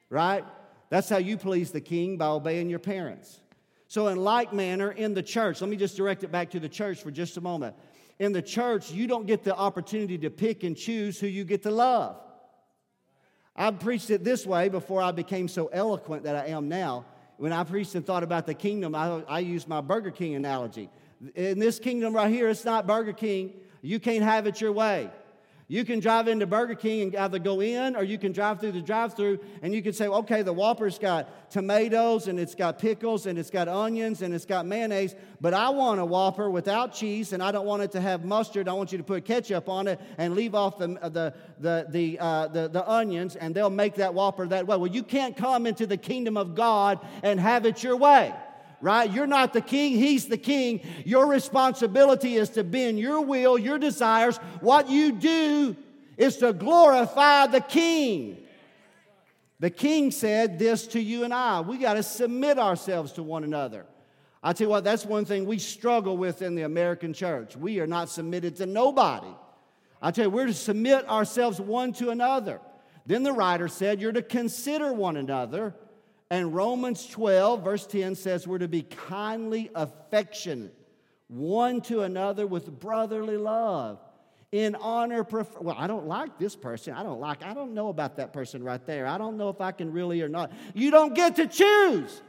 Right? 0.09 0.43
That's 0.89 1.09
how 1.09 1.17
you 1.17 1.37
please 1.37 1.71
the 1.71 1.81
king 1.81 2.17
by 2.17 2.27
obeying 2.27 2.69
your 2.69 2.79
parents. 2.79 3.39
So, 3.87 4.07
in 4.09 4.17
like 4.17 4.51
manner, 4.51 4.91
in 4.91 5.13
the 5.13 5.23
church, 5.23 5.61
let 5.61 5.69
me 5.69 5.77
just 5.77 5.95
direct 5.95 6.23
it 6.23 6.31
back 6.31 6.51
to 6.51 6.59
the 6.59 6.69
church 6.69 7.01
for 7.01 7.11
just 7.11 7.37
a 7.37 7.41
moment. 7.41 7.75
In 8.19 8.33
the 8.33 8.41
church, 8.41 8.91
you 8.91 9.07
don't 9.07 9.25
get 9.25 9.43
the 9.43 9.55
opportunity 9.55 10.17
to 10.19 10.29
pick 10.29 10.63
and 10.63 10.75
choose 10.75 11.19
who 11.19 11.27
you 11.27 11.45
get 11.45 11.63
to 11.63 11.71
love. 11.71 12.17
I 13.55 13.71
preached 13.71 14.09
it 14.09 14.23
this 14.23 14.45
way 14.45 14.67
before 14.67 15.01
I 15.01 15.11
became 15.11 15.47
so 15.47 15.67
eloquent 15.67 16.23
that 16.23 16.35
I 16.35 16.47
am 16.47 16.67
now. 16.67 17.05
When 17.37 17.51
I 17.51 17.63
preached 17.63 17.95
and 17.95 18.05
thought 18.05 18.23
about 18.23 18.45
the 18.45 18.53
kingdom, 18.53 18.95
I, 18.95 19.21
I 19.27 19.39
used 19.39 19.67
my 19.67 19.81
Burger 19.81 20.11
King 20.11 20.35
analogy. 20.35 20.89
In 21.35 21.59
this 21.59 21.79
kingdom 21.79 22.13
right 22.13 22.31
here, 22.31 22.49
it's 22.49 22.65
not 22.65 22.87
Burger 22.87 23.13
King. 23.13 23.53
You 23.81 23.99
can't 23.99 24.23
have 24.23 24.47
it 24.47 24.61
your 24.61 24.71
way. 24.71 25.09
You 25.67 25.83
can 25.83 25.99
drive 25.99 26.27
into 26.27 26.45
Burger 26.45 26.75
King 26.75 27.01
and 27.01 27.15
either 27.15 27.39
go 27.39 27.59
in 27.59 27.95
or 27.95 28.03
you 28.03 28.19
can 28.19 28.31
drive 28.31 28.59
through 28.59 28.73
the 28.73 28.81
drive 28.81 29.15
through 29.15 29.39
and 29.63 29.73
you 29.73 29.81
can 29.81 29.93
say, 29.93 30.07
okay, 30.07 30.43
the 30.43 30.53
Whopper's 30.53 30.99
got 30.99 31.49
tomatoes 31.49 32.27
and 32.27 32.39
it's 32.39 32.53
got 32.53 32.77
pickles 32.77 33.25
and 33.25 33.39
it's 33.39 33.49
got 33.49 33.67
onions 33.67 34.21
and 34.21 34.31
it's 34.31 34.45
got 34.45 34.67
mayonnaise, 34.67 35.15
but 35.41 35.55
I 35.55 35.69
want 35.69 35.99
a 35.99 36.05
Whopper 36.05 36.51
without 36.51 36.93
cheese 36.93 37.33
and 37.33 37.41
I 37.41 37.51
don't 37.51 37.65
want 37.65 37.81
it 37.81 37.91
to 37.93 38.01
have 38.01 38.23
mustard. 38.23 38.67
I 38.67 38.73
want 38.73 38.91
you 38.91 38.99
to 38.99 39.03
put 39.03 39.25
ketchup 39.25 39.67
on 39.67 39.87
it 39.87 39.99
and 40.19 40.35
leave 40.35 40.53
off 40.53 40.77
the, 40.77 40.87
the, 40.87 41.33
the, 41.59 41.87
the, 41.89 42.19
uh, 42.19 42.47
the, 42.49 42.67
the 42.67 42.87
onions 42.87 43.35
and 43.35 43.55
they'll 43.55 43.71
make 43.71 43.95
that 43.95 44.13
Whopper 44.13 44.45
that 44.45 44.67
way. 44.67 44.77
Well, 44.77 44.91
you 44.91 45.01
can't 45.01 45.35
come 45.35 45.65
into 45.65 45.87
the 45.87 45.97
kingdom 45.97 46.37
of 46.37 46.53
God 46.53 46.99
and 47.23 47.39
have 47.39 47.65
it 47.65 47.81
your 47.81 47.95
way 47.95 48.35
right? 48.85 49.11
You're 49.11 49.25
not 49.25 49.51
the 49.51 49.61
king, 49.61 49.93
he's 49.93 50.27
the 50.27 50.37
king. 50.37 50.79
Your 51.05 51.25
responsibility 51.25 52.35
is 52.35 52.49
to 52.51 52.63
bend 52.63 52.99
your 52.99 53.19
will, 53.21 53.57
your 53.57 53.79
desires. 53.79 54.37
What 54.61 54.91
you 54.91 55.11
do 55.11 55.75
is 56.17 56.37
to 56.37 56.53
glorify 56.53 57.47
the 57.47 57.61
king. 57.61 58.37
The 59.59 59.71
king 59.71 60.11
said 60.11 60.59
this 60.59 60.85
to 60.87 61.01
you 61.01 61.23
and 61.23 61.33
I. 61.33 61.61
We 61.61 61.79
got 61.79 61.95
to 61.95 62.03
submit 62.03 62.59
ourselves 62.59 63.13
to 63.13 63.23
one 63.23 63.43
another. 63.43 63.87
I 64.43 64.53
tell 64.53 64.65
you 64.65 64.69
what, 64.69 64.83
that's 64.83 65.03
one 65.03 65.25
thing 65.25 65.47
we 65.47 65.57
struggle 65.57 66.15
with 66.15 66.43
in 66.43 66.53
the 66.53 66.61
American 66.61 67.11
church. 67.11 67.57
We 67.57 67.79
are 67.79 67.87
not 67.87 68.09
submitted 68.09 68.57
to 68.57 68.67
nobody. 68.67 69.33
I 69.99 70.11
tell 70.11 70.25
you, 70.25 70.29
we're 70.29 70.45
to 70.45 70.53
submit 70.53 71.09
ourselves 71.09 71.59
one 71.59 71.91
to 71.93 72.11
another. 72.11 72.61
Then 73.07 73.23
the 73.23 73.33
writer 73.33 73.67
said, 73.67 73.99
You're 73.99 74.11
to 74.11 74.21
consider 74.21 74.93
one 74.93 75.17
another 75.17 75.73
and 76.29 76.55
Romans 76.55 77.07
12, 77.07 77.63
verse 77.63 77.85
10 77.85 78.15
says 78.15 78.47
we're 78.47 78.57
to 78.57 78.67
be 78.67 78.81
kindly 78.81 79.69
affectionate 79.75 80.75
one 81.27 81.81
to 81.81 82.01
another 82.01 82.45
with 82.47 82.79
brotherly 82.79 83.37
love. 83.37 83.99
In 84.51 84.75
honor, 84.75 85.23
prefer- 85.23 85.59
well, 85.59 85.75
I 85.77 85.87
don't 85.87 86.07
like 86.07 86.37
this 86.39 86.55
person. 86.55 86.93
I 86.93 87.03
don't 87.03 87.19
like, 87.19 87.43
I 87.43 87.53
don't 87.53 87.73
know 87.73 87.89
about 87.89 88.17
that 88.17 88.31
person 88.31 88.63
right 88.63 88.83
there. 88.85 89.05
I 89.05 89.17
don't 89.17 89.37
know 89.37 89.49
if 89.49 89.59
I 89.59 89.71
can 89.71 89.91
really 89.91 90.21
or 90.21 90.29
not. 90.29 90.51
You 90.73 90.91
don't 90.91 91.13
get 91.13 91.35
to 91.37 91.47
choose. 91.47 92.21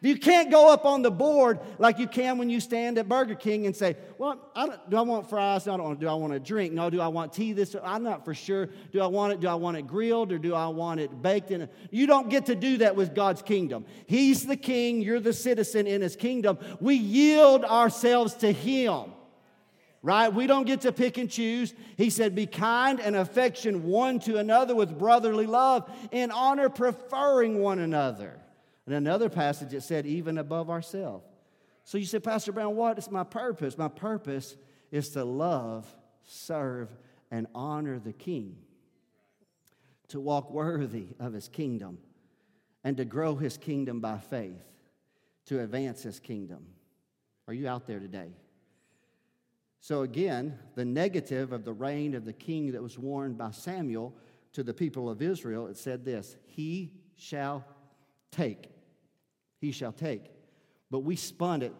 You 0.00 0.16
can't 0.16 0.50
go 0.50 0.72
up 0.72 0.84
on 0.84 1.02
the 1.02 1.10
board 1.10 1.58
like 1.78 1.98
you 1.98 2.06
can 2.06 2.38
when 2.38 2.48
you 2.48 2.60
stand 2.60 2.98
at 2.98 3.08
Burger 3.08 3.34
King 3.34 3.66
and 3.66 3.74
say, 3.74 3.96
Well, 4.16 4.40
I 4.54 4.76
do 4.88 4.96
I 4.96 5.00
want 5.00 5.28
fries? 5.28 5.66
No, 5.66 5.74
I 5.74 5.76
don't, 5.76 5.98
do 5.98 6.08
I 6.08 6.14
want 6.14 6.32
a 6.32 6.40
drink? 6.40 6.72
No, 6.72 6.88
do 6.88 7.00
I 7.00 7.08
want 7.08 7.32
tea? 7.32 7.52
This, 7.52 7.74
I'm 7.82 8.02
not 8.02 8.24
for 8.24 8.34
sure. 8.34 8.68
Do 8.92 9.00
I 9.00 9.06
want 9.06 9.32
it? 9.32 9.40
Do 9.40 9.48
I 9.48 9.54
want 9.54 9.76
it 9.76 9.86
grilled 9.86 10.32
or 10.32 10.38
do 10.38 10.54
I 10.54 10.68
want 10.68 11.00
it 11.00 11.20
baked 11.20 11.50
in? 11.50 11.62
A, 11.62 11.68
you 11.90 12.06
don't 12.06 12.28
get 12.28 12.46
to 12.46 12.54
do 12.54 12.78
that 12.78 12.94
with 12.94 13.14
God's 13.14 13.42
kingdom. 13.42 13.84
He's 14.06 14.46
the 14.46 14.56
king, 14.56 15.02
you're 15.02 15.20
the 15.20 15.32
citizen 15.32 15.86
in 15.86 16.00
his 16.00 16.14
kingdom. 16.14 16.58
We 16.80 16.94
yield 16.94 17.64
ourselves 17.64 18.34
to 18.34 18.52
him 18.52 19.12
right? 20.00 20.32
We 20.32 20.46
don't 20.46 20.64
get 20.64 20.82
to 20.82 20.92
pick 20.92 21.18
and 21.18 21.28
choose. 21.28 21.74
He 21.96 22.08
said, 22.10 22.34
Be 22.34 22.46
kind 22.46 23.00
and 23.00 23.16
affection 23.16 23.82
one 23.82 24.20
to 24.20 24.36
another 24.36 24.74
with 24.74 24.96
brotherly 24.96 25.46
love, 25.46 25.90
in 26.12 26.30
honor, 26.30 26.68
preferring 26.68 27.58
one 27.58 27.78
another. 27.78 28.38
In 28.88 28.94
another 28.94 29.28
passage, 29.28 29.74
it 29.74 29.82
said, 29.82 30.06
even 30.06 30.38
above 30.38 30.70
ourselves. 30.70 31.26
So 31.84 31.98
you 31.98 32.06
said, 32.06 32.24
Pastor 32.24 32.52
Brown, 32.52 32.74
what 32.74 32.96
is 32.96 33.10
my 33.10 33.22
purpose? 33.22 33.76
My 33.76 33.88
purpose 33.88 34.56
is 34.90 35.10
to 35.10 35.24
love, 35.24 35.86
serve, 36.22 36.88
and 37.30 37.46
honor 37.54 37.98
the 37.98 38.14
King, 38.14 38.56
to 40.08 40.18
walk 40.20 40.50
worthy 40.50 41.08
of 41.20 41.34
his 41.34 41.48
kingdom, 41.48 41.98
and 42.82 42.96
to 42.96 43.04
grow 43.04 43.36
his 43.36 43.58
kingdom 43.58 44.00
by 44.00 44.16
faith, 44.16 44.64
to 45.44 45.60
advance 45.60 46.02
his 46.02 46.18
kingdom. 46.18 46.68
Are 47.46 47.52
you 47.52 47.68
out 47.68 47.86
there 47.86 48.00
today? 48.00 48.30
So, 49.80 50.00
again, 50.00 50.58
the 50.76 50.86
negative 50.86 51.52
of 51.52 51.66
the 51.66 51.74
reign 51.74 52.14
of 52.14 52.24
the 52.24 52.32
king 52.32 52.72
that 52.72 52.82
was 52.82 52.98
warned 52.98 53.36
by 53.36 53.50
Samuel 53.50 54.16
to 54.54 54.62
the 54.62 54.72
people 54.72 55.10
of 55.10 55.20
Israel, 55.20 55.66
it 55.66 55.76
said 55.76 56.06
this 56.06 56.36
He 56.46 56.94
shall 57.16 57.66
take. 58.30 58.70
He 59.58 59.72
shall 59.72 59.92
take. 59.92 60.24
But 60.90 61.00
we 61.00 61.16
spun 61.16 61.62
it 61.62 61.74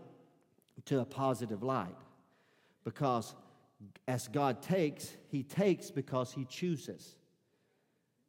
to 0.86 1.00
a 1.00 1.04
positive 1.04 1.62
light 1.62 1.96
because 2.84 3.34
as 4.06 4.28
God 4.28 4.62
takes, 4.62 5.12
He 5.28 5.42
takes 5.42 5.90
because 5.90 6.32
He 6.32 6.44
chooses. 6.44 7.16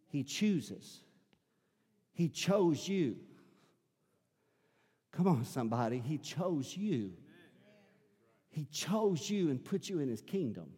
He 0.07 0.23
chooses. 0.23 1.01
He 2.13 2.29
chose 2.29 2.87
you. 2.87 3.17
Come 5.11 5.27
on, 5.27 5.45
somebody. 5.45 5.99
He 5.99 6.17
chose 6.17 6.75
you. 6.75 7.13
He 8.49 8.65
chose 8.65 9.29
you 9.29 9.49
and 9.49 9.63
put 9.63 9.89
you 9.89 9.99
in 9.99 10.09
His 10.09 10.21
kingdom. 10.21 10.71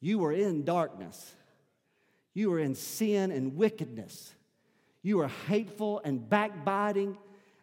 You 0.00 0.18
were 0.18 0.32
in 0.32 0.64
darkness, 0.64 1.34
you 2.34 2.50
were 2.50 2.58
in 2.58 2.74
sin 2.74 3.30
and 3.30 3.56
wickedness. 3.56 4.34
You 5.02 5.18
were 5.18 5.28
hateful 5.28 6.00
and 6.04 6.28
backbiting, 6.28 7.16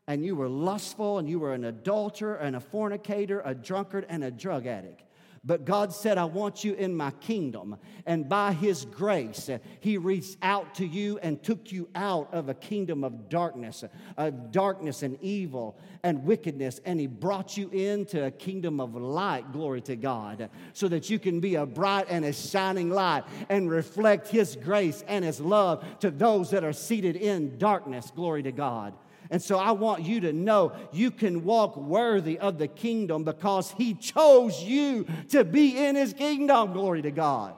and 0.08 0.26
you 0.26 0.36
were 0.36 0.49
lustful, 0.49 1.18
and 1.18 1.30
you 1.30 1.39
were 1.39 1.54
an 1.54 1.66
adulterer 1.66 2.36
and 2.36 2.56
a 2.56 2.60
fornicator, 2.60 3.41
a 3.45 3.56
drunkard, 3.56 4.06
and 4.10 4.24
a 4.24 4.32
drug 4.32 4.68
addict. 4.68 5.04
But 5.45 5.66
God 5.66 5.91
said, 5.91 6.18
I 6.18 6.24
want 6.24 6.64
you 6.64 6.74
in 6.74 6.95
my 6.95 7.12
kingdom. 7.12 7.76
And 8.06 8.30
by 8.30 8.54
His 8.54 8.86
grace, 8.86 9.49
He 9.82 9.97
reached 9.97 10.38
out 10.41 10.76
to 10.76 10.86
you 10.86 11.20
and 11.22 11.43
took 11.43 11.70
you 11.70 11.89
out 11.95 12.34
of 12.34 12.47
a 12.47 12.54
kingdom 12.54 13.04
of 13.04 13.28
darkness, 13.28 13.84
of 14.16 14.51
darkness 14.54 15.04
and 15.04 15.18
evil 15.22 15.78
and 16.01 16.24
wickedness. 16.24 16.80
And 16.86 16.97
He 16.97 17.08
brought 17.08 17.58
you 17.58 17.70
into 17.72 18.26
a 18.26 18.32
kingdom 18.32 18.80
of 18.80 18.95
light, 18.95 19.51
glory 19.51 19.82
to 19.82 19.97
God, 19.97 20.49
so 20.72 20.88
that 20.88 21.10
you 21.10 21.20
can 21.20 21.41
be 21.41 21.56
a 21.56 21.66
bright 21.66 22.06
and 22.10 22.24
a 22.24 22.32
shining 22.32 22.89
light 22.89 23.26
and 23.49 23.70
reflect 23.70 24.30
His 24.30 24.56
grace 24.56 25.04
and 25.10 25.26
His 25.26 25.41
love 25.41 25.84
to 25.99 26.10
those 26.10 26.51
that 26.51 26.64
are 26.64 26.72
seated 26.72 27.18
in 27.18 27.58
darkness, 27.58 28.14
glory 28.16 28.43
to 28.43 28.54
God. 28.54 28.93
And 29.34 29.42
so 29.42 29.58
I 29.58 29.72
want 29.72 30.04
you 30.04 30.20
to 30.20 30.32
know 30.32 30.74
you 30.92 31.10
can 31.10 31.44
walk 31.44 31.76
worthy 31.76 32.38
of 32.38 32.60
the 32.60 32.68
kingdom 32.68 33.24
because 33.24 33.72
He 33.72 33.96
chose 33.96 34.62
you 34.62 35.08
to 35.30 35.44
be 35.44 35.76
in 35.76 35.96
His 35.96 36.14
kingdom. 36.14 36.74
Glory 36.74 37.02
to 37.02 37.10
God. 37.10 37.56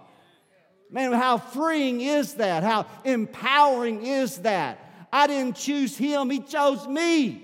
Man, 0.89 1.11
how 1.11 1.37
freeing 1.37 1.99
is 1.99 2.35
that? 2.35 2.63
How 2.63 2.85
empowering 3.03 4.05
is 4.05 4.37
that? 4.37 4.79
I 5.11 5.27
didn't 5.27 5.57
choose 5.57 5.97
Him, 5.97 6.29
He 6.29 6.39
chose 6.39 6.87
me. 6.87 7.43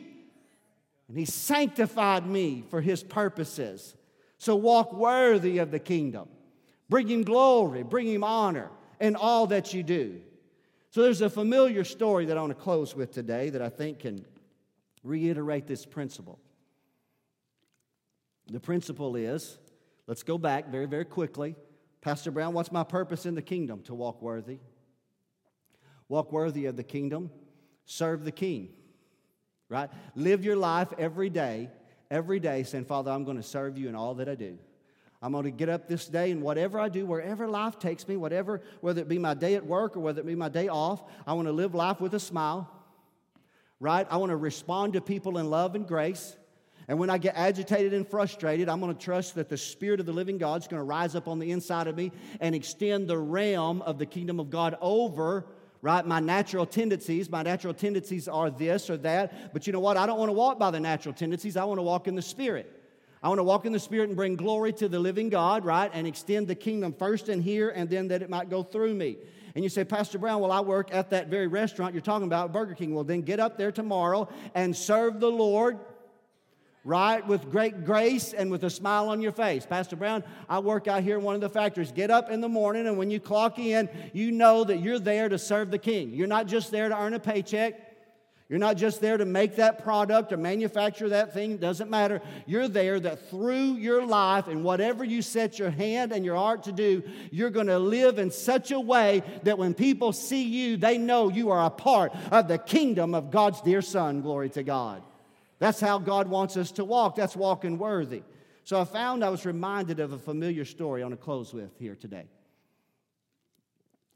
And 1.09 1.17
He 1.17 1.25
sanctified 1.25 2.25
me 2.25 2.63
for 2.69 2.79
His 2.79 3.03
purposes. 3.03 3.97
So 4.37 4.55
walk 4.55 4.93
worthy 4.93 5.57
of 5.57 5.71
the 5.71 5.79
kingdom. 5.79 6.29
Bring 6.87 7.09
Him 7.09 7.23
glory, 7.23 7.83
bring 7.83 8.07
Him 8.07 8.23
honor 8.23 8.69
in 9.01 9.17
all 9.17 9.47
that 9.47 9.73
you 9.73 9.83
do. 9.83 10.21
So 10.91 11.01
there's 11.01 11.21
a 11.21 11.29
familiar 11.29 11.85
story 11.85 12.25
that 12.25 12.37
I 12.37 12.41
want 12.41 12.55
to 12.55 12.61
close 12.61 12.93
with 12.93 13.11
today 13.11 13.49
that 13.49 13.61
I 13.61 13.69
think 13.69 13.99
can 13.99 14.25
reiterate 15.03 15.65
this 15.65 15.85
principle. 15.85 16.37
The 18.47 18.59
principle 18.59 19.15
is 19.15 19.57
let's 20.05 20.23
go 20.23 20.37
back 20.37 20.67
very, 20.67 20.85
very 20.87 21.05
quickly. 21.05 21.55
Pastor 22.01 22.29
Brown, 22.29 22.53
what's 22.53 22.73
my 22.73 22.83
purpose 22.83 23.25
in 23.25 23.35
the 23.35 23.41
kingdom? 23.41 23.81
To 23.83 23.93
walk 23.93 24.21
worthy. 24.21 24.59
Walk 26.09 26.33
worthy 26.33 26.65
of 26.65 26.75
the 26.75 26.83
kingdom, 26.83 27.31
serve 27.85 28.25
the 28.25 28.33
king, 28.33 28.73
right? 29.69 29.89
Live 30.13 30.43
your 30.43 30.57
life 30.57 30.91
every 30.97 31.29
day, 31.29 31.69
every 32.09 32.41
day 32.41 32.63
saying, 32.63 32.83
Father, 32.83 33.11
I'm 33.11 33.23
going 33.23 33.37
to 33.37 33.43
serve 33.43 33.77
you 33.77 33.87
in 33.87 33.95
all 33.95 34.15
that 34.15 34.27
I 34.27 34.35
do. 34.35 34.57
I'm 35.21 35.33
going 35.33 35.43
to 35.43 35.51
get 35.51 35.69
up 35.69 35.87
this 35.87 36.07
day 36.07 36.31
and 36.31 36.41
whatever 36.41 36.79
I 36.79 36.89
do, 36.89 37.05
wherever 37.05 37.47
life 37.47 37.77
takes 37.77 38.07
me, 38.07 38.17
whatever, 38.17 38.61
whether 38.81 39.01
it 39.01 39.07
be 39.07 39.19
my 39.19 39.35
day 39.35 39.53
at 39.53 39.65
work 39.65 39.95
or 39.95 39.99
whether 39.99 40.19
it 40.19 40.25
be 40.25 40.35
my 40.35 40.49
day 40.49 40.67
off, 40.67 41.03
I 41.27 41.33
want 41.33 41.47
to 41.47 41.51
live 41.51 41.75
life 41.75 42.01
with 42.01 42.15
a 42.15 42.19
smile, 42.19 42.69
right? 43.79 44.07
I 44.09 44.17
want 44.17 44.31
to 44.31 44.35
respond 44.35 44.93
to 44.93 45.01
people 45.01 45.37
in 45.37 45.49
love 45.49 45.75
and 45.75 45.87
grace. 45.87 46.35
And 46.87 46.97
when 46.97 47.11
I 47.11 47.19
get 47.19 47.35
agitated 47.37 47.93
and 47.93 48.07
frustrated, 48.07 48.67
I'm 48.67 48.79
going 48.79 48.95
to 48.95 48.99
trust 48.99 49.35
that 49.35 49.47
the 49.47 49.57
Spirit 49.57 49.99
of 49.99 50.07
the 50.07 50.11
living 50.11 50.39
God 50.39 50.61
is 50.61 50.67
going 50.67 50.79
to 50.79 50.83
rise 50.83 51.15
up 51.15 51.27
on 51.27 51.37
the 51.37 51.51
inside 51.51 51.85
of 51.85 51.95
me 51.95 52.11
and 52.39 52.55
extend 52.55 53.07
the 53.07 53.17
realm 53.17 53.83
of 53.83 53.99
the 53.99 54.07
kingdom 54.07 54.39
of 54.39 54.49
God 54.49 54.75
over, 54.81 55.45
right? 55.83 56.03
My 56.03 56.19
natural 56.19 56.65
tendencies. 56.65 57.29
My 57.29 57.43
natural 57.43 57.75
tendencies 57.75 58.27
are 58.27 58.49
this 58.49 58.89
or 58.89 58.97
that. 58.97 59.53
But 59.53 59.67
you 59.67 59.73
know 59.73 59.79
what? 59.79 59.97
I 59.97 60.07
don't 60.07 60.17
want 60.17 60.29
to 60.29 60.33
walk 60.33 60.57
by 60.57 60.71
the 60.71 60.79
natural 60.79 61.13
tendencies, 61.13 61.57
I 61.57 61.63
want 61.63 61.77
to 61.77 61.83
walk 61.83 62.07
in 62.07 62.15
the 62.15 62.23
Spirit. 62.23 62.80
I 63.23 63.27
want 63.27 63.37
to 63.37 63.43
walk 63.43 63.65
in 63.65 63.71
the 63.71 63.79
Spirit 63.79 64.09
and 64.09 64.15
bring 64.15 64.35
glory 64.35 64.73
to 64.73 64.89
the 64.89 64.99
living 64.99 65.29
God, 65.29 65.63
right? 65.63 65.91
And 65.93 66.07
extend 66.07 66.47
the 66.47 66.55
kingdom 66.55 66.91
first 66.91 67.29
in 67.29 67.39
here 67.39 67.69
and 67.69 67.87
then 67.87 68.07
that 68.07 68.23
it 68.23 68.29
might 68.31 68.49
go 68.49 68.63
through 68.63 68.95
me. 68.95 69.17
And 69.53 69.63
you 69.63 69.69
say, 69.69 69.83
Pastor 69.83 70.17
Brown, 70.17 70.41
well, 70.41 70.51
I 70.51 70.61
work 70.61 70.93
at 70.93 71.11
that 71.11 71.27
very 71.27 71.45
restaurant 71.47 71.93
you're 71.93 72.01
talking 72.01 72.25
about, 72.25 72.51
Burger 72.51 72.73
King. 72.73 72.95
Well, 72.95 73.03
then 73.03 73.21
get 73.21 73.39
up 73.39 73.57
there 73.57 73.71
tomorrow 73.71 74.27
and 74.55 74.75
serve 74.75 75.19
the 75.19 75.29
Lord, 75.29 75.77
right? 76.83 77.25
With 77.27 77.51
great 77.51 77.85
grace 77.85 78.33
and 78.33 78.49
with 78.49 78.63
a 78.63 78.69
smile 78.71 79.09
on 79.09 79.21
your 79.21 79.33
face. 79.33 79.67
Pastor 79.67 79.97
Brown, 79.97 80.23
I 80.49 80.57
work 80.59 80.87
out 80.87 81.03
here 81.03 81.17
in 81.17 81.23
one 81.23 81.35
of 81.35 81.41
the 81.41 81.49
factories. 81.49 81.91
Get 81.91 82.09
up 82.09 82.31
in 82.31 82.41
the 82.41 82.49
morning, 82.49 82.87
and 82.87 82.97
when 82.97 83.11
you 83.11 83.19
clock 83.19 83.59
in, 83.59 83.87
you 84.13 84.31
know 84.31 84.63
that 84.63 84.79
you're 84.79 84.99
there 84.99 85.29
to 85.29 85.37
serve 85.37 85.69
the 85.69 85.77
King. 85.77 86.11
You're 86.11 86.27
not 86.27 86.47
just 86.47 86.71
there 86.71 86.89
to 86.89 86.97
earn 86.97 87.13
a 87.13 87.19
paycheck. 87.19 87.90
You're 88.51 88.59
not 88.59 88.75
just 88.75 88.99
there 88.99 89.15
to 89.15 89.23
make 89.23 89.55
that 89.55 89.81
product 89.81 90.33
or 90.33 90.37
manufacture 90.37 91.07
that 91.07 91.33
thing, 91.33 91.53
it 91.53 91.61
doesn't 91.61 91.89
matter. 91.89 92.21
You're 92.45 92.67
there 92.67 92.99
that 92.99 93.29
through 93.29 93.75
your 93.75 94.05
life 94.05 94.49
and 94.49 94.61
whatever 94.61 95.05
you 95.05 95.21
set 95.21 95.57
your 95.57 95.69
hand 95.69 96.11
and 96.11 96.25
your 96.25 96.35
heart 96.35 96.63
to 96.63 96.73
do, 96.73 97.01
you're 97.31 97.49
going 97.49 97.67
to 97.67 97.79
live 97.79 98.19
in 98.19 98.29
such 98.29 98.71
a 98.71 98.79
way 98.79 99.23
that 99.43 99.57
when 99.57 99.73
people 99.73 100.11
see 100.11 100.43
you, 100.43 100.75
they 100.75 100.97
know 100.97 101.29
you 101.29 101.49
are 101.49 101.65
a 101.65 101.69
part 101.69 102.13
of 102.29 102.49
the 102.49 102.57
kingdom 102.57 103.15
of 103.15 103.31
God's 103.31 103.61
dear 103.61 103.81
Son. 103.81 104.19
Glory 104.19 104.49
to 104.49 104.63
God. 104.63 105.01
That's 105.59 105.79
how 105.79 105.97
God 105.97 106.27
wants 106.27 106.57
us 106.57 106.71
to 106.73 106.83
walk. 106.83 107.15
That's 107.15 107.37
walking 107.37 107.77
worthy. 107.77 108.21
So 108.65 108.81
I 108.81 108.83
found 108.83 109.23
I 109.23 109.29
was 109.29 109.45
reminded 109.45 110.01
of 110.01 110.11
a 110.11 110.19
familiar 110.19 110.65
story 110.65 111.03
I 111.03 111.05
want 111.05 111.17
to 111.17 111.23
close 111.23 111.53
with 111.53 111.69
here 111.79 111.95
today. 111.95 112.25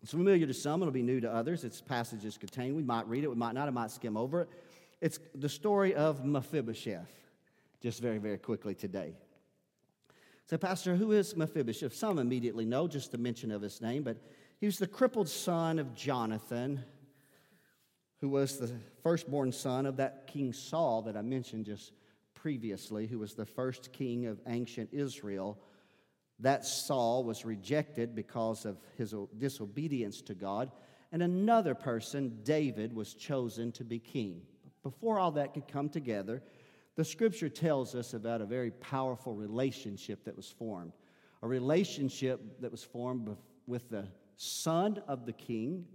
It's 0.05 0.11
familiar 0.11 0.45
to 0.45 0.53
some, 0.53 0.83
it'll 0.83 0.91
be 0.91 1.01
new 1.01 1.19
to 1.19 1.33
others. 1.33 1.63
Its 1.63 1.81
passages 1.81 2.37
contained. 2.37 2.75
We 2.75 2.83
might 2.83 3.07
read 3.07 3.23
it, 3.23 3.27
we 3.27 3.35
might 3.35 3.55
not, 3.55 3.67
I 3.67 3.71
might 3.71 3.89
skim 3.89 4.15
over 4.15 4.41
it. 4.41 4.49
It's 5.01 5.17
the 5.33 5.49
story 5.49 5.95
of 5.95 6.23
Mephibosheth, 6.23 7.09
just 7.81 8.03
very, 8.03 8.19
very 8.19 8.37
quickly 8.37 8.75
today. 8.75 9.15
So, 10.47 10.59
Pastor, 10.59 10.95
who 10.95 11.11
is 11.11 11.35
Mephibosheth? 11.35 11.95
Some 11.95 12.19
immediately 12.19 12.65
know, 12.65 12.87
just 12.87 13.13
the 13.13 13.17
mention 13.17 13.49
of 13.49 13.63
his 13.63 13.81
name, 13.81 14.03
but 14.03 14.17
he 14.59 14.67
was 14.67 14.77
the 14.77 14.85
crippled 14.85 15.27
son 15.27 15.79
of 15.79 15.95
Jonathan, 15.95 16.83
who 18.21 18.29
was 18.29 18.59
the 18.59 18.71
firstborn 19.01 19.51
son 19.51 19.87
of 19.87 19.97
that 19.97 20.27
King 20.27 20.53
Saul 20.53 21.01
that 21.01 21.17
I 21.17 21.23
mentioned 21.23 21.65
just 21.65 21.93
previously, 22.35 23.07
who 23.07 23.17
was 23.17 23.33
the 23.33 23.47
first 23.47 23.91
king 23.91 24.27
of 24.27 24.39
ancient 24.45 24.89
Israel 24.93 25.57
that 26.39 26.65
Saul 26.65 27.23
was 27.23 27.45
rejected 27.45 28.15
because 28.15 28.65
of 28.65 28.77
his 28.97 29.13
disobedience 29.37 30.21
to 30.23 30.35
God, 30.35 30.71
and 31.11 31.23
another 31.23 31.75
person, 31.75 32.39
David, 32.43 32.93
was 32.93 33.13
chosen 33.13 33.71
to 33.73 33.83
be 33.83 33.99
king. 33.99 34.41
Before 34.83 35.17
all 35.17 35.31
that 35.31 35.53
could 35.53 35.67
come 35.67 35.89
together, 35.89 36.43
the 36.95 37.05
scripture 37.05 37.49
tells 37.49 37.95
us 37.95 38.13
about 38.13 38.41
a 38.41 38.45
very 38.45 38.71
powerful 38.71 39.33
relationship 39.33 40.23
that 40.25 40.35
was 40.35 40.49
formed. 40.49 40.93
A 41.41 41.47
relationship 41.47 42.61
that 42.61 42.71
was 42.71 42.83
formed 42.83 43.35
with 43.67 43.89
the 43.89 44.07
son 44.37 45.01
of 45.07 45.25
the 45.25 45.33
king, 45.33 45.85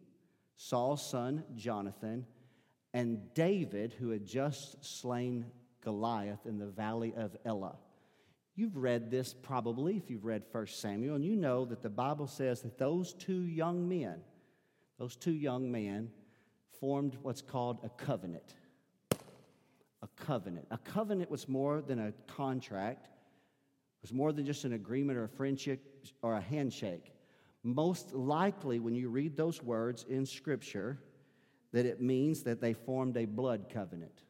Saul's 0.56 1.06
son, 1.06 1.44
Jonathan, 1.54 2.26
and 2.92 3.32
David, 3.34 3.92
who 3.92 4.10
had 4.10 4.26
just 4.26 4.84
slain 4.84 5.46
Goliath 5.80 6.46
in 6.46 6.58
the 6.58 6.66
valley 6.66 7.14
of 7.16 7.36
Elah. 7.44 7.76
You've 8.60 8.76
read 8.76 9.10
this 9.10 9.32
probably 9.32 9.96
if 9.96 10.10
you've 10.10 10.26
read 10.26 10.42
1 10.52 10.66
Samuel, 10.66 11.14
and 11.14 11.24
you 11.24 11.34
know 11.34 11.64
that 11.64 11.80
the 11.80 11.88
Bible 11.88 12.26
says 12.26 12.60
that 12.60 12.76
those 12.76 13.14
two 13.14 13.44
young 13.44 13.88
men, 13.88 14.20
those 14.98 15.16
two 15.16 15.32
young 15.32 15.72
men, 15.72 16.10
formed 16.78 17.16
what's 17.22 17.40
called 17.40 17.78
a 17.82 17.88
covenant. 17.88 18.56
A 20.02 20.08
covenant. 20.14 20.66
A 20.70 20.76
covenant 20.76 21.30
was 21.30 21.48
more 21.48 21.80
than 21.80 22.00
a 22.00 22.12
contract, 22.26 23.06
it 23.06 24.02
was 24.02 24.12
more 24.12 24.30
than 24.30 24.44
just 24.44 24.66
an 24.66 24.74
agreement 24.74 25.18
or 25.18 25.24
a 25.24 25.28
friendship 25.28 25.80
or 26.20 26.34
a 26.34 26.40
handshake. 26.42 27.14
Most 27.62 28.12
likely, 28.12 28.78
when 28.78 28.94
you 28.94 29.08
read 29.08 29.38
those 29.38 29.62
words 29.62 30.04
in 30.06 30.26
Scripture, 30.26 30.98
that 31.72 31.86
it 31.86 32.02
means 32.02 32.42
that 32.42 32.60
they 32.60 32.74
formed 32.74 33.16
a 33.16 33.24
blood 33.24 33.70
covenant. 33.72 34.20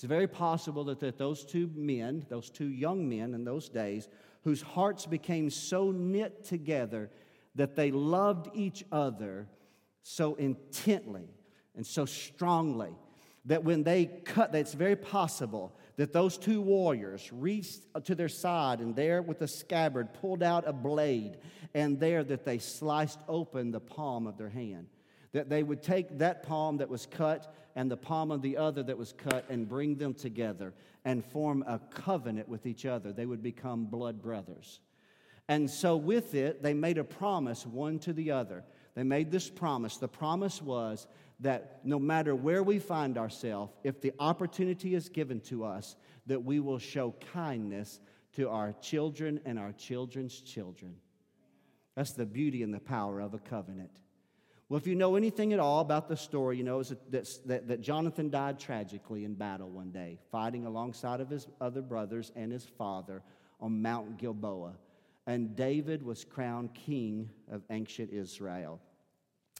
It's 0.00 0.06
very 0.06 0.28
possible 0.28 0.84
that, 0.84 1.00
that 1.00 1.18
those 1.18 1.44
two 1.44 1.70
men, 1.74 2.24
those 2.30 2.48
two 2.48 2.70
young 2.70 3.06
men 3.06 3.34
in 3.34 3.44
those 3.44 3.68
days, 3.68 4.08
whose 4.44 4.62
hearts 4.62 5.04
became 5.04 5.50
so 5.50 5.90
knit 5.90 6.42
together 6.42 7.10
that 7.54 7.76
they 7.76 7.90
loved 7.90 8.48
each 8.54 8.82
other 8.90 9.46
so 10.02 10.36
intently 10.36 11.28
and 11.76 11.86
so 11.86 12.06
strongly 12.06 12.96
that 13.44 13.62
when 13.62 13.82
they 13.82 14.06
cut, 14.06 14.52
that 14.52 14.60
it's 14.60 14.72
very 14.72 14.96
possible 14.96 15.76
that 15.96 16.14
those 16.14 16.38
two 16.38 16.62
warriors 16.62 17.30
reached 17.30 17.82
to 18.04 18.14
their 18.14 18.26
side 18.26 18.80
and 18.80 18.96
there 18.96 19.20
with 19.20 19.42
a 19.42 19.48
scabbard 19.48 20.14
pulled 20.14 20.42
out 20.42 20.66
a 20.66 20.72
blade, 20.72 21.36
and 21.74 22.00
there 22.00 22.24
that 22.24 22.46
they 22.46 22.56
sliced 22.56 23.20
open 23.28 23.70
the 23.70 23.80
palm 23.80 24.26
of 24.26 24.38
their 24.38 24.48
hand. 24.48 24.86
That 25.32 25.48
they 25.48 25.62
would 25.62 25.82
take 25.82 26.18
that 26.18 26.42
palm 26.42 26.78
that 26.78 26.88
was 26.88 27.06
cut 27.06 27.54
and 27.76 27.90
the 27.90 27.96
palm 27.96 28.30
of 28.30 28.42
the 28.42 28.56
other 28.56 28.82
that 28.82 28.98
was 28.98 29.12
cut 29.12 29.44
and 29.48 29.68
bring 29.68 29.96
them 29.96 30.12
together 30.12 30.74
and 31.04 31.24
form 31.24 31.64
a 31.66 31.78
covenant 31.78 32.48
with 32.48 32.66
each 32.66 32.84
other. 32.84 33.12
They 33.12 33.26
would 33.26 33.42
become 33.42 33.86
blood 33.86 34.20
brothers. 34.20 34.80
And 35.48 35.68
so, 35.68 35.96
with 35.96 36.34
it, 36.34 36.62
they 36.62 36.74
made 36.74 36.98
a 36.98 37.04
promise 37.04 37.66
one 37.66 37.98
to 38.00 38.12
the 38.12 38.30
other. 38.30 38.64
They 38.94 39.02
made 39.02 39.30
this 39.30 39.50
promise. 39.50 39.96
The 39.96 40.08
promise 40.08 40.60
was 40.60 41.06
that 41.40 41.80
no 41.84 41.98
matter 41.98 42.34
where 42.34 42.62
we 42.62 42.78
find 42.78 43.16
ourselves, 43.16 43.72
if 43.82 44.00
the 44.00 44.12
opportunity 44.18 44.94
is 44.94 45.08
given 45.08 45.40
to 45.40 45.64
us, 45.64 45.96
that 46.26 46.44
we 46.44 46.60
will 46.60 46.78
show 46.78 47.14
kindness 47.32 48.00
to 48.36 48.48
our 48.48 48.72
children 48.80 49.40
and 49.44 49.58
our 49.58 49.72
children's 49.72 50.40
children. 50.40 50.96
That's 51.96 52.12
the 52.12 52.26
beauty 52.26 52.62
and 52.62 52.72
the 52.72 52.80
power 52.80 53.20
of 53.20 53.34
a 53.34 53.38
covenant. 53.38 54.00
Well, 54.70 54.78
if 54.78 54.86
you 54.86 54.94
know 54.94 55.16
anything 55.16 55.52
at 55.52 55.58
all 55.58 55.80
about 55.80 56.08
the 56.08 56.16
story, 56.16 56.56
you 56.56 56.62
know 56.62 56.80
that, 56.84 57.28
that, 57.46 57.66
that 57.66 57.80
Jonathan 57.80 58.30
died 58.30 58.60
tragically 58.60 59.24
in 59.24 59.34
battle 59.34 59.68
one 59.68 59.90
day, 59.90 60.16
fighting 60.30 60.64
alongside 60.64 61.20
of 61.20 61.28
his 61.28 61.48
other 61.60 61.82
brothers 61.82 62.30
and 62.36 62.52
his 62.52 62.64
father 62.78 63.24
on 63.60 63.82
Mount 63.82 64.16
Gilboa. 64.18 64.74
And 65.26 65.56
David 65.56 66.04
was 66.04 66.24
crowned 66.24 66.72
king 66.72 67.30
of 67.50 67.62
ancient 67.68 68.12
Israel. 68.12 68.80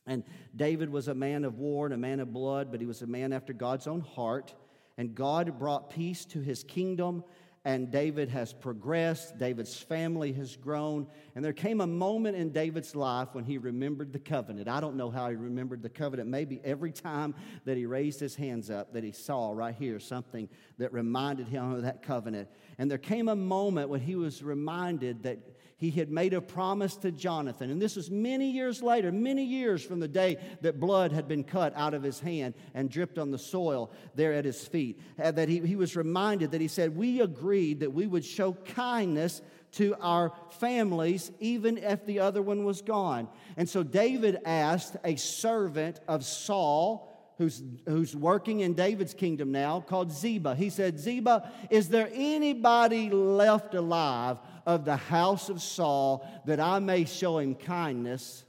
And 0.06 0.22
David 0.54 0.90
was 0.90 1.08
a 1.08 1.14
man 1.14 1.44
of 1.44 1.58
war 1.58 1.86
and 1.86 1.94
a 1.94 1.98
man 1.98 2.20
of 2.20 2.32
blood, 2.32 2.70
but 2.70 2.78
he 2.78 2.86
was 2.86 3.02
a 3.02 3.06
man 3.08 3.32
after 3.32 3.52
God's 3.52 3.88
own 3.88 4.02
heart. 4.02 4.54
And 4.96 5.16
God 5.16 5.58
brought 5.58 5.90
peace 5.90 6.24
to 6.26 6.38
his 6.38 6.62
kingdom 6.62 7.24
and 7.64 7.90
David 7.90 8.30
has 8.30 8.54
progressed. 8.54 9.36
David's 9.38 9.76
family 9.76 10.32
has 10.32 10.56
grown. 10.56 11.06
And 11.34 11.44
there 11.44 11.52
came 11.52 11.82
a 11.82 11.86
moment 11.86 12.36
in 12.36 12.52
David's 12.52 12.96
life 12.96 13.28
when 13.32 13.44
he 13.44 13.58
remembered 13.58 14.14
the 14.14 14.18
covenant. 14.18 14.66
I 14.66 14.80
don't 14.80 14.96
know 14.96 15.10
how 15.10 15.28
he 15.28 15.36
remembered 15.36 15.82
the 15.82 15.90
covenant. 15.90 16.30
Maybe 16.30 16.62
every 16.64 16.90
time 16.90 17.34
that 17.66 17.76
he 17.76 17.84
raised 17.84 18.18
his 18.18 18.34
hands 18.34 18.70
up, 18.70 18.94
that 18.94 19.04
he 19.04 19.12
saw 19.12 19.52
right 19.52 19.74
here 19.74 20.00
something 20.00 20.48
that 20.78 20.90
reminded 20.94 21.48
him 21.48 21.72
of 21.72 21.82
that 21.82 22.02
covenant. 22.02 22.48
And 22.78 22.90
there 22.90 22.98
came 22.98 23.28
a 23.28 23.36
moment 23.36 23.90
when 23.90 24.00
he 24.00 24.16
was 24.16 24.42
reminded 24.42 25.22
that 25.24 25.38
he 25.80 25.90
had 25.90 26.10
made 26.10 26.34
a 26.34 26.42
promise 26.42 26.94
to 26.96 27.10
Jonathan. 27.10 27.70
And 27.70 27.80
this 27.80 27.96
was 27.96 28.10
many 28.10 28.50
years 28.50 28.82
later, 28.82 29.10
many 29.10 29.42
years 29.42 29.82
from 29.82 29.98
the 29.98 30.06
day 30.06 30.36
that 30.60 30.78
blood 30.78 31.10
had 31.10 31.26
been 31.26 31.42
cut 31.42 31.72
out 31.74 31.94
of 31.94 32.02
his 32.02 32.20
hand 32.20 32.52
and 32.74 32.90
dripped 32.90 33.18
on 33.18 33.30
the 33.30 33.38
soil 33.38 33.90
there 34.14 34.34
at 34.34 34.44
his 34.44 34.62
feet. 34.62 35.00
Uh, 35.18 35.30
that 35.30 35.48
he, 35.48 35.60
he 35.60 35.76
was 35.76 35.96
reminded 35.96 36.50
that 36.50 36.60
he 36.60 36.68
said, 36.68 36.94
We 36.94 37.22
agreed 37.22 37.80
that 37.80 37.94
we 37.94 38.06
would 38.06 38.26
show 38.26 38.52
kindness 38.52 39.40
to 39.72 39.96
our 40.02 40.32
families, 40.58 41.32
even 41.40 41.78
if 41.78 42.04
the 42.04 42.20
other 42.20 42.42
one 42.42 42.64
was 42.64 42.82
gone. 42.82 43.26
And 43.56 43.66
so 43.66 43.82
David 43.82 44.36
asked 44.44 44.96
a 45.02 45.16
servant 45.16 45.98
of 46.06 46.26
Saul, 46.26 47.09
who's, 47.40 47.62
who's 47.86 48.14
working 48.14 48.60
in 48.60 48.74
David's 48.74 49.14
kingdom 49.14 49.50
now, 49.50 49.80
called 49.80 50.12
Ziba. 50.12 50.54
He 50.54 50.68
said, 50.68 51.00
Ziba, 51.00 51.50
is 51.70 51.88
there 51.88 52.10
anybody 52.12 53.08
left 53.08 53.74
alive 53.74 54.36
of 54.66 54.84
the 54.84 54.96
house 54.96 55.48
of 55.48 55.62
Saul 55.62 56.28
that 56.44 56.60
I 56.60 56.80
may 56.80 57.06
show 57.06 57.38
him 57.38 57.54
kindness 57.54 58.44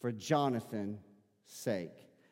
for 0.00 0.12
Jonathan's 0.12 1.00
sake? 1.46 1.90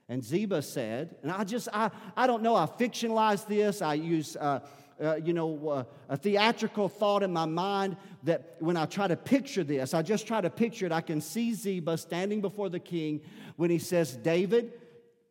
And 0.09 0.23
Ziba 0.25 0.63
said, 0.63 1.17
and 1.25 1.33
I 1.33 1.43
just, 1.43 1.67
I, 1.73 1.91
I 2.17 2.29
don't 2.29 2.45
know, 2.45 2.55
I 2.55 2.67
fictionalized 2.67 3.49
this. 3.49 3.83
I 3.83 3.95
use, 3.95 4.37
uh, 4.37 4.61
uh, 5.03 5.17
you 5.17 5.33
know, 5.33 5.69
uh, 5.69 5.85
a 6.09 6.17
theatrical 6.17 6.89
thought 6.89 7.25
in 7.25 7.33
my 7.33 7.47
mind 7.47 7.97
that 8.23 8.55
when 8.61 8.77
I 8.77 8.87
try 8.87 9.09
to 9.09 9.17
picture 9.17 9.65
this, 9.65 9.95
I 9.95 10.03
just 10.03 10.29
try 10.29 10.41
to 10.41 10.49
picture 10.49 10.87
it. 10.87 10.93
I 10.93 11.01
can 11.01 11.21
see 11.21 11.55
Ziba 11.55 11.99
standing 11.99 12.41
before 12.41 12.69
the 12.69 12.79
king 12.79 13.21
when 13.57 13.69
he 13.69 13.81
says, 13.81 14.15
David, 14.15 14.73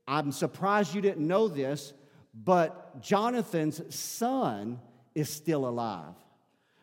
I'm 0.08 0.32
surprised 0.32 0.94
you 0.94 1.02
didn't 1.02 1.28
know 1.28 1.48
this, 1.48 1.94
but 2.34 3.02
Jonathan's 3.02 3.82
son 3.94 4.80
is 5.14 5.30
still 5.30 5.68
alive. 5.68 6.14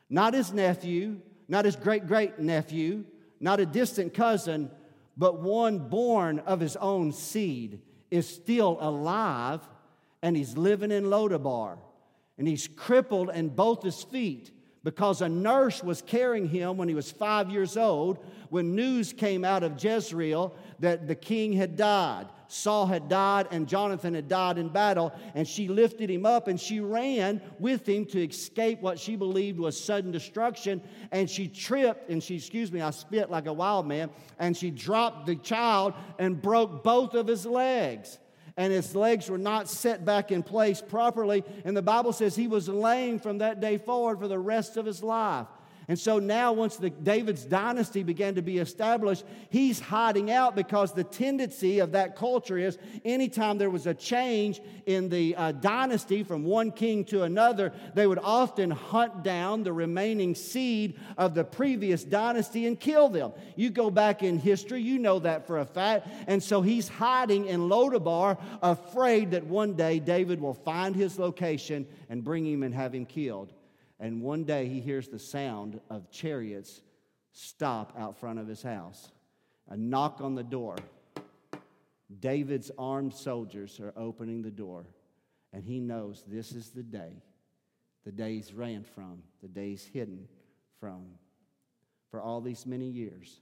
Not 0.08 0.34
his 0.34 0.52
nephew, 0.52 1.20
not 1.48 1.64
his 1.64 1.76
great 1.76 2.06
great 2.06 2.38
nephew, 2.38 3.04
not 3.40 3.60
a 3.60 3.66
distant 3.66 4.14
cousin, 4.14 4.70
but 5.16 5.40
one 5.40 5.78
born 5.78 6.38
of 6.40 6.60
his 6.60 6.76
own 6.76 7.12
seed 7.12 7.80
is 8.10 8.28
still 8.28 8.78
alive 8.80 9.60
and 10.22 10.36
he's 10.36 10.56
living 10.56 10.90
in 10.90 11.04
Lodabar. 11.04 11.78
And 12.38 12.48
he's 12.48 12.68
crippled 12.68 13.30
in 13.30 13.50
both 13.50 13.82
his 13.82 14.02
feet 14.02 14.50
because 14.84 15.22
a 15.22 15.28
nurse 15.28 15.82
was 15.82 16.02
carrying 16.02 16.48
him 16.48 16.76
when 16.76 16.88
he 16.88 16.94
was 16.94 17.10
five 17.10 17.50
years 17.50 17.76
old 17.76 18.18
when 18.50 18.74
news 18.74 19.12
came 19.12 19.44
out 19.44 19.62
of 19.62 19.82
Jezreel 19.82 20.54
that 20.80 21.06
the 21.06 21.14
king 21.14 21.52
had 21.52 21.76
died. 21.76 22.26
Saul 22.48 22.86
had 22.86 23.08
died 23.08 23.48
and 23.50 23.66
Jonathan 23.66 24.12
had 24.12 24.28
died 24.28 24.58
in 24.58 24.68
battle, 24.68 25.10
and 25.34 25.48
she 25.48 25.68
lifted 25.68 26.10
him 26.10 26.26
up 26.26 26.48
and 26.48 26.60
she 26.60 26.80
ran 26.80 27.40
with 27.58 27.88
him 27.88 28.04
to 28.06 28.22
escape 28.22 28.82
what 28.82 28.98
she 28.98 29.16
believed 29.16 29.58
was 29.58 29.82
sudden 29.82 30.10
destruction. 30.10 30.82
And 31.12 31.30
she 31.30 31.48
tripped 31.48 32.10
and 32.10 32.22
she, 32.22 32.36
excuse 32.36 32.70
me, 32.70 32.82
I 32.82 32.90
spit 32.90 33.30
like 33.30 33.46
a 33.46 33.52
wild 33.52 33.86
man, 33.86 34.10
and 34.38 34.54
she 34.54 34.70
dropped 34.70 35.26
the 35.26 35.36
child 35.36 35.94
and 36.18 36.42
broke 36.42 36.84
both 36.84 37.14
of 37.14 37.26
his 37.26 37.46
legs 37.46 38.18
and 38.56 38.72
his 38.72 38.94
legs 38.94 39.30
were 39.30 39.38
not 39.38 39.68
set 39.68 40.04
back 40.04 40.30
in 40.30 40.42
place 40.42 40.80
properly. 40.80 41.44
And 41.64 41.76
the 41.76 41.82
Bible 41.82 42.12
says 42.12 42.36
he 42.36 42.48
was 42.48 42.68
lame 42.68 43.18
from 43.18 43.38
that 43.38 43.60
day 43.60 43.78
forward 43.78 44.18
for 44.18 44.28
the 44.28 44.38
rest 44.38 44.76
of 44.76 44.86
his 44.86 45.02
life. 45.02 45.46
And 45.88 45.98
so 45.98 46.18
now, 46.20 46.52
once 46.52 46.76
the, 46.76 46.90
David's 46.90 47.44
dynasty 47.44 48.04
began 48.04 48.36
to 48.36 48.42
be 48.42 48.58
established, 48.58 49.24
he's 49.50 49.80
hiding 49.80 50.30
out 50.30 50.54
because 50.54 50.92
the 50.92 51.02
tendency 51.02 51.80
of 51.80 51.92
that 51.92 52.14
culture 52.14 52.56
is 52.56 52.78
anytime 53.04 53.58
there 53.58 53.70
was 53.70 53.86
a 53.86 53.94
change 53.94 54.60
in 54.86 55.08
the 55.08 55.34
uh, 55.34 55.52
dynasty 55.52 56.22
from 56.22 56.44
one 56.44 56.70
king 56.70 57.04
to 57.06 57.24
another, 57.24 57.72
they 57.94 58.06
would 58.06 58.20
often 58.20 58.70
hunt 58.70 59.24
down 59.24 59.64
the 59.64 59.72
remaining 59.72 60.36
seed 60.36 60.98
of 61.18 61.34
the 61.34 61.44
previous 61.44 62.04
dynasty 62.04 62.66
and 62.66 62.78
kill 62.78 63.08
them. 63.08 63.32
You 63.56 63.70
go 63.70 63.90
back 63.90 64.22
in 64.22 64.38
history, 64.38 64.82
you 64.82 65.00
know 65.00 65.18
that 65.18 65.48
for 65.48 65.58
a 65.58 65.66
fact. 65.66 66.06
And 66.28 66.40
so 66.40 66.62
he's 66.62 66.88
hiding 66.88 67.46
in 67.46 67.68
Lodabar, 67.68 68.38
afraid 68.62 69.32
that 69.32 69.44
one 69.44 69.74
day 69.74 69.98
David 69.98 70.40
will 70.40 70.54
find 70.54 70.94
his 70.94 71.18
location 71.18 71.86
and 72.08 72.22
bring 72.22 72.46
him 72.46 72.62
and 72.62 72.72
have 72.72 72.94
him 72.94 73.04
killed. 73.04 73.52
And 74.02 74.20
one 74.20 74.42
day 74.42 74.66
he 74.66 74.80
hears 74.80 75.06
the 75.06 75.18
sound 75.20 75.80
of 75.88 76.10
chariots 76.10 76.82
stop 77.30 77.94
out 77.96 78.18
front 78.18 78.40
of 78.40 78.48
his 78.48 78.60
house. 78.60 79.12
A 79.68 79.76
knock 79.76 80.20
on 80.20 80.34
the 80.34 80.42
door. 80.42 80.74
David's 82.18 82.72
armed 82.76 83.14
soldiers 83.14 83.78
are 83.78 83.94
opening 83.96 84.42
the 84.42 84.50
door, 84.50 84.86
and 85.52 85.64
he 85.64 85.78
knows 85.78 86.24
this 86.26 86.50
is 86.50 86.70
the 86.70 86.82
day, 86.82 87.22
the 88.04 88.10
day 88.10 88.34
he's 88.34 88.52
ran 88.52 88.82
from, 88.82 89.22
the 89.40 89.48
day 89.48 89.70
he's 89.70 89.84
hidden 89.84 90.26
from 90.80 91.04
for 92.10 92.20
all 92.20 92.40
these 92.40 92.66
many 92.66 92.86
years. 92.86 93.40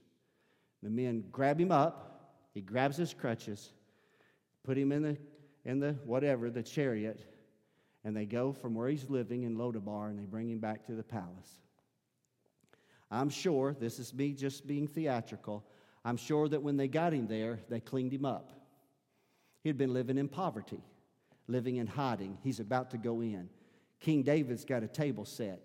The 0.83 0.91
men 0.91 1.23
grab 1.31 1.59
him 1.59 1.71
up, 1.71 2.35
he 2.53 2.61
grabs 2.61 2.97
his 2.97 3.15
crutches, 3.15 3.73
put 4.63 4.77
him 4.77 4.91
in 4.91 5.01
the, 5.01 5.17
in 5.65 5.79
the 5.79 5.93
whatever, 6.05 6.51
the 6.51 6.63
chariot, 6.63 7.19
and 8.03 8.15
they 8.15 8.25
go 8.25 8.51
from 8.51 8.75
where 8.75 8.89
he's 8.89 9.09
living 9.09 9.43
in 9.43 9.57
Lodabar 9.57 10.09
and 10.09 10.17
they 10.17 10.25
bring 10.25 10.49
him 10.49 10.59
back 10.59 10.85
to 10.87 10.93
the 10.93 11.03
palace. 11.03 11.57
I'm 13.11 13.29
sure, 13.29 13.75
this 13.79 13.99
is 13.99 14.13
me 14.13 14.31
just 14.31 14.65
being 14.65 14.87
theatrical, 14.87 15.65
I'm 16.03 16.17
sure 16.17 16.47
that 16.49 16.63
when 16.63 16.77
they 16.77 16.87
got 16.87 17.13
him 17.13 17.27
there, 17.27 17.59
they 17.69 17.79
cleaned 17.79 18.13
him 18.13 18.25
up. 18.25 18.51
He'd 19.63 19.77
been 19.77 19.93
living 19.93 20.17
in 20.17 20.27
poverty, 20.27 20.81
living 21.47 21.75
in 21.75 21.85
hiding. 21.85 22.37
He's 22.41 22.59
about 22.59 22.91
to 22.91 22.97
go 22.97 23.21
in. 23.21 23.49
King 23.99 24.23
David's 24.23 24.65
got 24.65 24.81
a 24.81 24.87
table 24.87 25.25
set. 25.25 25.63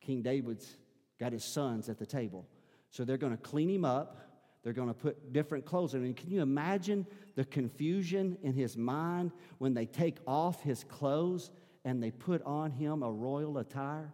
King 0.00 0.22
David's 0.22 0.76
got 1.20 1.32
his 1.32 1.44
sons 1.44 1.88
at 1.88 1.98
the 1.98 2.06
table. 2.06 2.48
So 2.90 3.04
they're 3.04 3.18
going 3.18 3.36
to 3.36 3.42
clean 3.42 3.70
him 3.70 3.84
up. 3.84 4.16
They're 4.62 4.72
going 4.72 4.88
to 4.88 4.94
put 4.94 5.32
different 5.32 5.64
clothes 5.64 5.94
on 5.94 6.04
him. 6.04 6.14
Can 6.14 6.30
you 6.30 6.42
imagine 6.42 7.06
the 7.36 7.44
confusion 7.44 8.36
in 8.42 8.52
his 8.52 8.76
mind 8.76 9.30
when 9.58 9.72
they 9.72 9.86
take 9.86 10.18
off 10.26 10.62
his 10.62 10.84
clothes 10.84 11.50
and 11.84 12.02
they 12.02 12.10
put 12.10 12.42
on 12.42 12.70
him 12.70 13.02
a 13.02 13.10
royal 13.10 13.58
attire? 13.58 14.12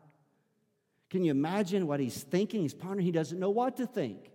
Can 1.10 1.24
you 1.24 1.30
imagine 1.30 1.86
what 1.86 2.00
he's 2.00 2.22
thinking? 2.22 2.62
He's 2.62 2.74
pondering, 2.74 3.04
he 3.04 3.12
doesn't 3.12 3.38
know 3.38 3.50
what 3.50 3.76
to 3.76 3.86
think. 3.86 4.30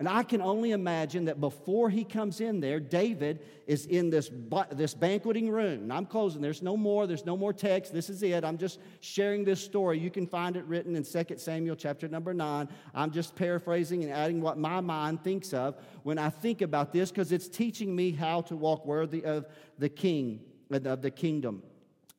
And 0.00 0.08
I 0.08 0.22
can 0.22 0.40
only 0.40 0.70
imagine 0.70 1.24
that 1.24 1.40
before 1.40 1.90
he 1.90 2.04
comes 2.04 2.40
in 2.40 2.60
there, 2.60 2.78
David 2.78 3.44
is 3.66 3.84
in 3.86 4.10
this, 4.10 4.30
this 4.70 4.94
banqueting 4.94 5.50
room. 5.50 5.82
And 5.82 5.92
I'm 5.92 6.06
closing. 6.06 6.40
There's 6.40 6.62
no 6.62 6.76
more. 6.76 7.08
There's 7.08 7.26
no 7.26 7.36
more 7.36 7.52
text. 7.52 7.92
This 7.92 8.08
is 8.08 8.22
it. 8.22 8.44
I'm 8.44 8.58
just 8.58 8.78
sharing 9.00 9.44
this 9.44 9.60
story. 9.60 9.98
You 9.98 10.10
can 10.10 10.24
find 10.24 10.56
it 10.56 10.64
written 10.66 10.94
in 10.94 11.02
2 11.02 11.38
Samuel 11.38 11.74
chapter 11.74 12.06
number 12.06 12.32
9. 12.32 12.68
I'm 12.94 13.10
just 13.10 13.34
paraphrasing 13.34 14.04
and 14.04 14.12
adding 14.12 14.40
what 14.40 14.56
my 14.56 14.80
mind 14.80 15.24
thinks 15.24 15.52
of 15.52 15.74
when 16.04 16.16
I 16.16 16.30
think 16.30 16.62
about 16.62 16.92
this 16.92 17.10
because 17.10 17.32
it's 17.32 17.48
teaching 17.48 17.96
me 17.96 18.12
how 18.12 18.42
to 18.42 18.54
walk 18.54 18.86
worthy 18.86 19.24
of 19.24 19.46
the 19.80 19.88
king. 19.88 20.42
of 20.70 21.02
the 21.02 21.10
kingdom. 21.10 21.60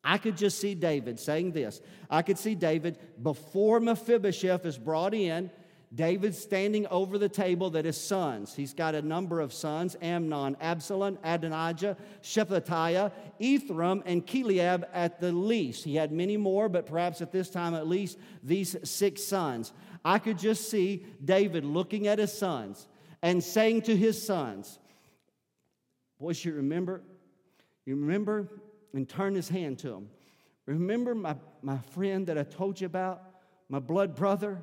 I 0.03 0.17
could 0.17 0.37
just 0.37 0.59
see 0.59 0.75
David 0.75 1.19
saying 1.19 1.51
this. 1.51 1.81
I 2.09 2.21
could 2.21 2.37
see 2.37 2.55
David 2.55 2.97
before 3.21 3.79
Mephibosheth 3.79 4.65
is 4.65 4.77
brought 4.77 5.13
in. 5.13 5.51
David 5.93 6.35
standing 6.35 6.85
over 6.87 7.17
the 7.17 7.27
table 7.27 7.71
that 7.71 7.83
his 7.83 7.99
sons, 7.99 8.53
he's 8.53 8.75
got 8.75 8.93
a 8.93 9.01
number 9.01 9.41
of 9.41 9.51
sons 9.51 9.97
Amnon, 10.01 10.55
Absalom, 10.61 11.17
Adonijah, 11.23 11.97
Shephatiah, 12.21 13.11
Ithream, 13.41 14.03
and 14.05 14.25
Chileab 14.25 14.83
at 14.93 15.19
the 15.19 15.31
least. 15.31 15.83
He 15.83 15.95
had 15.95 16.11
many 16.11 16.37
more, 16.37 16.69
but 16.69 16.85
perhaps 16.85 17.21
at 17.21 17.31
this 17.31 17.49
time 17.49 17.73
at 17.73 17.87
least 17.87 18.19
these 18.43 18.75
six 18.87 19.23
sons. 19.23 19.73
I 20.05 20.19
could 20.19 20.37
just 20.37 20.69
see 20.69 21.05
David 21.25 21.65
looking 21.65 22.07
at 22.07 22.19
his 22.19 22.31
sons 22.31 22.87
and 23.23 23.43
saying 23.43 23.81
to 23.83 23.97
his 23.97 24.21
sons, 24.21 24.77
Boys, 26.19 26.43
you 26.43 26.53
remember? 26.53 27.01
You 27.85 27.95
remember? 27.95 28.47
And 28.93 29.07
turn 29.07 29.35
his 29.35 29.49
hand 29.49 29.79
to 29.79 29.93
him. 29.93 30.09
Remember 30.65 31.13
my, 31.13 31.35
my 31.61 31.77
friend 31.91 32.27
that 32.27 32.37
I 32.37 32.43
told 32.43 32.81
you 32.81 32.87
about? 32.87 33.21
My 33.69 33.79
blood 33.79 34.15
brother? 34.15 34.61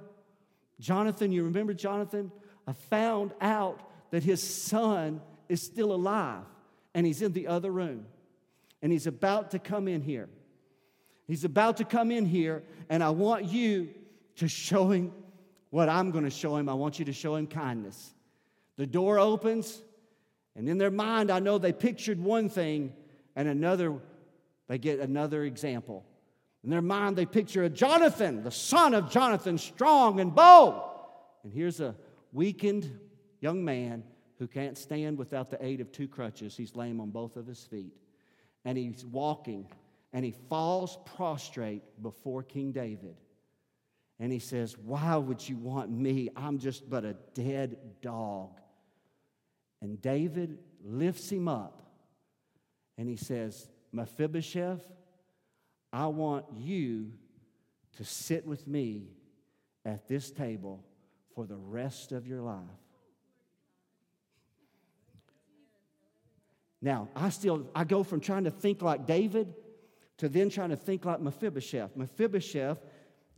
Jonathan, 0.81 1.33
you 1.33 1.45
remember 1.45 1.75
Jonathan? 1.75 2.33
I 2.67 2.73
found 2.73 3.33
out 3.41 3.81
that 4.11 4.23
his 4.23 4.43
son 4.43 5.21
is 5.49 5.63
still 5.63 5.93
alive 5.93 6.45
and 6.95 7.07
he's 7.07 7.23
in 7.23 7.33
the 7.33 7.47
other 7.47 7.71
room 7.71 8.07
and 8.83 8.93
he's 8.93 9.07
about 9.07 9.53
to 9.53 9.59
come 9.59 9.89
in 9.89 10.03
here. 10.03 10.29
He's 11.27 11.45
about 11.45 11.79
to 11.79 11.85
come 11.85 12.11
in 12.11 12.25
here, 12.25 12.63
and 12.89 13.03
I 13.03 13.11
want 13.11 13.47
you 13.47 13.89
to 14.37 14.47
show 14.47 14.91
him 14.91 15.13
what 15.71 15.89
I'm 15.89 16.13
going 16.13 16.25
to 16.25 16.31
show 16.31 16.57
him. 16.57 16.69
I 16.69 16.75
want 16.75 16.99
you 16.99 17.05
to 17.07 17.13
show 17.13 17.35
him 17.35 17.49
kindness. 17.49 18.15
The 18.77 18.87
door 18.87 19.19
opens, 19.19 19.83
and 20.55 20.69
in 20.69 20.79
their 20.79 20.91
mind, 20.91 21.31
I 21.31 21.41
know 21.41 21.59
they 21.59 21.73
pictured 21.73 22.21
one 22.21 22.49
thing, 22.49 22.93
and 23.35 23.49
another, 23.49 23.97
they 24.69 24.79
get 24.79 25.01
another 25.01 25.45
example. 25.45 26.05
In 26.65 26.71
their 26.71 26.83
mind, 26.83 27.17
they 27.17 27.27
picture 27.27 27.65
a 27.65 27.71
Jonathan, 27.71 28.43
the 28.43 28.51
son 28.51 28.95
of 28.95 29.11
Jonathan, 29.11 29.59
strong 29.59 30.19
and 30.21 30.35
bold. 30.35 30.83
And 31.45 31.53
here's 31.53 31.81
a 31.81 31.95
weakened 32.33 32.99
young 33.41 33.65
man 33.65 34.03
who 34.39 34.47
can't 34.47 34.77
stand 34.77 35.19
without 35.19 35.51
the 35.51 35.65
aid 35.65 35.81
of 35.81 35.93
two 35.93 36.09
crutches. 36.09 36.57
He's 36.57 36.75
lame 36.75 37.01
on 37.01 37.11
both 37.11 37.37
of 37.37 37.47
his 37.47 37.63
feet. 37.63 37.95
And 38.65 38.77
he's 38.77 39.05
walking, 39.05 39.71
and 40.13 40.25
he 40.25 40.35
falls 40.49 40.99
prostrate 41.05 41.83
before 42.03 42.43
King 42.43 42.73
David. 42.73 43.17
And 44.19 44.33
he 44.33 44.41
says, 44.41 44.77
Why 44.77 45.17
would 45.17 45.47
you 45.47 45.57
want 45.57 45.91
me? 45.91 46.31
I'm 46.35 46.59
just 46.59 46.89
but 46.91 47.05
a 47.05 47.15
dead 47.35 47.77
dog. 48.03 48.59
And 49.81 50.01
David 50.01 50.59
lifts 50.83 51.31
him 51.31 51.49
up 51.49 51.83
and 52.99 53.09
he 53.09 53.17
says, 53.17 53.69
Mephibosheth, 53.93 54.83
I 55.93 56.07
want 56.07 56.47
you 56.55 57.13
to 57.97 58.05
sit 58.05 58.47
with 58.47 58.67
me 58.67 59.09
at 59.85 60.09
this 60.09 60.31
table 60.31 60.85
for 61.35 61.47
the 61.47 61.57
rest 61.57 62.13
of 62.13 62.27
your 62.27 62.41
life. 62.41 62.63
Now, 66.83 67.09
I 67.17 67.31
still 67.31 67.69
I 67.75 67.85
go 67.85 68.03
from 68.03 68.21
trying 68.21 68.45
to 68.45 68.51
think 68.51 68.83
like 68.83 69.07
David 69.07 69.55
to 70.19 70.29
then 70.29 70.51
trying 70.51 70.71
to 70.71 70.77
think 70.77 71.05
like 71.05 71.21
Mephibosheth. 71.21 71.97
Mephibosheth 71.97 72.79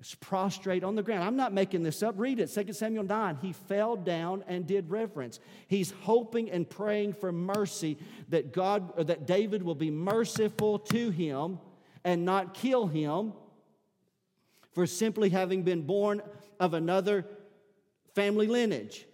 is 0.00 0.14
prostrate 0.16 0.84
on 0.84 0.94
the 0.94 1.02
ground. 1.02 1.24
I'm 1.24 1.36
not 1.36 1.52
making 1.52 1.82
this 1.82 2.02
up. 2.02 2.14
Read 2.18 2.38
it, 2.38 2.46
2 2.46 2.72
Samuel 2.72 3.04
9. 3.04 3.38
He 3.42 3.52
fell 3.52 3.96
down 3.96 4.44
and 4.46 4.66
did 4.66 4.90
reverence. 4.90 5.40
He's 5.66 5.92
hoping 6.02 6.50
and 6.50 6.68
praying 6.68 7.14
for 7.14 7.32
mercy 7.32 7.98
that 8.28 8.52
God 8.52 8.92
or 8.96 9.04
that 9.04 9.26
David 9.26 9.62
will 9.62 9.74
be 9.74 9.90
merciful 9.90 10.78
to 10.78 11.10
him 11.10 11.58
and 12.04 12.24
not 12.24 12.54
kill 12.54 12.86
him 12.86 13.32
for 14.72 14.86
simply 14.86 15.30
having 15.30 15.62
been 15.62 15.82
born 15.82 16.22
of 16.60 16.74
another 16.74 17.26
family 18.14 18.46
lineage. 18.46 19.06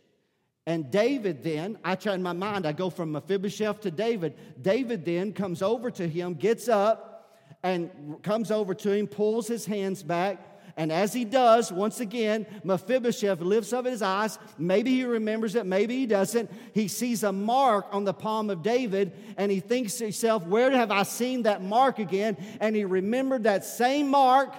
And 0.66 0.90
David 0.90 1.42
then, 1.42 1.78
I 1.84 1.94
try 1.94 2.14
in 2.14 2.22
my 2.22 2.32
mind, 2.32 2.66
I 2.66 2.72
go 2.72 2.88
from 2.90 3.12
Mephibosheth 3.12 3.80
to 3.82 3.90
David. 3.90 4.34
David 4.60 5.04
then 5.04 5.32
comes 5.32 5.62
over 5.62 5.90
to 5.92 6.08
him, 6.08 6.34
gets 6.34 6.68
up, 6.68 7.30
and 7.62 8.22
comes 8.22 8.50
over 8.50 8.74
to 8.74 8.92
him, 8.92 9.06
pulls 9.06 9.46
his 9.46 9.66
hands 9.66 10.02
back, 10.02 10.53
and 10.76 10.90
as 10.90 11.12
he 11.12 11.24
does, 11.24 11.70
once 11.70 12.00
again, 12.00 12.46
Mephibosheth 12.64 13.40
lifts 13.40 13.72
up 13.72 13.86
his 13.86 14.02
eyes. 14.02 14.38
Maybe 14.58 14.90
he 14.90 15.04
remembers 15.04 15.54
it, 15.54 15.66
maybe 15.66 15.96
he 15.96 16.06
doesn't. 16.06 16.50
He 16.72 16.88
sees 16.88 17.22
a 17.22 17.30
mark 17.30 17.86
on 17.92 18.04
the 18.04 18.12
palm 18.12 18.50
of 18.50 18.62
David 18.62 19.12
and 19.36 19.52
he 19.52 19.60
thinks 19.60 19.94
to 19.98 20.04
himself, 20.04 20.44
Where 20.46 20.72
have 20.72 20.90
I 20.90 21.04
seen 21.04 21.42
that 21.42 21.62
mark 21.62 22.00
again? 22.00 22.36
And 22.60 22.74
he 22.74 22.84
remembered 22.84 23.44
that 23.44 23.64
same 23.64 24.08
mark 24.08 24.52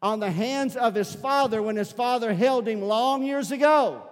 on 0.00 0.20
the 0.20 0.30
hands 0.30 0.76
of 0.76 0.94
his 0.94 1.12
father 1.12 1.60
when 1.60 1.74
his 1.74 1.90
father 1.90 2.32
held 2.32 2.68
him 2.68 2.82
long 2.82 3.24
years 3.24 3.50
ago. 3.50 4.02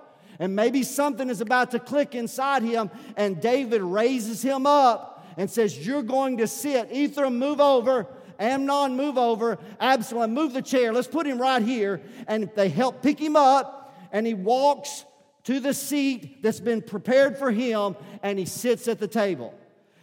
And 0.40 0.56
maybe 0.56 0.82
something 0.82 1.30
is 1.30 1.40
about 1.40 1.70
to 1.70 1.78
click 1.78 2.16
inside 2.16 2.62
him, 2.64 2.90
and 3.16 3.40
David 3.40 3.82
raises 3.82 4.42
him 4.42 4.66
up 4.66 5.24
and 5.36 5.48
says, 5.48 5.86
You're 5.86 6.02
going 6.02 6.38
to 6.38 6.48
sit. 6.48 6.90
Ithream, 6.90 7.36
move 7.36 7.60
over. 7.60 8.08
Amnon, 8.38 8.96
move 8.96 9.18
over. 9.18 9.58
Absalom, 9.80 10.34
move 10.34 10.52
the 10.52 10.62
chair. 10.62 10.92
Let's 10.92 11.08
put 11.08 11.26
him 11.26 11.38
right 11.40 11.62
here. 11.62 12.00
And 12.26 12.50
they 12.54 12.68
help 12.68 13.02
pick 13.02 13.18
him 13.18 13.36
up, 13.36 13.94
and 14.12 14.26
he 14.26 14.34
walks 14.34 15.04
to 15.44 15.60
the 15.60 15.74
seat 15.74 16.42
that's 16.42 16.60
been 16.60 16.82
prepared 16.82 17.38
for 17.38 17.50
him, 17.50 17.96
and 18.22 18.38
he 18.38 18.44
sits 18.44 18.88
at 18.88 18.98
the 18.98 19.08
table. 19.08 19.54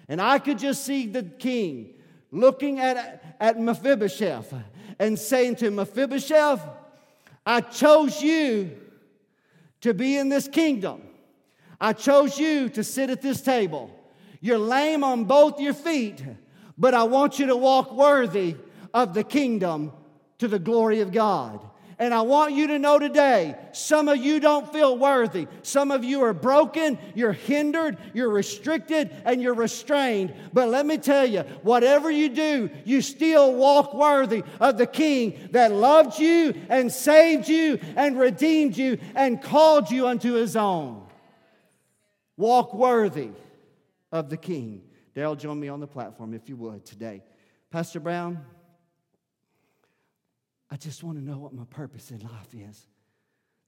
And 0.08 0.22
I 0.22 0.40
could 0.40 0.60
just 0.60 0.86
see 0.86 1.08
the 1.08 1.24
king 1.24 1.94
looking 2.32 2.80
at, 2.80 3.38
at 3.40 3.60
Mephibosheth 3.60 4.54
and 5.00 5.18
saying 5.18 5.58
to 5.58 5.72
Mephibosheth, 5.72 6.62
I 7.46 7.62
chose 7.62 8.22
you 8.22 8.78
to 9.82 9.94
be 9.94 10.18
in 10.18 10.30
this 10.30 10.48
kingdom. 10.48 11.02
I 11.80 11.94
chose 11.94 12.38
you 12.38 12.70
to 12.70 12.84
sit 12.84 13.10
at 13.10 13.22
this 13.22 13.42
table. 13.42 13.90
You're 14.40 14.60
lame 14.60 15.04
on 15.04 15.26
both 15.26 15.60
your 15.60 15.74
feet, 15.74 16.24
but 16.82 16.96
I 16.96 17.04
want 17.04 17.38
you 17.38 17.46
to 17.46 17.56
walk 17.56 17.92
worthy 17.92 18.56
of 18.92 19.14
the 19.14 19.24
kingdom 19.24 19.94
to 20.40 20.48
the 20.48 20.58
glory 20.58 21.02
of 21.02 21.12
God. 21.12 21.62
And 22.00 22.12
I 22.12 22.22
want 22.22 22.56
you 22.56 22.66
to 22.66 22.80
know 22.80 22.98
today, 22.98 23.56
some 23.72 24.08
of 24.08 24.18
you 24.18 24.40
don't 24.40 24.74
feel 24.74 24.98
worthy. 24.98 25.48
Some 25.62 25.92
of 25.92 26.04
you 26.04 26.24
are 26.24 26.34
broken, 26.34 26.98
you're 27.14 27.34
hindered, 27.34 28.00
you're 28.16 28.32
restricted, 28.32 29.12
and 29.26 29.44
you're 29.44 29.54
restrained. 29.54 30.34
But 30.54 30.70
let 30.70 30.88
me 30.88 30.98
tell 30.98 31.24
you, 31.24 31.42
whatever 31.62 32.10
you 32.10 32.30
do, 32.30 32.72
you 32.84 33.04
still 33.04 33.54
walk 33.54 33.94
worthy 33.94 34.44
of 34.60 34.80
the 34.80 34.88
King 34.88 35.50
that 35.52 35.72
loved 35.72 36.18
you 36.18 36.56
and 36.68 36.92
saved 36.92 37.48
you 37.48 37.80
and 37.96 38.18
redeemed 38.18 38.76
you 38.76 38.98
and 39.14 39.40
called 39.40 39.92
you 39.92 40.08
unto 40.08 40.34
his 40.34 40.56
own. 40.56 41.06
Walk 42.38 42.74
worthy 42.74 43.30
of 44.12 44.32
the 44.32 44.38
King. 44.38 44.82
Daryl, 45.16 45.38
join 45.38 45.59
me 45.59 45.68
on 45.68 45.80
the 45.80 45.88
platform 45.88 46.34
if 46.34 46.47
you 46.47 46.55
would 46.55 46.86
today. 46.86 47.24
Pastor 47.70 47.99
Brown, 47.99 48.43
I 50.70 50.78
just 50.78 51.03
want 51.03 51.18
to 51.18 51.24
know 51.24 51.38
what 51.38 51.53
my 51.53 51.66
purpose 51.66 52.12
in 52.12 52.20
life 52.20 52.53
is. 52.53 52.88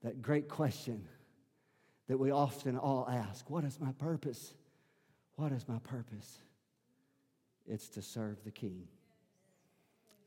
That 0.04 0.22
great 0.22 0.48
question 0.50 1.08
that 2.08 2.18
we 2.18 2.32
often 2.32 2.78
all 2.78 3.08
ask 3.10 3.50
What 3.50 3.64
is 3.64 3.80
my 3.80 3.92
purpose? 3.94 4.54
What 5.36 5.52
is 5.52 5.68
my 5.68 5.80
purpose? 5.80 6.40
It's 7.66 7.90
to 7.90 8.02
serve 8.02 8.44
the 8.44 8.52
King. 8.52 8.88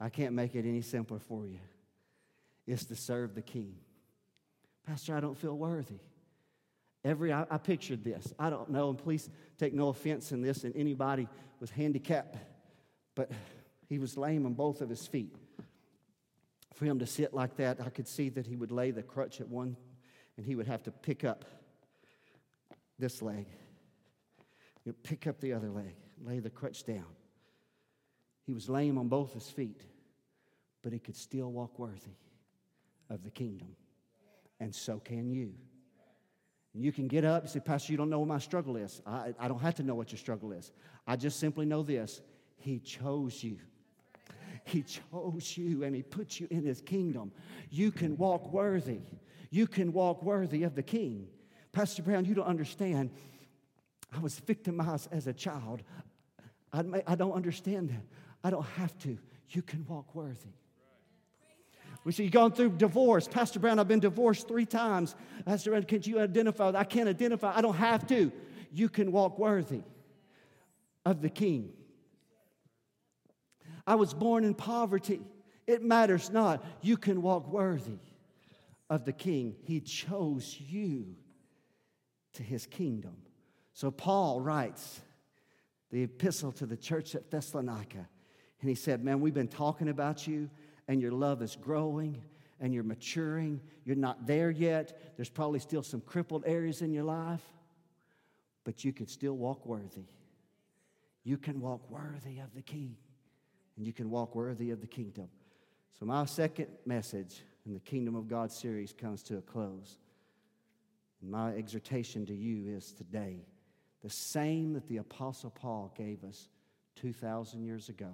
I 0.01 0.09
can't 0.09 0.35
make 0.35 0.55
it 0.55 0.67
any 0.67 0.83
simpler 0.83 1.19
for 1.19 1.47
you. 1.47 1.61
It's 2.67 2.85
to 2.87 2.97
serve 2.97 3.35
the 3.35 3.43
King. 3.43 3.77
Pastor, 4.87 5.17
I 5.17 5.21
don't 5.21 5.37
feel 5.37 5.57
worthy. 5.57 6.01
Every 7.07 7.33
I, 7.33 7.47
I, 7.49 7.59
pictured 7.59 8.03
this. 8.03 8.35
I 8.37 8.51
don't 8.51 8.69
know, 8.69 8.91
and 8.91 8.99
please 8.99 9.31
take 9.59 9.73
no 9.73 9.91
offense 9.91 10.33
in 10.33 10.43
this, 10.43 10.65
and 10.65 10.75
anybody 10.75 11.29
was 11.61 11.71
handicapped, 11.71 12.37
but 13.15 13.31
he 13.89 14.01
was 14.01 14.17
lame 14.17 14.45
on 14.45 14.55
both 14.55 14.81
of 14.81 14.89
his 14.89 15.07
feet. 15.07 15.33
For 16.75 16.85
him 16.85 16.99
to 16.99 17.07
sit 17.07 17.33
like 17.33 17.59
that, 17.59 17.81
I 17.81 17.91
could 17.91 18.09
see 18.09 18.29
that 18.31 18.45
he 18.45 18.57
would 18.57 18.73
lay 18.73 18.91
the 18.91 19.05
crutch 19.05 19.41
at 19.41 19.49
one, 19.49 19.77
and 20.37 20.45
he 20.45 20.57
would 20.57 20.67
have 20.67 20.83
to 20.83 20.91
pick 20.91 21.23
up 21.23 21.45
this 22.99 23.23
leg, 23.23 23.47
you 24.85 24.93
pick 24.93 25.29
up 25.29 25.41
the 25.41 25.53
other 25.53 25.71
leg, 25.71 25.95
lay 26.25 26.41
the 26.41 26.51
crutch 26.51 26.83
down. 26.83 27.07
He 28.47 28.53
was 28.53 28.69
lame 28.69 28.99
on 28.99 29.07
both 29.07 29.33
his 29.33 29.49
feet, 29.49 29.83
but 30.83 30.93
he 30.93 30.99
could 30.99 31.17
still 31.17 31.53
walk 31.53 31.79
worthy 31.79 32.17
of 33.09 33.23
the 33.23 33.31
kingdom. 33.31 33.77
And 34.59 34.75
so 34.75 34.99
can 34.99 35.31
you. 35.31 35.55
You 36.79 36.93
can 36.93 37.09
get 37.09 37.25
up 37.25 37.43
and 37.43 37.51
say, 37.51 37.61
Pastor, 37.61 37.93
you 37.93 37.99
don't 37.99 38.11
know 38.11 38.19
what 38.19 38.29
my 38.29 38.39
struggle 38.39 38.77
is. 38.77 39.01
I, 39.07 39.35
I 39.39 39.49
don't 39.49 39.61
have 39.61 39.77
to 39.77 39.83
know 39.83 39.95
what 39.95 40.13
your 40.13 40.19
struggle 40.19 40.53
is. 40.53 40.73
I 41.07 41.17
just 41.17 41.41
simply 41.41 41.65
know 41.67 41.83
this 41.83 42.21
He 42.59 42.79
chose 42.79 43.43
you. 43.43 43.59
He 44.65 44.83
chose 44.83 45.57
you 45.57 45.85
and 45.85 45.95
He 45.95 46.03
put 46.03 46.39
you 46.39 46.49
in 46.51 46.65
His 46.65 46.81
kingdom. 46.81 47.33
You 47.71 47.91
can 47.93 48.17
walk 48.17 48.53
worthy. 48.53 49.01
You 49.51 49.67
can 49.67 49.93
walk 49.93 50.23
worthy 50.23 50.65
of 50.65 50.75
the 50.75 50.83
King. 50.83 51.29
Pastor 51.73 52.03
Brown, 52.03 52.25
you 52.25 52.35
don't 52.35 52.47
understand. 52.47 53.11
I 54.13 54.19
was 54.19 54.39
victimized 54.39 55.09
as 55.13 55.27
a 55.27 55.33
child. 55.33 55.83
I, 56.73 57.03
I 57.07 57.15
don't 57.15 57.33
understand 57.33 57.91
that. 57.91 58.05
I 58.45 58.51
don't 58.51 58.67
have 58.77 58.97
to. 59.01 59.19
You 59.51 59.63
can 59.63 59.85
walk 59.87 60.15
worthy. 60.15 60.53
We 62.07 62.13
see, 62.13 62.29
gone 62.29 62.53
through 62.53 62.71
divorce. 62.77 63.27
Pastor 63.27 63.59
Brown, 63.59 63.81
I've 63.81 63.89
been 63.89 63.99
divorced 63.99 64.47
three 64.47 64.65
times. 64.65 65.17
Pastor 65.45 65.71
Brown, 65.71 65.83
can 65.83 66.03
you 66.05 66.21
identify? 66.21 66.71
I 66.73 66.85
can't 66.85 67.09
identify. 67.09 67.53
I 67.53 67.61
don't 67.61 67.75
have 67.75 68.07
to. 68.07 68.31
You 68.71 68.89
can 68.89 69.11
walk 69.11 69.41
worthy 69.41 69.83
of 71.05 71.21
the 71.21 71.29
King. 71.29 71.73
I 73.89 73.97
was 73.97 74.15
born 74.15 74.45
in 74.45 74.55
poverty. 74.55 75.19
It 75.67 75.83
matters 75.83 76.31
not. 76.31 76.65
You 76.81 76.97
can 76.97 77.23
walk 77.23 77.49
worthy 77.49 77.99
of 78.89 79.05
the 79.05 79.13
King. 79.13 79.57
He 79.65 79.81
chose 79.81 80.57
you 80.61 81.17
to 82.35 82.45
his 82.45 82.67
kingdom. 82.67 83.17
So 83.73 83.91
Paul 83.91 84.41
writes 84.41 85.01
the 85.91 86.05
epistle 86.05 86.53
to 86.53 86.67
the 86.67 86.77
church 86.77 87.17
at 87.17 87.33
Thessalonica, 87.33 88.09
and 88.61 88.69
he 88.69 88.77
said, 88.77 89.03
Man, 89.03 89.21
we've 89.21 89.35
been 89.35 89.49
talking 89.49 89.89
about 89.89 90.29
you 90.29 90.49
and 90.89 91.01
your 91.01 91.13
love 91.13 91.43
is 91.43 91.57
growing 91.57 92.23
and 92.61 92.73
you're 92.73 92.85
maturing. 92.85 93.61
You're 93.85 93.97
not 93.97 94.27
there 94.27 94.51
yet. 94.51 95.15
There's 95.17 95.29
probably 95.29 95.59
still 95.59 95.83
some 95.83 96.01
crippled 96.01 96.45
areas 96.47 96.83
in 96.83 96.93
your 96.93 97.05
life, 97.05 97.43
but 98.65 98.85
you 98.85 98.93
can 98.93 99.07
still 99.07 99.35
walk 99.35 99.67
worthy. 99.67 100.07
You 101.25 101.37
can 101.37 101.61
walk 101.61 101.91
worthy 101.91 102.39
of 102.39 102.55
the 102.55 102.63
King, 102.63 102.97
and 103.77 103.87
you 103.87 103.93
can 103.93 104.11
walk 104.11 104.35
worthy 104.35 104.71
of 104.71 104.81
the 104.81 104.87
kingdom. 104.87 105.29
So, 105.99 106.07
my 106.07 106.25
second 106.25 106.69
message 106.85 107.43
in 107.67 107.75
the 107.75 107.81
Kingdom 107.81 108.15
of 108.15 108.29
God 108.29 108.53
series 108.53 108.93
comes 108.93 109.23
to 109.25 109.39
a 109.39 109.43
close. 109.43 109.99
And 111.21 111.31
my 111.31 111.51
exhortation 111.55 112.27
to 112.27 112.35
you 112.35 112.77
is 112.77 112.93
today 112.93 113.47
the 114.03 114.11
same 114.11 114.75
that 114.75 114.87
the 114.87 114.99
Apostle 114.99 115.51
Paul 115.51 115.93
gave 115.97 116.23
us 116.23 116.49
2,000 116.97 117.65
years 117.65 117.89
ago. 117.89 118.13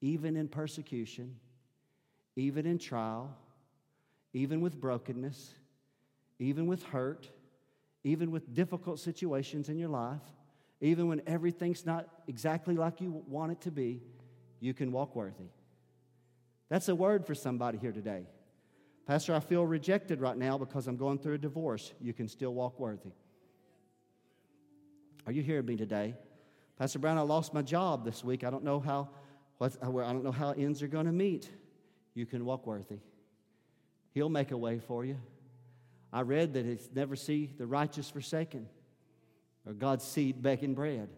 Even 0.00 0.36
in 0.36 0.48
persecution, 0.48 1.36
even 2.36 2.66
in 2.66 2.78
trial, 2.78 3.34
even 4.34 4.60
with 4.60 4.78
brokenness, 4.78 5.54
even 6.38 6.66
with 6.66 6.82
hurt, 6.84 7.28
even 8.04 8.30
with 8.30 8.54
difficult 8.54 9.00
situations 9.00 9.68
in 9.68 9.78
your 9.78 9.88
life, 9.88 10.20
even 10.80 11.08
when 11.08 11.22
everything's 11.26 11.86
not 11.86 12.06
exactly 12.28 12.74
like 12.74 13.00
you 13.00 13.24
want 13.26 13.50
it 13.50 13.60
to 13.62 13.70
be, 13.70 14.02
you 14.60 14.74
can 14.74 14.92
walk 14.92 15.16
worthy. 15.16 15.48
That's 16.68 16.88
a 16.88 16.94
word 16.94 17.26
for 17.26 17.34
somebody 17.34 17.78
here 17.78 17.92
today. 17.92 18.26
Pastor, 19.06 19.34
I 19.34 19.40
feel 19.40 19.64
rejected 19.64 20.20
right 20.20 20.36
now 20.36 20.58
because 20.58 20.86
I'm 20.86 20.96
going 20.96 21.18
through 21.18 21.34
a 21.34 21.38
divorce. 21.38 21.94
You 22.00 22.12
can 22.12 22.28
still 22.28 22.52
walk 22.52 22.78
worthy. 22.78 23.12
Are 25.26 25.32
you 25.32 25.42
hearing 25.42 25.66
me 25.66 25.76
today? 25.76 26.14
Pastor 26.78 26.98
Brown, 26.98 27.16
I 27.16 27.22
lost 27.22 27.54
my 27.54 27.62
job 27.62 28.04
this 28.04 28.22
week. 28.22 28.44
I 28.44 28.50
don't 28.50 28.64
know 28.64 28.80
how, 28.80 29.08
I 29.60 29.68
don't 29.80 30.24
know 30.24 30.32
how 30.32 30.50
ends 30.50 30.82
are 30.82 30.88
going 30.88 31.06
to 31.06 31.12
meet 31.12 31.50
you 32.16 32.26
can 32.26 32.44
walk 32.44 32.66
worthy. 32.66 32.98
He'll 34.12 34.30
make 34.30 34.50
a 34.50 34.56
way 34.56 34.78
for 34.78 35.04
you. 35.04 35.18
I 36.12 36.22
read 36.22 36.54
that 36.54 36.64
it's 36.64 36.88
never 36.94 37.14
see 37.14 37.52
the 37.58 37.66
righteous 37.66 38.08
forsaken 38.08 38.66
or 39.66 39.74
God's 39.74 40.04
seed 40.04 40.42
begging 40.42 40.74
bread. 40.74 41.10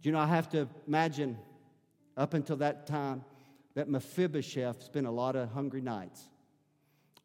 Do 0.00 0.08
you 0.08 0.12
know, 0.12 0.18
I 0.18 0.26
have 0.26 0.48
to 0.50 0.68
imagine 0.88 1.36
up 2.16 2.32
until 2.32 2.56
that 2.56 2.86
time 2.86 3.24
that 3.74 3.88
Mephibosheth 3.88 4.82
spent 4.82 5.06
a 5.06 5.10
lot 5.10 5.36
of 5.36 5.50
hungry 5.50 5.82
nights. 5.82 6.22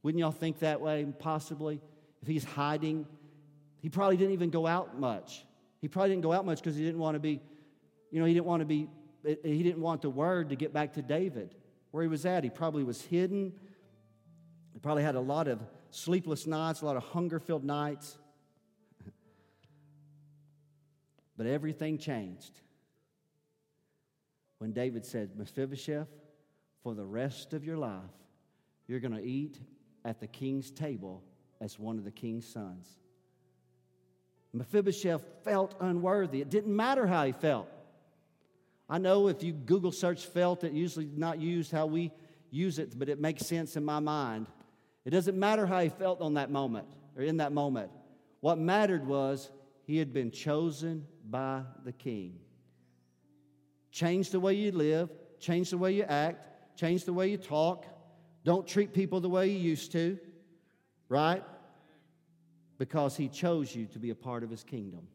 Wouldn't 0.03 0.19
y'all 0.19 0.31
think 0.31 0.59
that 0.59 0.81
way, 0.81 1.05
possibly? 1.17 1.81
If 2.21 2.27
he's 2.27 2.43
hiding, 2.43 3.05
he 3.79 3.89
probably 3.89 4.17
didn't 4.17 4.33
even 4.33 4.49
go 4.49 4.67
out 4.67 4.99
much. 4.99 5.45
He 5.79 5.87
probably 5.87 6.09
didn't 6.09 6.23
go 6.23 6.33
out 6.33 6.45
much 6.45 6.59
because 6.59 6.75
he 6.75 6.83
didn't 6.83 6.99
want 6.99 7.15
to 7.15 7.19
be, 7.19 7.41
you 8.11 8.19
know, 8.19 8.25
he 8.25 8.33
didn't 8.33 8.45
want 8.45 8.61
to 8.61 8.65
be, 8.65 8.89
he 9.23 9.63
didn't 9.63 9.81
want 9.81 10.01
the 10.01 10.09
word 10.09 10.49
to 10.49 10.55
get 10.55 10.73
back 10.73 10.93
to 10.93 11.01
David 11.01 11.55
where 11.91 12.03
he 12.03 12.09
was 12.09 12.25
at. 12.25 12.43
He 12.43 12.49
probably 12.49 12.83
was 12.83 13.01
hidden. 13.01 13.53
He 14.73 14.79
probably 14.79 15.03
had 15.03 15.15
a 15.15 15.19
lot 15.19 15.47
of 15.47 15.59
sleepless 15.91 16.45
nights, 16.47 16.81
a 16.81 16.85
lot 16.85 16.97
of 16.97 17.03
hunger 17.03 17.39
filled 17.39 17.63
nights. 17.63 18.17
but 21.37 21.47
everything 21.47 21.97
changed 21.97 22.59
when 24.59 24.71
David 24.71 25.05
said, 25.05 25.37
Mephibosheth, 25.37 26.07
for 26.83 26.93
the 26.93 27.05
rest 27.05 27.53
of 27.53 27.63
your 27.63 27.77
life, 27.77 28.01
you're 28.87 28.99
going 28.99 29.13
to 29.13 29.23
eat 29.23 29.59
at 30.05 30.19
the 30.19 30.27
king's 30.27 30.71
table 30.71 31.23
as 31.59 31.77
one 31.77 31.97
of 31.97 32.03
the 32.03 32.11
king's 32.11 32.47
sons. 32.47 32.87
Mephibosheth 34.53 35.23
felt 35.43 35.75
unworthy. 35.79 36.41
It 36.41 36.49
didn't 36.49 36.75
matter 36.75 37.05
how 37.05 37.25
he 37.25 37.31
felt. 37.31 37.69
I 38.89 38.97
know 38.97 39.27
if 39.27 39.43
you 39.43 39.53
Google 39.53 39.91
search 39.91 40.25
felt, 40.25 40.63
it 40.63 40.71
usually 40.71 41.09
not 41.13 41.39
used 41.41 41.71
how 41.71 41.85
we 41.85 42.11
use 42.49 42.79
it, 42.79 42.97
but 42.97 43.09
it 43.09 43.19
makes 43.19 43.45
sense 43.45 43.75
in 43.75 43.83
my 43.83 43.99
mind. 43.99 44.47
It 45.03 45.09
doesn't 45.09 45.37
matter 45.37 45.65
how 45.65 45.81
he 45.81 45.89
felt 45.89 46.21
on 46.21 46.35
that 46.35 46.51
moment 46.51 46.87
or 47.15 47.23
in 47.23 47.37
that 47.37 47.51
moment. 47.51 47.91
What 48.39 48.57
mattered 48.57 49.05
was 49.05 49.49
he 49.83 49.97
had 49.97 50.13
been 50.13 50.31
chosen 50.31 51.05
by 51.29 51.63
the 51.83 51.91
king. 51.91 52.39
Change 53.91 54.29
the 54.29 54.39
way 54.39 54.53
you 54.53 54.71
live, 54.71 55.09
change 55.39 55.69
the 55.71 55.77
way 55.77 55.93
you 55.93 56.03
act, 56.03 56.47
change 56.77 57.03
the 57.05 57.13
way 57.13 57.29
you 57.29 57.37
talk. 57.37 57.85
Don't 58.43 58.67
treat 58.67 58.93
people 58.93 59.19
the 59.19 59.29
way 59.29 59.49
you 59.49 59.57
used 59.57 59.91
to, 59.93 60.17
right? 61.09 61.43
Because 62.77 63.17
he 63.17 63.27
chose 63.27 63.75
you 63.75 63.87
to 63.87 63.99
be 63.99 64.11
a 64.11 64.15
part 64.15 64.43
of 64.43 64.49
his 64.49 64.63
kingdom. 64.63 65.07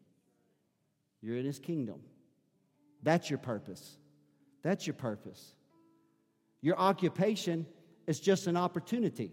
You're 1.22 1.36
in 1.36 1.46
his 1.46 1.58
kingdom. 1.58 2.00
That's 3.02 3.28
your 3.28 3.38
purpose. 3.38 3.98
That's 4.62 4.86
your 4.86 4.94
purpose. 4.94 5.54
Your 6.60 6.78
occupation 6.78 7.66
is 8.06 8.20
just 8.20 8.46
an 8.46 8.56
opportunity 8.56 9.32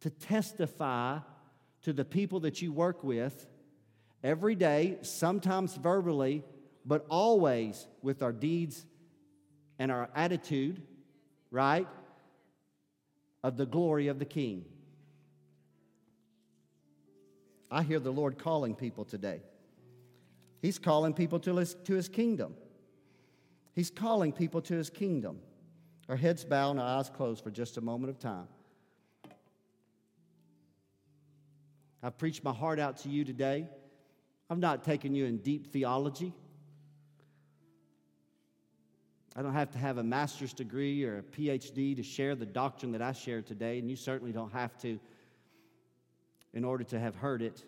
to 0.00 0.10
testify 0.10 1.18
to 1.82 1.92
the 1.92 2.04
people 2.04 2.40
that 2.40 2.60
you 2.60 2.72
work 2.72 3.04
with 3.04 3.46
every 4.22 4.54
day, 4.54 4.98
sometimes 5.02 5.76
verbally, 5.76 6.42
but 6.84 7.06
always 7.08 7.86
with 8.02 8.22
our 8.22 8.32
deeds 8.32 8.84
and 9.78 9.92
our 9.92 10.08
attitude, 10.14 10.82
right? 11.50 11.86
Of 13.42 13.56
the 13.56 13.66
glory 13.66 14.08
of 14.08 14.18
the 14.18 14.24
King. 14.24 14.64
I 17.70 17.82
hear 17.82 18.00
the 18.00 18.12
Lord 18.12 18.38
calling 18.38 18.74
people 18.74 19.04
today. 19.04 19.40
He's 20.62 20.78
calling 20.78 21.12
people 21.12 21.40
to 21.40 21.56
his, 21.56 21.74
to 21.84 21.94
his 21.94 22.08
kingdom. 22.08 22.54
He's 23.74 23.90
calling 23.90 24.32
people 24.32 24.62
to 24.62 24.74
his 24.74 24.88
kingdom. 24.88 25.40
Our 26.08 26.16
heads 26.16 26.44
bowed 26.44 26.72
and 26.72 26.80
our 26.80 26.98
eyes 26.98 27.10
closed 27.10 27.42
for 27.42 27.50
just 27.50 27.76
a 27.76 27.80
moment 27.80 28.10
of 28.10 28.18
time. 28.18 28.46
I've 32.02 32.16
preached 32.16 32.44
my 32.44 32.52
heart 32.52 32.78
out 32.78 32.98
to 32.98 33.08
you 33.08 33.24
today. 33.24 33.66
I've 34.48 34.58
not 34.58 34.84
taken 34.84 35.14
you 35.14 35.24
in 35.24 35.38
deep 35.38 35.72
theology. 35.72 36.32
I 39.34 39.42
don't 39.42 39.54
have 39.54 39.70
to 39.72 39.78
have 39.78 39.98
a 39.98 40.04
master's 40.04 40.52
degree 40.52 41.02
or 41.02 41.18
a 41.18 41.22
PhD 41.22 41.96
to 41.96 42.02
share 42.02 42.36
the 42.36 42.46
doctrine 42.46 42.92
that 42.92 43.02
I 43.02 43.12
share 43.12 43.42
today, 43.42 43.80
and 43.80 43.90
you 43.90 43.96
certainly 43.96 44.32
don't 44.32 44.52
have 44.52 44.76
to 44.82 45.00
in 46.52 46.64
order 46.64 46.84
to 46.84 47.00
have 47.00 47.16
heard 47.16 47.42
it. 47.42 47.64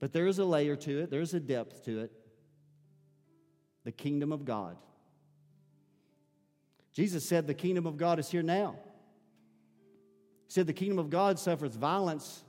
But 0.00 0.12
there 0.12 0.26
is 0.26 0.40
a 0.40 0.44
layer 0.44 0.74
to 0.74 1.02
it, 1.02 1.10
there's 1.10 1.34
a 1.34 1.40
depth 1.40 1.84
to 1.84 2.00
it 2.00 2.21
the 3.84 3.92
kingdom 3.92 4.32
of 4.32 4.44
God. 4.44 4.76
Jesus 6.92 7.26
said, 7.26 7.46
The 7.46 7.54
kingdom 7.54 7.86
of 7.86 7.96
God 7.96 8.18
is 8.18 8.30
here 8.30 8.42
now. 8.42 8.76
He 10.46 10.52
said, 10.52 10.66
The 10.66 10.72
kingdom 10.72 10.98
of 10.98 11.10
God 11.10 11.38
suffers 11.38 11.74
violence, 11.74 12.44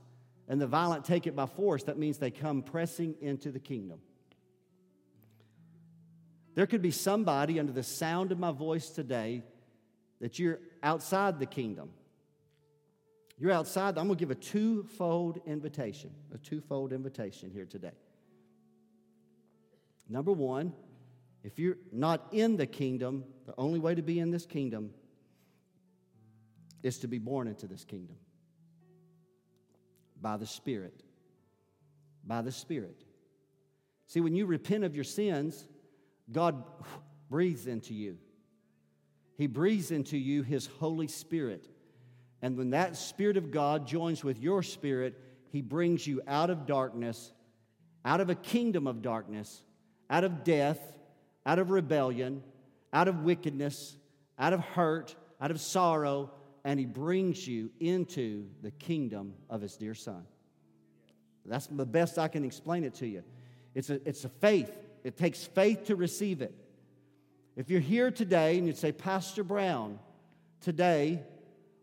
and 0.48 0.60
the 0.60 0.68
violent 0.68 1.06
take 1.06 1.28
it 1.28 1.36
by 1.36 1.46
force. 1.46 1.84
That 1.84 1.98
means 1.98 2.18
they 2.18 2.32
come 2.32 2.62
pressing 2.62 3.16
into 3.22 3.52
the 3.52 3.60
kingdom. 3.60 4.00
There 6.56 6.68
could 6.68 6.82
be 6.82 6.92
somebody 6.92 7.60
under 7.60 7.72
the 7.72 7.84
sound 7.84 8.32
of 8.32 8.38
my 8.38 8.52
voice 8.52 8.90
today 8.90 9.44
that 10.22 10.38
you're 10.38 10.60
outside 10.84 11.40
the 11.40 11.46
kingdom. 11.46 11.90
You're 13.40 13.52
outside. 13.52 13.98
I'm 13.98 14.08
going 14.08 14.18
to 14.18 14.20
give 14.20 14.32
a 14.32 14.36
twofold 14.36 15.40
invitation, 15.48 16.12
a 16.34 16.38
twofold 16.38 16.94
invitation 16.94 17.50
here 17.52 17.66
today. 17.66 17.92
Number 20.08 20.32
one, 20.32 20.74
if 21.44 21.60
you're 21.60 21.78
not 21.92 22.28
in 22.32 22.58
the 22.58 22.66
kingdom, 22.66 23.26
the 23.46 23.54
only 23.58 23.80
way 23.80 23.96
to 23.96 24.02
be 24.02 24.20
in 24.20 24.32
this 24.32 24.46
kingdom 24.46 24.92
is 26.82 27.00
to 27.00 27.08
be 27.08 27.18
born 27.18 27.48
into 27.48 27.68
this 27.68 27.84
kingdom 27.84 28.16
by 30.22 30.38
the 30.38 30.46
Spirit. 30.48 31.04
By 32.26 32.42
the 32.42 32.52
Spirit. 32.52 33.04
See, 34.08 34.22
when 34.22 34.36
you 34.36 34.46
repent 34.46 34.84
of 34.84 34.96
your 34.96 35.04
sins, 35.04 35.68
God 36.32 36.64
breathes 37.30 37.68
into 37.68 37.94
you. 37.94 38.18
He 39.38 39.48
breathes 39.48 39.92
into 39.92 40.18
you 40.18 40.44
His 40.44 40.68
Holy 40.80 41.08
Spirit. 41.08 41.68
And 42.42 42.58
when 42.58 42.72
that 42.72 42.96
Spirit 42.96 43.38
of 43.38 43.52
God 43.52 43.88
joins 43.88 44.24
with 44.24 44.40
your 44.40 44.64
spirit, 44.64 45.20
He 45.50 45.62
brings 45.62 46.06
you 46.08 46.22
out 46.28 46.50
of 46.50 46.66
darkness, 46.66 47.32
out 48.06 48.22
of 48.22 48.30
a 48.30 48.36
kingdom 48.36 48.88
of 48.88 49.02
darkness, 49.02 49.64
out 50.10 50.24
of 50.24 50.44
death, 50.44 50.80
out 51.46 51.60
of 51.60 51.70
rebellion, 51.70 52.44
out 52.92 53.08
of 53.08 53.24
wickedness, 53.24 53.96
out 54.40 54.54
of 54.54 54.60
hurt, 54.62 55.16
out 55.42 55.52
of 55.52 55.60
sorrow, 55.60 56.32
and 56.64 56.80
He 56.80 56.86
brings 56.86 57.48
you 57.48 57.70
into 57.80 58.48
the 58.62 58.72
kingdom 58.72 59.34
of 59.50 59.62
His 59.62 59.76
dear 59.76 59.94
Son. 59.94 60.26
That's 61.46 61.68
the 61.68 61.86
best 61.86 62.18
I 62.18 62.30
can 62.30 62.46
explain 62.46 62.84
it 62.84 62.96
to 62.96 63.08
you. 63.08 63.24
It's 63.76 63.90
a, 63.90 64.00
it's 64.08 64.24
a 64.24 64.30
faith, 64.30 64.72
it 65.04 65.18
takes 65.18 65.44
faith 65.44 65.86
to 65.86 65.96
receive 65.96 66.42
it. 66.42 66.54
If 67.56 67.70
you're 67.70 67.82
here 67.82 68.12
today 68.12 68.58
and 68.58 68.66
you'd 68.66 68.78
say, 68.78 68.92
Pastor 68.92 69.44
Brown, 69.44 70.00
today, 70.62 71.22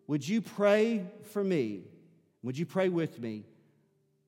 would 0.06 0.26
you 0.26 0.40
pray 0.40 1.06
for 1.32 1.44
me? 1.44 1.82
Would 2.42 2.58
you 2.58 2.66
pray 2.66 2.88
with 2.88 3.20
me? 3.20 3.44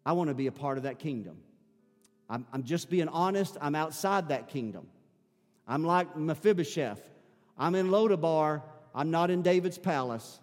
I 0.04 0.12
want 0.12 0.28
to 0.28 0.34
be 0.34 0.46
a 0.46 0.52
part 0.52 0.76
of 0.76 0.84
that 0.84 0.98
kingdom. 0.98 1.38
I'm, 2.28 2.46
I'm 2.52 2.62
just 2.62 2.90
being 2.90 3.08
honest, 3.08 3.56
I'm 3.60 3.74
outside 3.74 4.28
that 4.28 4.48
kingdom. 4.48 4.86
I'm 5.66 5.84
like 5.84 6.16
Mephibosheth. 6.16 7.00
I'm 7.56 7.74
in 7.74 7.88
Lodabar, 7.88 8.62
I'm 8.94 9.10
not 9.10 9.30
in 9.30 9.42
David's 9.42 9.78
palace. 9.78 10.40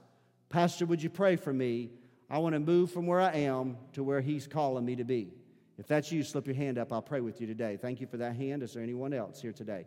Pastor, 0.49 0.85
would 0.85 1.03
you 1.03 1.09
pray 1.09 1.35
for 1.35 1.53
me? 1.53 1.91
I 2.29 2.37
want 2.39 2.53
to 2.53 2.59
move 2.59 2.91
from 2.91 3.07
where 3.07 3.21
I 3.21 3.33
am 3.33 3.77
to 3.93 4.03
where 4.03 4.21
He's 4.21 4.47
calling 4.47 4.85
me 4.85 4.95
to 4.95 5.03
be. 5.03 5.33
If 5.77 5.87
that's 5.87 6.11
you, 6.11 6.23
slip 6.23 6.45
your 6.45 6.55
hand 6.55 6.77
up. 6.77 6.91
I'll 6.91 7.01
pray 7.01 7.21
with 7.21 7.39
you 7.39 7.47
today. 7.47 7.77
Thank 7.81 8.01
you 8.01 8.07
for 8.07 8.17
that 8.17 8.35
hand. 8.35 8.63
Is 8.63 8.73
there 8.73 8.83
anyone 8.83 9.13
else 9.13 9.41
here 9.41 9.53
today? 9.53 9.85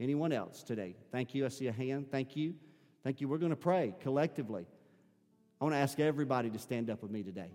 Anyone 0.00 0.32
else 0.32 0.62
today? 0.62 0.96
Thank 1.12 1.34
you. 1.34 1.44
I 1.44 1.48
see 1.48 1.68
a 1.68 1.72
hand. 1.72 2.10
Thank 2.10 2.36
you. 2.36 2.54
Thank 3.04 3.20
you. 3.20 3.28
We're 3.28 3.38
going 3.38 3.50
to 3.50 3.56
pray 3.56 3.94
collectively. 4.00 4.66
I 5.60 5.64
want 5.64 5.74
to 5.74 5.78
ask 5.78 5.98
everybody 6.00 6.50
to 6.50 6.58
stand 6.58 6.90
up 6.90 7.02
with 7.02 7.10
me 7.10 7.22
today. 7.22 7.50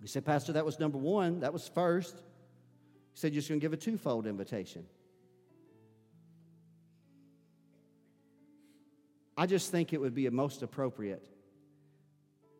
You 0.00 0.06
said, 0.06 0.24
Pastor, 0.24 0.52
that 0.52 0.64
was 0.64 0.78
number 0.78 0.98
one. 0.98 1.40
That 1.40 1.52
was 1.52 1.68
first. 1.68 2.16
He 2.16 3.20
said 3.20 3.32
you're 3.32 3.40
just 3.40 3.48
going 3.48 3.60
to 3.60 3.64
give 3.64 3.72
a 3.72 3.76
twofold 3.76 4.26
invitation. 4.26 4.84
I 9.38 9.46
just 9.46 9.70
think 9.70 9.92
it 9.92 10.00
would 10.00 10.16
be 10.16 10.28
most 10.32 10.62
appropriate 10.64 11.24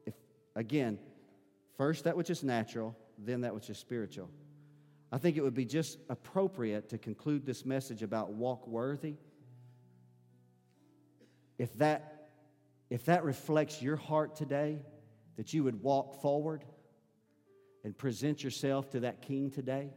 if, 0.06 0.14
again, 0.54 1.00
first 1.76 2.04
that 2.04 2.16
which 2.16 2.30
is 2.30 2.44
natural, 2.44 2.96
then 3.18 3.40
that 3.40 3.52
which 3.52 3.68
is 3.68 3.76
spiritual. 3.76 4.30
I 5.10 5.18
think 5.18 5.36
it 5.36 5.42
would 5.42 5.54
be 5.54 5.64
just 5.64 5.98
appropriate 6.08 6.90
to 6.90 6.98
conclude 6.98 7.44
this 7.44 7.66
message 7.66 8.04
about 8.04 8.30
walk 8.30 8.68
worthy. 8.68 9.16
If 11.58 11.76
that, 11.78 12.28
if 12.90 13.06
that 13.06 13.24
reflects 13.24 13.82
your 13.82 13.96
heart 13.96 14.36
today, 14.36 14.78
that 15.36 15.52
you 15.52 15.64
would 15.64 15.82
walk 15.82 16.22
forward 16.22 16.64
and 17.82 17.98
present 17.98 18.44
yourself 18.44 18.88
to 18.90 19.00
that 19.00 19.20
king 19.20 19.50
today. 19.50 19.90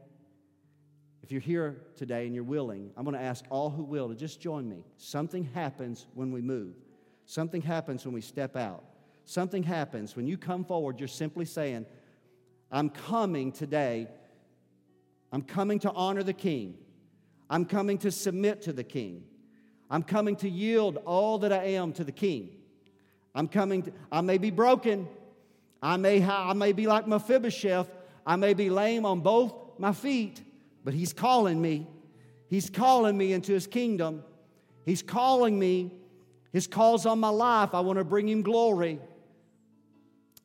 If 1.24 1.32
you're 1.32 1.42
here 1.42 1.82
today 1.96 2.26
and 2.26 2.34
you're 2.34 2.44
willing, 2.44 2.92
I'm 2.98 3.04
going 3.04 3.16
to 3.16 3.22
ask 3.22 3.46
all 3.50 3.70
who 3.70 3.84
will 3.84 4.10
to 4.10 4.16
just 4.16 4.42
join 4.42 4.68
me. 4.68 4.84
Something 4.98 5.44
happens 5.44 6.08
when 6.14 6.32
we 6.32 6.42
move, 6.42 6.76
something 7.26 7.62
happens 7.62 8.06
when 8.06 8.14
we 8.14 8.22
step 8.22 8.56
out. 8.56 8.84
Something 9.24 9.64
happens 9.64 10.16
when 10.16 10.28
you 10.28 10.36
come 10.36 10.66
forward, 10.66 11.00
you're 11.00 11.08
simply 11.08 11.46
saying, 11.46 11.86
I'm 12.72 12.90
coming 12.90 13.52
today. 13.52 14.08
I'm 15.32 15.42
coming 15.42 15.80
to 15.80 15.92
honor 15.92 16.24
the 16.24 16.34
king. 16.34 16.78
I'm 17.50 17.66
coming 17.66 17.98
to 18.00 18.12
submit 18.12 18.64
to 18.64 18.74
the 18.74 18.84
king. 18.84 19.24
I'm 19.90 20.04
coming 20.04 20.36
to 20.38 20.50
yield 20.50 20.98
all 21.06 21.38
that 21.40 21.54
I 21.54 21.64
am 21.64 21.94
to 21.94 22.04
the 22.04 22.12
king. 22.12 22.50
I'm 23.36 23.48
coming 23.48 23.84
to, 23.84 23.94
I 24.12 24.22
may 24.22 24.38
be 24.38 24.52
broken. 24.52 25.08
I 25.82 25.98
may, 25.98 26.24
I 26.24 26.54
may 26.54 26.72
be 26.72 26.88
like 26.88 27.08
Mephibosheth. 27.08 27.90
I 28.26 28.36
may 28.36 28.54
be 28.54 28.70
lame 28.70 29.06
on 29.06 29.22
both 29.22 29.54
my 29.78 29.94
feet, 29.94 30.42
but 30.84 30.94
he's 30.94 31.14
calling 31.14 31.62
me. 31.62 31.88
He's 32.50 32.70
calling 32.70 33.18
me 33.18 33.34
into 33.34 33.54
his 33.54 33.68
kingdom. 33.68 34.24
He's 34.86 35.02
calling 35.02 35.58
me. 35.58 35.92
His 36.52 36.68
call's 36.68 37.06
on 37.06 37.20
my 37.20 37.30
life. 37.30 37.74
I 37.74 37.80
want 37.80 38.00
to 38.00 38.04
bring 38.04 38.28
him 38.28 38.42
glory. 38.42 39.00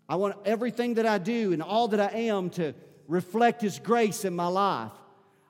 I 0.08 0.16
want 0.16 0.36
everything 0.44 0.94
that 0.94 1.06
I 1.06 1.18
do 1.18 1.52
and 1.52 1.62
all 1.62 1.88
that 1.88 2.00
I 2.00 2.16
am 2.18 2.50
to 2.50 2.74
reflect 3.08 3.60
His 3.60 3.78
grace 3.78 4.24
in 4.24 4.34
my 4.34 4.46
life. 4.46 4.92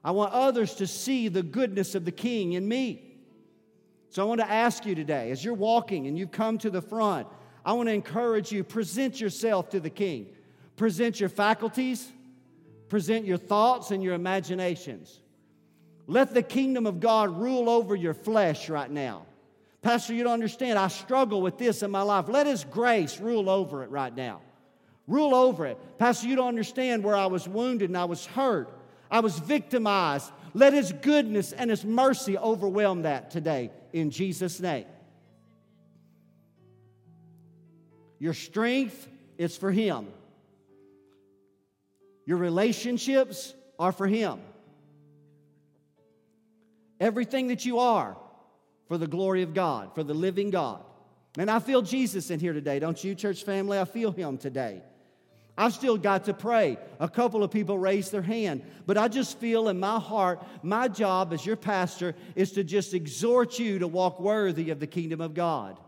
I 0.03 0.12
want 0.12 0.32
others 0.32 0.74
to 0.76 0.87
see 0.87 1.28
the 1.28 1.43
goodness 1.43 1.95
of 1.95 2.05
the 2.05 2.12
King 2.12 2.53
in 2.53 2.66
me. 2.66 3.03
So 4.11 4.22
I 4.22 4.26
want 4.26 4.41
to 4.41 4.51
ask 4.51 4.87
you 4.87 4.95
today, 4.95 5.30
as 5.30 5.45
you're 5.45 5.55
walking 5.55 6.07
and 6.07 6.16
you've 6.16 6.30
come 6.30 6.59
to 6.59 6.70
the 6.70 6.80
front, 6.80 7.26
I 7.64 7.72
want 7.72 7.89
to 7.89 7.93
encourage 7.93 8.53
you 8.53 8.62
present 8.64 9.20
yourself 9.20 9.68
to 9.70 9.80
the 9.80 9.91
King. 9.91 10.28
Present 10.76 11.20
your 11.20 11.28
faculties, 11.28 12.11
present 12.89 13.26
your 13.26 13.39
thoughts 13.39 13.91
and 13.91 14.03
your 14.03 14.14
imaginations. 14.14 15.20
Let 16.07 16.34
the 16.34 16.43
kingdom 16.43 16.87
of 16.87 17.01
God 17.01 17.37
rule 17.37 17.68
over 17.68 17.95
your 17.95 18.14
flesh 18.14 18.68
right 18.68 18.91
now. 18.91 19.26
Pastor, 19.82 20.14
you 20.14 20.24
don't 20.24 20.32
understand. 20.32 20.78
I 20.78 20.89
struggle 20.89 21.43
with 21.43 21.59
this 21.59 21.82
in 21.82 21.91
my 21.91 22.03
life. 22.03 22.28
Let 22.28 22.47
His 22.47 22.64
grace 22.64 23.20
rule 23.20 23.49
over 23.51 23.82
it 23.82 23.91
right 23.91 24.14
now. 24.14 24.41
Rule 25.07 25.34
over 25.34 25.66
it. 25.66 25.78
Pastor, 25.99 26.26
you 26.26 26.37
don't 26.37 26.49
understand 26.49 27.05
where 27.05 27.14
I 27.14 27.26
was 27.26 27.49
wounded 27.49 27.91
and 27.91 27.97
I 27.97 28.05
was 28.05 28.26
hurt. 28.26 28.72
I 29.11 29.20
was 29.20 29.39
victimized. 29.39 30.32
Let 30.55 30.72
His 30.72 30.93
goodness 30.93 31.53
and 31.53 31.70
His 31.70 31.84
mercy 31.84 32.37
overwhelm 32.37 33.03
that 33.03 33.30
today 33.30 33.70
in 33.93 34.11
Jesus' 34.11 34.59
name. 34.59 34.87
Your 38.18 38.34
strength 38.34 39.09
is 39.39 39.57
for 39.57 39.70
Him, 39.70 40.09
your 42.27 42.39
relationships 42.39 43.55
are 43.79 43.93
for 43.93 44.07
Him. 44.07 44.41
Everything 47.01 47.49
that 47.49 47.64
you 47.64 47.79
are 47.79 48.16
for 48.89 48.99
the 48.99 49.07
glory 49.07 49.43
of 49.43 49.55
God, 49.55 49.95
for 49.95 50.03
the 50.03 50.14
living 50.14 50.51
God. 50.51 50.83
And 51.39 51.51
I 51.51 51.61
feel 51.61 51.83
Jesus 51.83 52.31
in 52.31 52.41
here 52.41 52.53
today, 52.53 52.79
don't 52.79 53.03
you, 53.03 53.14
church 53.14 53.45
family? 53.45 53.79
I 53.79 53.85
feel 53.85 54.11
Him 54.11 54.39
today. 54.39 54.83
I've 55.59 55.72
still 55.72 55.97
got 55.97 56.24
to 56.24 56.35
pray. 56.35 56.77
A 57.01 57.09
couple 57.09 57.43
of 57.43 57.51
people 57.51 57.79
raised 57.79 58.12
their 58.12 58.22
hand, 58.22 58.62
but 58.85 58.99
I 58.99 59.09
just 59.09 59.39
feel 59.39 59.68
in 59.68 59.81
my 59.81 59.99
heart, 59.99 60.43
my 60.62 60.89
job 60.89 61.33
as 61.33 61.47
your 61.47 61.57
pastor 61.57 62.14
is 62.35 62.53
to 62.53 62.64
just 62.64 62.93
exhort 62.93 63.59
you 63.59 63.79
to 63.79 63.87
walk 63.87 64.20
worthy 64.20 64.70
of 64.70 64.81
the 64.81 64.87
kingdom 64.87 65.20
of 65.20 65.33
God. 65.33 65.79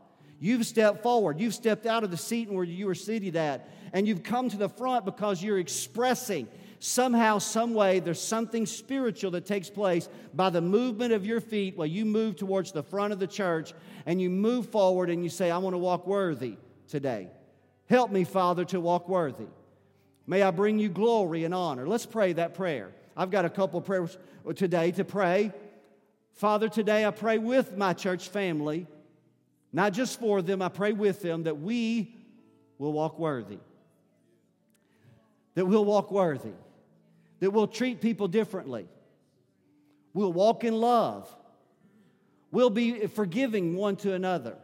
You've 0.41 0.67
stepped 0.67 1.03
forward, 1.03 1.41
you've 1.41 1.55
stepped 1.55 1.87
out 1.87 2.05
of 2.05 2.11
the 2.11 2.17
seat 2.17 2.51
where 2.51 2.65
you 2.65 2.87
were 2.87 2.95
seated 2.95 3.35
at, 3.37 3.69
and 3.93 4.07
you've 4.07 4.23
come 4.23 4.49
to 4.49 4.57
the 4.57 4.69
front 4.69 5.05
because 5.05 5.43
you're 5.43 5.59
expressing 5.59 6.47
somehow, 6.81 7.39
some 7.39 7.75
way, 7.75 7.99
there's 7.99 8.23
something 8.23 8.67
spiritual 8.67 9.33
that 9.33 9.47
takes 9.47 9.69
place 9.69 10.09
by 10.35 10.51
the 10.51 10.61
movement 10.61 11.13
of 11.13 11.27
your 11.27 11.41
feet 11.41 11.77
while 11.77 11.87
you 11.87 12.05
move 12.05 12.37
towards 12.37 12.73
the 12.73 12.83
front 12.83 13.13
of 13.13 13.19
the 13.19 13.27
church 13.27 13.75
and 14.07 14.21
you 14.21 14.31
move 14.31 14.69
forward 14.69 15.11
and 15.11 15.25
you 15.25 15.31
say, 15.31 15.51
I 15.51 15.59
want 15.59 15.75
to 15.75 15.79
walk 15.79 16.07
worthy 16.07 16.57
today. 16.89 17.29
Help 17.87 18.11
me, 18.11 18.25
Father, 18.25 18.65
to 18.67 18.81
walk 18.81 19.09
worthy. 19.09 19.47
May 20.27 20.43
I 20.43 20.51
bring 20.51 20.79
you 20.79 20.89
glory 20.89 21.45
and 21.45 21.55
honor. 21.55 21.89
Let's 21.89 22.07
pray 22.07 22.35
that 22.35 22.55
prayer. 22.55 22.93
I've 23.17 23.31
got 23.31 23.45
a 23.45 23.51
couple 23.51 23.81
prayers 23.81 24.17
today 24.55 24.93
to 24.93 25.05
pray. 25.05 25.53
Father, 26.35 26.69
today 26.69 27.05
I 27.05 27.11
pray 27.11 27.39
with 27.39 27.77
my 27.77 27.95
church 27.95 28.29
family, 28.29 28.87
not 29.73 29.93
just 29.93 30.19
for 30.19 30.41
them, 30.43 30.63
I 30.63 30.69
pray 30.69 30.93
with 30.93 31.21
them 31.21 31.45
that 31.45 31.61
we 31.61 32.15
will 32.79 32.93
walk 32.93 33.19
worthy. 33.19 33.59
That 35.55 35.67
we'll 35.67 35.85
walk 35.85 36.11
worthy. 36.11 36.53
That 37.41 37.51
we'll 37.51 37.67
treat 37.67 38.01
people 38.01 38.29
differently. 38.29 38.89
We'll 40.15 40.33
walk 40.33 40.65
in 40.65 40.75
love. 40.75 41.35
We'll 42.51 42.71
be 42.71 43.07
forgiving 43.07 43.77
one 43.77 43.97
to 43.97 44.15
another. 44.15 44.57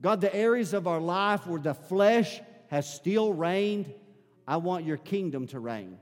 God, 0.00 0.20
the 0.20 0.34
areas 0.34 0.74
of 0.74 0.86
our 0.86 1.00
life 1.00 1.46
where 1.46 1.60
the 1.60 1.74
flesh 1.74 2.40
has 2.68 2.92
still 2.92 3.32
reigned, 3.32 3.92
I 4.46 4.58
want 4.58 4.84
your 4.84 4.98
kingdom 4.98 5.46
to 5.48 5.58
reign. 5.58 5.98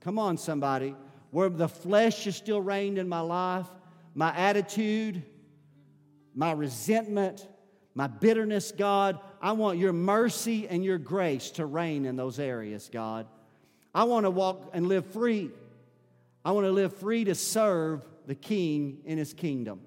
Come 0.00 0.18
on, 0.18 0.38
somebody. 0.38 0.96
Where 1.30 1.48
the 1.48 1.68
flesh 1.68 2.26
is 2.26 2.36
still 2.36 2.60
reigned 2.60 2.98
in 2.98 3.08
my 3.08 3.20
life, 3.20 3.66
my 4.14 4.36
attitude, 4.36 5.22
my 6.34 6.52
resentment, 6.52 7.46
my 7.94 8.06
bitterness, 8.06 8.72
God, 8.72 9.18
I 9.40 9.52
want 9.52 9.78
your 9.78 9.92
mercy 9.92 10.66
and 10.68 10.84
your 10.84 10.98
grace 10.98 11.50
to 11.52 11.66
reign 11.66 12.06
in 12.06 12.16
those 12.16 12.38
areas, 12.38 12.88
God. 12.92 13.26
I 13.94 14.04
want 14.04 14.24
to 14.24 14.30
walk 14.30 14.70
and 14.72 14.86
live 14.88 15.06
free. 15.06 15.50
I 16.44 16.52
want 16.52 16.66
to 16.66 16.72
live 16.72 16.96
free 16.96 17.24
to 17.24 17.34
serve 17.34 18.06
the 18.26 18.34
King 18.34 18.98
in 19.04 19.18
his 19.18 19.34
kingdom. 19.34 19.80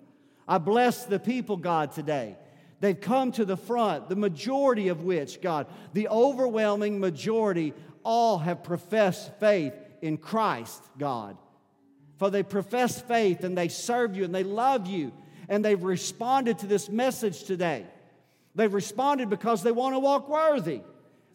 I 0.47 0.59
bless 0.59 1.05
the 1.05 1.19
people, 1.19 1.57
God, 1.57 1.91
today. 1.91 2.37
They've 2.79 2.99
come 2.99 3.31
to 3.33 3.45
the 3.45 3.57
front, 3.57 4.09
the 4.09 4.15
majority 4.15 4.89
of 4.89 5.01
which, 5.01 5.41
God, 5.41 5.67
the 5.93 6.07
overwhelming 6.09 6.99
majority, 6.99 7.73
all 8.03 8.37
have 8.37 8.63
professed 8.63 9.31
faith 9.39 9.73
in 10.01 10.17
Christ, 10.17 10.83
God. 10.99 11.37
For 12.17 12.29
they 12.29 12.43
profess 12.43 13.01
faith 13.01 13.43
and 13.43 13.57
they 13.57 13.69
serve 13.69 14.15
you 14.15 14.23
and 14.23 14.35
they 14.35 14.43
love 14.43 14.87
you 14.87 15.11
and 15.49 15.63
they've 15.63 15.83
responded 15.83 16.59
to 16.59 16.67
this 16.67 16.89
message 16.89 17.43
today. 17.43 17.85
They've 18.55 18.73
responded 18.73 19.29
because 19.29 19.63
they 19.63 19.71
want 19.71 19.95
to 19.95 19.99
walk 19.99 20.29
worthy. 20.29 20.81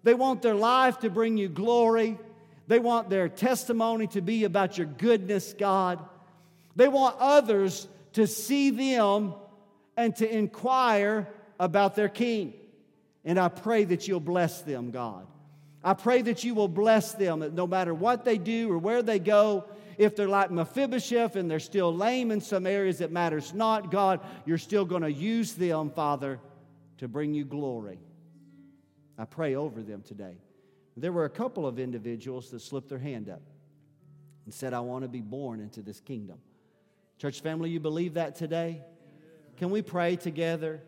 They 0.03 0.15
want 0.15 0.43
their 0.43 0.55
life 0.55 1.01
to 1.01 1.11
bring 1.11 1.37
you 1.37 1.49
glory. 1.49 2.19
They 2.67 2.79
want 2.79 3.11
their 3.11 3.29
testimony 3.29 4.07
to 4.09 4.21
be 4.21 4.45
about 4.45 4.79
your 4.79 4.87
goodness, 4.87 5.55
God. 5.59 5.99
They 6.77 6.89
want 6.89 7.17
others 7.19 7.89
to 8.15 8.27
see 8.27 8.71
them 8.71 9.35
and 9.97 10.17
to 10.17 10.29
inquire 10.29 11.29
about 11.59 11.95
their 11.95 12.09
king. 12.09 12.55
And 13.25 13.39
I 13.39 13.49
pray 13.49 13.85
that 13.85 14.09
you'll 14.09 14.21
bless 14.21 14.63
them, 14.63 14.91
God. 14.91 15.27
I 15.83 15.95
pray 15.95 16.23
that 16.23 16.45
you 16.45 16.55
will 16.55 16.69
bless 16.69 17.13
them 17.13 17.55
no 17.55 17.67
matter 17.67 17.93
what 17.93 18.25
they 18.25 18.39
do 18.39 18.71
or 18.71 18.79
where 18.79 19.03
they 19.03 19.19
go, 19.19 19.65
if 20.01 20.17
they're 20.17 20.27
like 20.27 20.51
Mephibosheth 20.51 21.37
and 21.37 21.51
they're 21.51 21.61
still 21.61 21.95
lame 21.95 22.31
in 22.31 22.41
some 22.41 22.67
areas, 22.67 23.03
it 23.03 23.13
matters 23.13 23.53
not. 23.53 23.91
God, 23.91 24.21
you're 24.47 24.57
still 24.57 24.87
going 24.87 25.03
to 25.03 25.13
use 25.13 25.53
them, 25.53 25.91
Father, 25.91 26.41
to 26.97 27.07
bring 27.07 27.35
you 27.35 27.45
glory. 27.45 27.99
I 29.19 29.27
pray 29.27 29.57
over 29.57 29.83
them 29.83 30.01
today. 30.01 30.39
There 30.97 31.13
were 31.13 31.27
a 31.27 31.31
couple 31.31 31.67
of 31.67 31.79
individuals 31.79 32.51
that 32.51 32.61
slipped 32.61 32.89
their 32.89 32.99
hand 32.99 33.29
up 33.29 33.43
and 34.47 34.55
said, 34.55 34.73
I 34.73 34.81
want 34.81 35.05
to 35.05 35.09
be 35.09 35.21
born 35.21 35.61
into 35.61 35.83
this 35.83 36.01
kingdom. 36.01 36.39
Church 37.19 37.43
family, 37.43 37.69
you 37.69 37.79
believe 37.79 38.15
that 38.15 38.37
today? 38.37 38.81
Can 39.59 39.69
we 39.69 39.83
pray 39.83 40.17
together? 40.17 40.81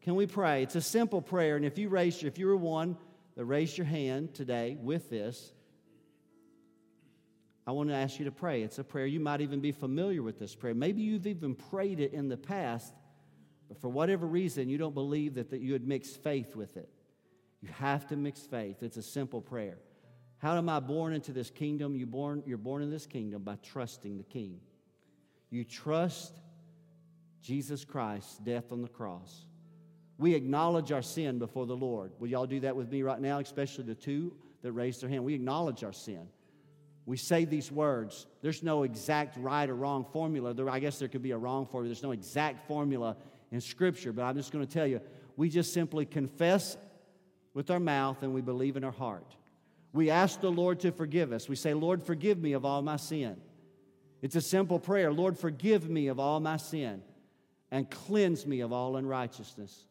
Can 0.00 0.16
we 0.16 0.26
pray? 0.26 0.64
It's 0.64 0.74
a 0.74 0.80
simple 0.80 1.22
prayer. 1.22 1.54
And 1.54 1.64
if 1.64 1.78
you 1.78 1.88
raised, 1.88 2.20
your 2.20 2.30
if 2.30 2.36
you 2.36 2.48
were 2.48 2.56
one 2.56 2.96
that 3.36 3.44
raised 3.44 3.78
your 3.78 3.86
hand 3.86 4.34
today 4.34 4.76
with 4.80 5.08
this, 5.08 5.52
I 7.66 7.72
want 7.72 7.88
to 7.88 7.96
ask 7.96 8.18
you 8.18 8.24
to 8.26 8.32
pray. 8.32 8.62
It's 8.62 8.78
a 8.78 8.84
prayer. 8.84 9.06
You 9.06 9.18
might 9.18 9.40
even 9.40 9.60
be 9.60 9.72
familiar 9.72 10.22
with 10.22 10.38
this 10.38 10.54
prayer. 10.54 10.74
Maybe 10.74 11.02
you've 11.02 11.26
even 11.26 11.54
prayed 11.54 11.98
it 11.98 12.12
in 12.12 12.28
the 12.28 12.36
past, 12.36 12.94
but 13.68 13.80
for 13.80 13.88
whatever 13.88 14.26
reason, 14.26 14.68
you 14.68 14.78
don't 14.78 14.94
believe 14.94 15.34
that, 15.34 15.50
that 15.50 15.60
you 15.60 15.72
would 15.72 15.86
mix 15.86 16.10
faith 16.10 16.54
with 16.54 16.76
it. 16.76 16.88
You 17.60 17.68
have 17.72 18.06
to 18.08 18.16
mix 18.16 18.40
faith. 18.42 18.82
It's 18.82 18.96
a 18.96 19.02
simple 19.02 19.40
prayer. 19.40 19.78
How 20.38 20.56
am 20.56 20.68
I 20.68 20.80
born 20.80 21.12
into 21.12 21.32
this 21.32 21.50
kingdom? 21.50 21.96
You 21.96 22.06
born, 22.06 22.42
you're 22.46 22.58
born 22.58 22.82
in 22.82 22.90
this 22.90 23.06
kingdom 23.06 23.42
by 23.42 23.56
trusting 23.56 24.18
the 24.18 24.22
King. 24.22 24.60
You 25.50 25.64
trust 25.64 26.38
Jesus 27.42 27.84
Christ's 27.84 28.38
death 28.38 28.70
on 28.70 28.82
the 28.82 28.88
cross. 28.88 29.46
We 30.18 30.34
acknowledge 30.34 30.92
our 30.92 31.02
sin 31.02 31.38
before 31.38 31.66
the 31.66 31.76
Lord. 31.76 32.12
Will 32.18 32.28
y'all 32.28 32.46
do 32.46 32.60
that 32.60 32.76
with 32.76 32.90
me 32.90 33.02
right 33.02 33.20
now, 33.20 33.38
especially 33.38 33.84
the 33.84 33.94
two 33.94 34.34
that 34.62 34.72
raised 34.72 35.02
their 35.02 35.08
hand? 35.08 35.24
We 35.24 35.34
acknowledge 35.34 35.82
our 35.82 35.92
sin. 35.92 36.28
We 37.06 37.16
say 37.16 37.44
these 37.44 37.70
words. 37.70 38.26
There's 38.42 38.64
no 38.64 38.82
exact 38.82 39.36
right 39.38 39.70
or 39.70 39.76
wrong 39.76 40.04
formula. 40.12 40.52
There, 40.52 40.68
I 40.68 40.80
guess 40.80 40.98
there 40.98 41.08
could 41.08 41.22
be 41.22 41.30
a 41.30 41.38
wrong 41.38 41.64
formula. 41.64 41.94
There's 41.94 42.02
no 42.02 42.10
exact 42.10 42.66
formula 42.66 43.16
in 43.52 43.60
Scripture, 43.60 44.12
but 44.12 44.22
I'm 44.22 44.34
just 44.34 44.52
going 44.52 44.66
to 44.66 44.72
tell 44.72 44.86
you 44.86 45.00
we 45.36 45.48
just 45.48 45.72
simply 45.72 46.04
confess 46.04 46.76
with 47.54 47.70
our 47.70 47.78
mouth 47.78 48.22
and 48.22 48.34
we 48.34 48.40
believe 48.40 48.76
in 48.76 48.82
our 48.82 48.92
heart. 48.92 49.36
We 49.92 50.10
ask 50.10 50.40
the 50.40 50.50
Lord 50.50 50.80
to 50.80 50.90
forgive 50.90 51.32
us. 51.32 51.48
We 51.48 51.56
say, 51.56 51.74
Lord, 51.74 52.02
forgive 52.02 52.38
me 52.38 52.52
of 52.52 52.64
all 52.64 52.82
my 52.82 52.96
sin. 52.96 53.36
It's 54.20 54.36
a 54.36 54.40
simple 54.40 54.80
prayer 54.80 55.12
Lord, 55.12 55.38
forgive 55.38 55.88
me 55.88 56.08
of 56.08 56.18
all 56.18 56.40
my 56.40 56.56
sin 56.56 57.02
and 57.70 57.88
cleanse 57.88 58.46
me 58.46 58.60
of 58.60 58.72
all 58.72 58.96
unrighteousness. 58.96 59.84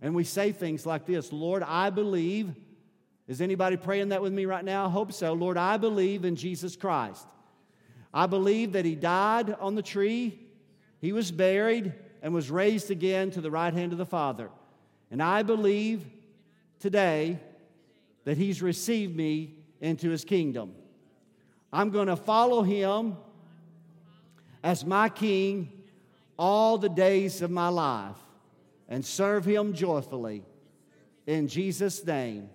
And 0.00 0.14
we 0.14 0.24
say 0.24 0.52
things 0.52 0.86
like 0.86 1.06
this 1.06 1.32
Lord, 1.32 1.62
I 1.62 1.90
believe. 1.90 2.54
Is 3.28 3.40
anybody 3.40 3.76
praying 3.76 4.10
that 4.10 4.22
with 4.22 4.32
me 4.32 4.46
right 4.46 4.64
now? 4.64 4.86
I 4.86 4.90
hope 4.90 5.12
so. 5.12 5.32
Lord, 5.32 5.56
I 5.56 5.76
believe 5.76 6.24
in 6.24 6.36
Jesus 6.36 6.76
Christ. 6.76 7.26
I 8.14 8.26
believe 8.26 8.72
that 8.72 8.84
He 8.84 8.94
died 8.94 9.54
on 9.60 9.74
the 9.74 9.82
tree, 9.82 10.38
He 11.00 11.12
was 11.12 11.30
buried, 11.30 11.92
and 12.22 12.32
was 12.32 12.50
raised 12.50 12.90
again 12.90 13.30
to 13.32 13.40
the 13.40 13.50
right 13.50 13.72
hand 13.72 13.92
of 13.92 13.98
the 13.98 14.06
Father. 14.06 14.50
And 15.10 15.22
I 15.22 15.42
believe 15.42 16.04
today 16.80 17.38
that 18.24 18.36
He's 18.36 18.62
received 18.62 19.16
me 19.16 19.54
into 19.80 20.10
His 20.10 20.24
kingdom. 20.24 20.74
I'm 21.72 21.90
going 21.90 22.08
to 22.08 22.16
follow 22.16 22.62
Him 22.62 23.16
as 24.62 24.84
my 24.84 25.08
king 25.08 25.70
all 26.38 26.78
the 26.78 26.88
days 26.88 27.42
of 27.42 27.50
my 27.50 27.68
life 27.68 28.16
and 28.88 29.04
serve 29.04 29.44
him 29.44 29.72
joyfully 29.72 30.42
in 31.26 31.48
Jesus' 31.48 32.04
name. 32.04 32.50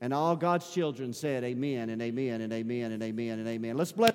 And 0.00 0.12
all 0.12 0.36
God's 0.36 0.70
children 0.70 1.12
said, 1.12 1.42
Amen 1.44 1.90
and 1.90 2.02
amen 2.02 2.40
and 2.40 2.52
amen 2.52 2.92
and 2.92 3.02
amen 3.02 3.38
and 3.38 3.48
amen. 3.48 3.76
Let's 3.76 3.92
bless. 3.92 4.12